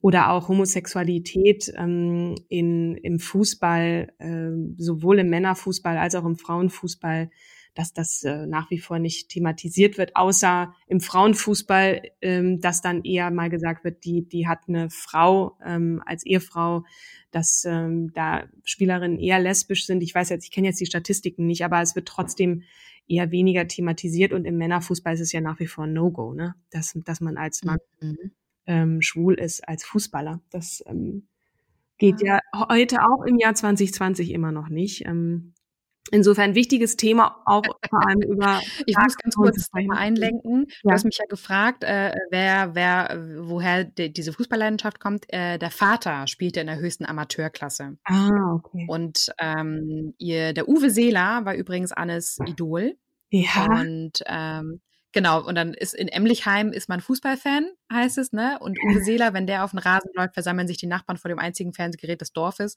oder 0.00 0.30
auch 0.30 0.48
Homosexualität 0.48 1.72
ähm, 1.76 2.34
in, 2.48 2.96
im 2.96 3.18
Fußball, 3.18 4.12
ähm, 4.18 4.74
sowohl 4.78 5.18
im 5.18 5.28
Männerfußball 5.30 5.98
als 5.98 6.14
auch 6.14 6.24
im 6.24 6.36
Frauenfußball, 6.36 7.30
dass 7.74 7.92
das 7.92 8.24
äh, 8.24 8.46
nach 8.46 8.70
wie 8.70 8.78
vor 8.78 8.98
nicht 8.98 9.28
thematisiert 9.28 9.98
wird, 9.98 10.16
außer 10.16 10.74
im 10.86 11.00
Frauenfußball, 11.00 12.02
ähm, 12.22 12.60
dass 12.60 12.82
dann 12.82 13.04
eher 13.04 13.30
mal 13.30 13.50
gesagt 13.50 13.84
wird, 13.84 14.04
die, 14.04 14.26
die 14.26 14.48
hat 14.48 14.60
eine 14.68 14.90
Frau 14.90 15.56
ähm, 15.64 16.02
als 16.06 16.24
Ehefrau, 16.24 16.84
dass 17.30 17.64
ähm, 17.66 18.12
da 18.14 18.44
Spielerinnen 18.64 19.18
eher 19.18 19.38
lesbisch 19.38 19.86
sind. 19.86 20.02
Ich 20.02 20.14
weiß 20.14 20.30
jetzt, 20.30 20.44
ich 20.44 20.50
kenne 20.50 20.68
jetzt 20.68 20.80
die 20.80 20.86
Statistiken 20.86 21.46
nicht, 21.46 21.64
aber 21.64 21.80
es 21.80 21.94
wird 21.94 22.08
trotzdem 22.08 22.62
eher 23.06 23.30
weniger 23.30 23.68
thematisiert 23.68 24.32
und 24.32 24.46
im 24.46 24.56
Männerfußball 24.56 25.14
ist 25.14 25.20
es 25.20 25.32
ja 25.32 25.40
nach 25.40 25.60
wie 25.60 25.66
vor 25.66 25.84
ein 25.84 25.92
No-Go, 25.92 26.32
ne? 26.32 26.54
Dass, 26.70 26.98
dass 27.04 27.20
man 27.20 27.36
als 27.36 27.64
Mann 27.64 27.78
Mhm. 28.00 28.32
Ähm, 28.66 29.02
schwul 29.02 29.34
ist 29.34 29.66
als 29.68 29.84
Fußballer. 29.84 30.40
Das 30.50 30.82
ähm, 30.86 31.26
geht 31.98 32.22
ja 32.22 32.38
heute 32.54 33.02
auch 33.02 33.24
im 33.24 33.38
Jahr 33.38 33.54
2020 33.54 34.30
immer 34.32 34.52
noch 34.52 34.68
nicht. 34.68 35.04
Ähm, 35.06 35.54
insofern 36.12 36.54
wichtiges 36.54 36.96
Thema, 36.96 37.42
auch 37.44 37.62
vor 37.90 38.06
allem 38.08 38.22
über 38.22 38.60
Ich 38.86 38.96
muss 38.96 39.16
ganz 39.16 39.34
kurz 39.36 39.68
nochmal 39.74 39.98
einlenken. 39.98 40.66
Du 40.82 40.88
Ja. 40.88 40.94
hast 40.94 41.04
mich 41.04 41.18
ja 41.18 41.26
gefragt, 41.28 41.84
äh, 41.84 42.14
wer, 42.30 42.74
wer, 42.74 43.26
woher 43.46 43.84
die, 43.84 44.12
diese 44.12 44.32
Fußballleidenschaft 44.32 44.98
kommt. 44.98 45.26
Äh, 45.32 45.58
der 45.58 45.70
Vater 45.70 46.26
spielte 46.26 46.60
in 46.60 46.66
der 46.68 46.78
höchsten 46.78 47.04
Amateurklasse. 47.04 47.96
Ah, 48.04 48.54
okay. 48.54 48.86
Und 48.88 49.30
ähm, 49.38 50.14
ihr, 50.18 50.52
der 50.52 50.68
Uwe 50.68 50.90
Seeler 50.90 51.44
war 51.44 51.54
übrigens 51.54 51.92
Annes 51.92 52.38
Idol. 52.46 52.96
Ja, 53.30 53.66
Und 53.66 54.22
ähm, 54.26 54.80
genau, 55.12 55.44
und 55.46 55.54
dann 55.54 55.74
ist 55.74 55.94
in 55.94 56.08
Emlichheim 56.08 56.72
ist 56.72 56.88
man 56.88 57.00
Fußballfan, 57.00 57.70
heißt 57.92 58.18
es, 58.18 58.32
ne? 58.32 58.58
Und 58.60 58.78
Uwe 58.78 59.00
Seeler, 59.04 59.34
wenn 59.34 59.46
der 59.46 59.64
auf 59.64 59.70
den 59.70 59.78
Rasen 59.78 60.10
läuft, 60.14 60.34
versammeln 60.34 60.68
sich 60.68 60.78
die 60.78 60.86
Nachbarn 60.86 61.18
vor 61.18 61.28
dem 61.28 61.38
einzigen 61.38 61.72
Fernsehgerät 61.72 62.20
des 62.20 62.32
Dorfes. 62.32 62.76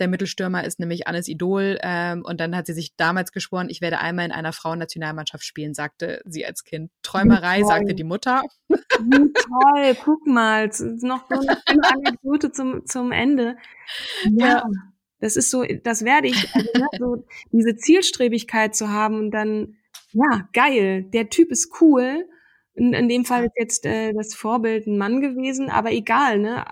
Der 0.00 0.08
Mittelstürmer 0.08 0.64
ist 0.64 0.80
nämlich 0.80 1.06
Annes 1.06 1.28
Idol. 1.28 1.78
Ähm, 1.82 2.24
und 2.24 2.40
dann 2.40 2.56
hat 2.56 2.66
sie 2.66 2.72
sich 2.72 2.96
damals 2.96 3.32
geschworen, 3.32 3.68
ich 3.68 3.82
werde 3.82 4.00
einmal 4.00 4.24
in 4.24 4.32
einer 4.32 4.54
Frauennationalmannschaft 4.54 5.44
spielen, 5.44 5.74
sagte 5.74 6.22
sie 6.24 6.46
als 6.46 6.64
Kind. 6.64 6.90
Träumerei, 7.02 7.62
sagte 7.62 7.94
die 7.94 8.04
Mutter. 8.04 8.42
wie 8.68 9.32
toll. 9.32 9.96
Guck 10.02 10.26
mal, 10.26 10.68
noch 11.02 11.26
so 11.28 11.46
eine 11.66 11.84
Anekdote 11.84 12.50
zum, 12.50 12.86
zum 12.86 13.12
Ende. 13.12 13.56
Ja. 14.24 14.46
Ja. 14.46 14.64
Das 15.20 15.36
ist 15.36 15.50
so, 15.50 15.64
das 15.84 16.04
werde 16.04 16.28
ich, 16.28 16.48
also, 16.54 16.70
ne, 16.74 16.86
so 16.98 17.24
diese 17.52 17.76
Zielstrebigkeit 17.76 18.74
zu 18.74 18.88
haben 18.88 19.18
und 19.18 19.30
dann, 19.32 19.76
ja, 20.12 20.48
geil, 20.52 21.04
der 21.04 21.30
Typ 21.30 21.50
ist 21.50 21.80
cool. 21.80 22.26
In, 22.74 22.92
in 22.94 23.08
dem 23.08 23.24
Fall 23.24 23.44
ist 23.44 23.52
jetzt 23.58 23.84
äh, 23.86 24.12
das 24.12 24.32
Vorbild 24.34 24.86
ein 24.86 24.96
Mann 24.96 25.20
gewesen, 25.20 25.68
aber 25.70 25.92
egal, 25.92 26.38
ne? 26.38 26.64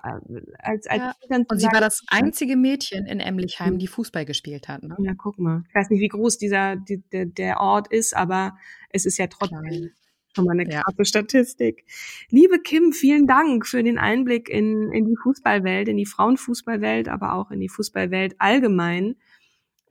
Als, 0.57 0.87
als 0.87 1.01
Ja. 1.01 1.13
Und 1.29 1.59
sie 1.59 1.67
war 1.67 1.81
das 1.81 2.01
einzige 2.07 2.55
Mädchen 2.55 3.05
in 3.05 3.19
Emlichheim, 3.19 3.77
die 3.77 3.87
Fußball 3.87 4.25
gespielt 4.25 4.69
hat. 4.69 4.81
Ne? 4.81 4.95
Ja, 4.99 5.13
guck 5.15 5.37
mal. 5.37 5.63
Ich 5.67 5.75
weiß 5.75 5.89
nicht, 5.89 5.99
wie 5.99 6.07
groß 6.07 6.37
dieser 6.37 6.77
die, 6.77 7.03
der, 7.11 7.25
der 7.25 7.59
Ort 7.59 7.91
ist, 7.91 8.15
aber 8.15 8.57
es 8.91 9.05
ist 9.05 9.17
ja 9.17 9.27
trotzdem 9.27 9.59
Klein. 9.61 9.91
schon 10.35 10.45
mal 10.45 10.53
eine 10.59 10.71
Ja. 10.71 10.81
krasse 10.83 11.05
Statistik. 11.05 11.85
Liebe 12.29 12.59
Kim, 12.59 12.93
vielen 12.93 13.27
Dank 13.27 13.67
für 13.67 13.83
den 13.83 13.97
Einblick 13.99 14.49
in, 14.49 14.91
in 14.93 15.05
die 15.05 15.17
Fußballwelt, 15.21 15.89
in 15.89 15.97
die 15.97 16.05
Frauenfußballwelt, 16.05 17.09
aber 17.09 17.33
auch 17.33 17.51
in 17.51 17.59
die 17.59 17.69
Fußballwelt 17.69 18.35
allgemein. 18.39 19.15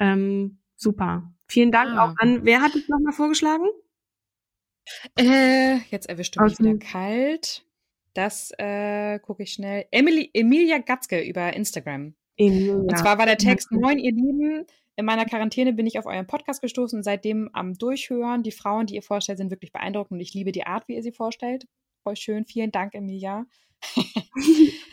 Ähm, 0.01 0.59
super. 0.75 1.31
Vielen 1.49 1.73
Dank 1.73 1.91
Ah. 1.93 2.05
auch 2.11 2.15
an, 2.19 2.45
wer 2.45 2.61
hat 2.61 2.75
es 2.75 2.89
nochmal 2.89 3.13
vorgeschlagen? 3.13 3.67
Äh, 5.19 5.79
jetzt 5.91 6.09
erwischt 6.09 6.37
du 6.37 6.43
mich 6.43 6.53
Aus 6.55 6.59
wieder 6.61 6.79
kalt. 6.79 7.65
Das 8.15 8.53
äh, 8.59 9.19
gucke 9.21 9.43
ich 9.43 9.53
schnell. 9.53 9.87
Emily, 9.91 10.31
Emilia 10.35 10.79
Gatzke 10.79 11.21
über 11.23 11.53
Instagram. 11.55 12.15
Emilia. 12.37 12.75
Und 12.75 12.99
zwar 12.99 13.19
war 13.19 13.27
der 13.27 13.39
Text, 13.39 13.71
moin 13.71 13.99
ihr 13.99 14.13
Lieben, 14.13 14.67
in 14.97 15.05
meiner 15.05 15.25
Quarantäne 15.27 15.73
bin 15.73 15.87
ich 15.87 15.99
auf 15.99 16.07
euren 16.07 16.27
Podcast 16.27 16.61
gestoßen 16.61 16.99
und 16.99 17.03
seitdem 17.05 17.51
am 17.53 17.75
Durchhören. 17.75 18.43
Die 18.43 18.51
Frauen, 18.51 18.87
die 18.87 18.95
ihr 18.97 19.03
vorstellt, 19.03 19.39
sind 19.39 19.51
wirklich 19.51 19.73
beeindruckend 19.73 20.13
und 20.13 20.21
ich 20.21 20.35
liebe 20.35 20.53
die 20.53 20.67
Art, 20.67 20.89
wie 20.89 20.95
ihr 20.97 21.03
sie 21.03 21.13
vorstellt. 21.13 21.67
Voll 22.03 22.17
schön. 22.17 22.45
Vielen 22.47 22.73
Dank, 22.73 22.95
Emilia. 22.95 23.47
äh, 23.97 24.03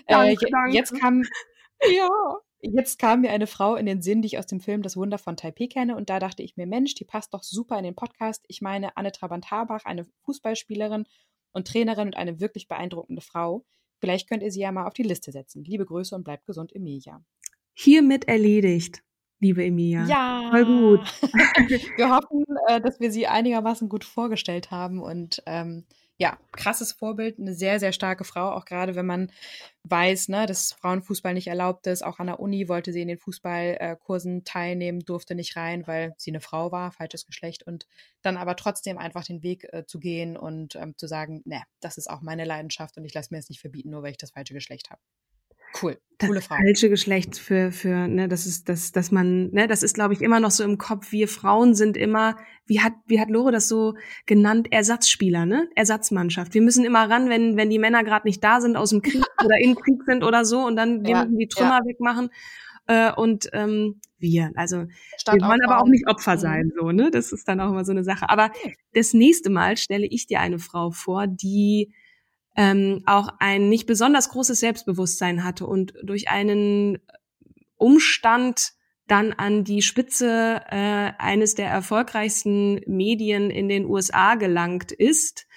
Danke, 0.08 0.46
je- 0.46 0.52
danke. 0.52 0.76
Jetzt 0.76 1.00
kam, 1.00 1.24
ja, 1.96 2.10
jetzt 2.74 3.00
kam 3.00 3.22
mir 3.22 3.32
eine 3.32 3.48
Frau 3.48 3.76
in 3.76 3.86
den 3.86 4.02
Sinn, 4.02 4.22
die 4.22 4.28
ich 4.28 4.40
aus 4.40 4.48
dem 4.48 4.60
Film 4.60 4.82
Das 4.82 4.98
Wunder 4.98 5.18
von 5.18 5.38
Taipei 5.38 5.68
kenne 5.68 5.96
und 5.96 6.10
da 6.10 6.20
dachte 6.20 6.44
ich 6.44 6.58
mir, 6.58 6.66
Mensch, 6.66 6.96
die 6.96 7.06
passt 7.06 7.34
doch 7.34 7.44
super 7.44 7.78
in 7.78 7.84
den 7.84 7.96
Podcast. 7.96 8.44
Ich 8.48 8.62
meine, 8.62 8.98
Anne 8.98 9.12
Trabant-Habach, 9.12 9.86
eine 9.86 10.06
Fußballspielerin 10.24 11.06
und 11.52 11.68
Trainerin 11.68 12.08
und 12.08 12.18
eine 12.18 12.40
wirklich 12.40 12.68
beeindruckende 12.68 13.22
Frau. 13.22 13.66
Vielleicht 14.00 14.28
könnt 14.28 14.44
ihr 14.44 14.52
sie 14.52 14.62
ja 14.62 14.72
mal 14.72 14.88
auf 14.88 14.94
die 14.94 15.04
Liste 15.04 15.32
setzen. 15.32 15.64
Liebe 15.64 15.86
Grüße 15.86 16.16
und 16.16 16.24
bleibt 16.24 16.46
gesund, 16.46 16.76
Emilia. 16.76 17.24
Hiermit 17.74 18.28
erledigt, 18.28 19.04
liebe 19.40 19.64
Emilia. 19.64 20.06
Ja. 20.06 20.50
Voll 20.52 20.66
gut. 20.66 21.22
wir 21.98 22.10
hoffen, 22.10 22.46
äh, 22.68 22.82
dass 22.82 23.00
wir 23.00 23.12
sie 23.12 23.28
einigermaßen 23.28 23.90
gut 23.90 24.04
vorgestellt 24.04 24.72
haben 24.72 25.02
und 25.02 25.42
ähm, 25.46 25.86
ja, 26.18 26.38
krasses 26.54 26.94
Vorbild, 26.94 27.40
eine 27.40 27.54
sehr, 27.54 27.80
sehr 27.80 27.92
starke 27.92 28.24
Frau, 28.24 28.52
auch 28.52 28.64
gerade 28.64 28.96
wenn 28.96 29.06
man 29.06 29.32
weiß, 29.84 30.30
ne, 30.30 30.46
dass 30.46 30.72
Frauenfußball 30.72 31.34
nicht 31.34 31.48
erlaubt 31.48 31.88
ist. 31.88 32.04
Auch 32.04 32.20
an 32.20 32.28
der 32.28 32.40
Uni 32.40 32.70
wollte 32.70 32.94
sie 32.94 33.02
in 33.02 33.10
den 33.10 33.20
Fußballkursen 33.20 34.46
teilnehmen, 34.46 35.02
durfte 35.02 35.36
nicht 35.36 35.58
rein, 35.58 35.86
weil 35.88 36.14
sie 36.18 36.32
eine 36.32 36.40
Frau 36.40 36.72
war, 36.72 36.92
falsches 36.92 37.26
Geschlecht 37.26 37.64
und 37.64 37.86
dann 38.22 38.38
aber 38.38 38.56
trotzdem 38.56 38.98
einfach 38.98 39.26
den 39.26 39.44
Weg 39.44 39.68
äh, 39.74 39.86
zu 39.86 40.00
gehen 40.00 40.38
und 40.38 40.76
ähm, 40.76 40.98
zu 40.98 41.08
sagen, 41.08 41.42
ne, 41.46 41.64
das 41.82 41.98
ist 41.98 42.10
auch 42.10 42.22
meine 42.22 42.46
Leidenschaft 42.46 42.98
und 42.98 43.04
ich 43.04 43.14
lasse 43.14 43.34
mir 43.34 43.40
es 43.40 43.50
nicht 43.50 43.60
verbieten, 43.60 43.90
nur 43.90 44.04
weil 44.04 44.12
ich 44.12 44.18
das 44.18 44.32
falsche 44.32 44.54
Geschlecht 44.54 44.90
habe. 44.92 45.02
Cool, 45.82 45.98
das 46.20 46.30
coole 46.30 46.42
Frau. 46.42 46.56
falsche 46.56 46.90
Geschlecht 46.90 47.38
für 47.38 47.72
für 47.72 48.08
ne 48.08 48.28
das 48.30 48.46
ist 48.46 48.70
das 48.70 48.92
dass 48.94 49.12
man 49.12 49.50
ne 49.52 49.68
das 49.68 49.84
ist 49.84 49.96
glaube 49.96 50.14
ich 50.14 50.22
immer 50.22 50.40
noch 50.40 50.52
so 50.52 50.64
im 50.64 50.78
Kopf. 50.78 51.12
Wir 51.12 51.28
Frauen 51.28 51.74
sind 51.76 51.98
immer 51.98 52.38
wie 52.66 52.80
hat 52.82 52.94
wie 53.08 53.20
hat 53.20 53.30
Lore 53.30 53.52
das 53.52 53.68
so 53.68 53.96
genannt? 54.26 54.68
Ersatzspieler 54.72 55.46
ne? 55.46 55.68
Ersatzmannschaft. 55.76 56.54
Wir 56.54 56.62
müssen 56.62 56.86
immer 56.86 57.10
ran 57.10 57.30
wenn 57.30 57.58
wenn 57.58 57.70
die 57.70 57.80
Männer 57.80 58.04
gerade 58.04 58.28
nicht 58.28 58.44
da 58.44 58.62
sind 58.62 58.78
aus 58.78 58.92
dem 58.92 59.02
Krieg 59.02 59.24
oder 59.44 59.56
im 59.62 59.76
Krieg 59.76 60.02
sind 60.06 60.24
oder 60.24 60.46
so 60.46 60.60
und 60.66 60.76
dann 60.78 61.04
wir 61.06 61.12
Ja, 61.12 61.24
müssen 61.26 61.38
die 61.38 61.48
Trümmer 61.48 61.82
wegmachen. 61.86 62.30
Äh, 62.88 63.12
und 63.14 63.50
ähm, 63.54 64.00
wir 64.20 64.52
also 64.56 64.86
wir 64.86 65.42
wollen 65.42 65.62
aber 65.66 65.82
auch 65.82 65.88
nicht 65.88 66.08
Opfer 66.08 66.38
sein 66.38 66.72
so 66.78 66.92
ne? 66.92 67.12
Das 67.12 67.32
ist 67.32 67.48
dann 67.48 67.60
auch 67.60 67.72
immer 67.72 67.84
so 67.84 67.92
eine 67.92 68.04
Sache. 68.04 68.30
Aber 68.30 68.52
das 68.94 69.14
nächste 69.14 69.50
Mal 69.50 69.76
stelle 69.76 70.06
ich 70.06 70.28
dir 70.28 70.40
eine 70.40 70.60
Frau 70.60 70.92
vor 70.92 71.28
die 71.28 71.92
ähm, 72.56 73.04
auch 73.06 73.30
ein 73.40 73.70
nicht 73.70 73.86
besonders 73.86 74.30
großes 74.30 74.60
Selbstbewusstsein 74.60 75.44
hatte 75.44 75.66
und 75.66 75.94
durch 76.04 76.30
einen 76.30 77.00
Umstand 77.78 78.74
dann 79.08 79.34
an 79.34 79.64
die 79.64 79.82
Spitze 79.82 80.62
äh, 80.70 81.12
eines 81.20 81.56
der 81.56 81.70
erfolgreichsten 81.70 82.82
Medien 82.88 83.52
in 83.52 83.70
den 83.70 83.86
USA 83.86 84.36
gelangt 84.36 84.92
ist, 84.92 85.48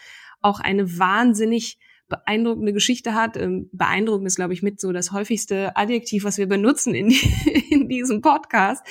auch 0.40 0.60
eine 0.60 0.98
wahnsinnig 0.98 1.78
beeindruckende 2.08 2.72
Geschichte 2.72 3.14
hat. 3.14 3.36
Ähm, 3.36 3.70
beeindruckend 3.72 4.26
ist, 4.26 4.36
glaube 4.36 4.52
ich, 4.52 4.62
mit 4.62 4.80
so 4.80 4.92
das 4.92 5.12
häufigste 5.12 5.76
Adjektiv, 5.76 6.24
was 6.24 6.38
wir 6.38 6.46
benutzen 6.46 6.94
in, 6.94 7.10
in 7.70 7.88
diesem 7.88 8.20
Podcast. 8.20 8.84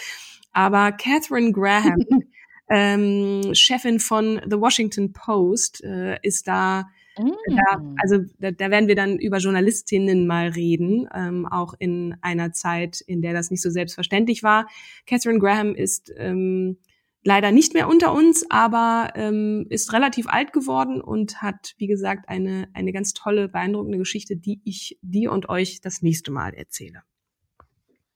Aber 0.51 0.91
Catherine 0.91 1.51
Graham, 1.51 1.99
ähm, 2.69 3.53
Chefin 3.53 3.99
von 3.99 4.41
The 4.49 4.59
Washington 4.59 5.13
Post, 5.13 5.83
äh, 5.83 6.17
ist 6.23 6.47
da. 6.47 6.89
Da, 7.17 7.81
also 8.01 8.25
da, 8.39 8.51
da 8.51 8.71
werden 8.71 8.87
wir 8.87 8.95
dann 8.95 9.17
über 9.17 9.37
Journalistinnen 9.37 10.27
mal 10.27 10.49
reden, 10.49 11.07
ähm, 11.13 11.45
auch 11.45 11.73
in 11.79 12.15
einer 12.21 12.51
Zeit, 12.53 13.01
in 13.01 13.21
der 13.21 13.33
das 13.33 13.51
nicht 13.51 13.61
so 13.61 13.69
selbstverständlich 13.69 14.43
war. 14.43 14.67
Catherine 15.05 15.39
Graham 15.39 15.75
ist 15.75 16.13
ähm, 16.17 16.77
leider 17.23 17.51
nicht 17.51 17.73
mehr 17.73 17.89
unter 17.89 18.13
uns, 18.13 18.45
aber 18.49 19.11
ähm, 19.15 19.65
ist 19.69 19.91
relativ 19.93 20.27
alt 20.27 20.53
geworden 20.53 21.01
und 21.01 21.41
hat, 21.41 21.73
wie 21.77 21.87
gesagt, 21.87 22.29
eine, 22.29 22.69
eine 22.73 22.93
ganz 22.93 23.13
tolle, 23.13 23.49
beeindruckende 23.49 23.97
Geschichte, 23.97 24.37
die 24.37 24.61
ich 24.63 24.97
dir 25.01 25.31
und 25.31 25.49
euch 25.49 25.81
das 25.81 26.01
nächste 26.01 26.31
Mal 26.31 26.53
erzähle. 26.53 27.03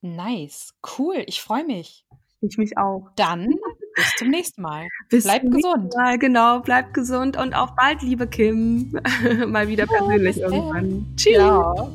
Nice, 0.02 0.74
cool, 0.97 1.24
ich 1.28 1.41
freue 1.41 1.66
mich. 1.66 2.06
Ich 2.41 2.58
mich 2.58 2.78
auch. 2.78 3.10
Dann 3.16 3.54
bis 3.96 4.16
zum 4.18 4.30
nächsten 4.30 4.62
Mal. 4.62 4.88
Bis 5.10 5.24
bleib 5.24 5.44
gesund. 5.44 5.94
Mal, 5.96 6.18
genau, 6.18 6.60
bleib 6.60 6.94
gesund 6.94 7.38
und 7.38 7.54
auch 7.54 7.72
bald, 7.76 8.02
liebe 8.02 8.28
Kim, 8.28 8.92
mal 9.48 9.68
wieder 9.68 9.86
ja, 9.86 9.98
persönlich 9.98 10.38
irgendwann. 10.38 11.06
Tschüss. 11.16 11.38
Ja, 11.38 11.92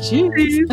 Tschüss. 0.00 0.68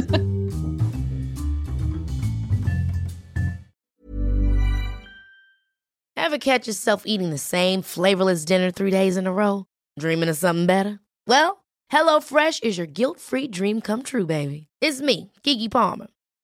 Ever 6.15 6.37
catch 6.37 6.67
yourself 6.67 7.03
eating 7.05 7.31
the 7.31 7.37
same 7.37 7.81
flavorless 7.81 8.45
dinner 8.45 8.71
three 8.71 8.91
days 8.91 9.17
in 9.17 9.27
a 9.27 9.31
row? 9.31 9.65
Dreaming 9.99 10.29
of 10.29 10.37
something 10.37 10.65
better? 10.65 10.99
Well, 11.27 11.65
HelloFresh 11.91 12.63
is 12.63 12.77
your 12.77 12.87
guilt-free 12.87 13.49
dream 13.49 13.81
come 13.81 14.03
true, 14.03 14.25
baby. 14.25 14.67
It's 14.79 15.01
me, 15.01 15.31
Kiki 15.43 15.67
Palmer. 15.67 16.07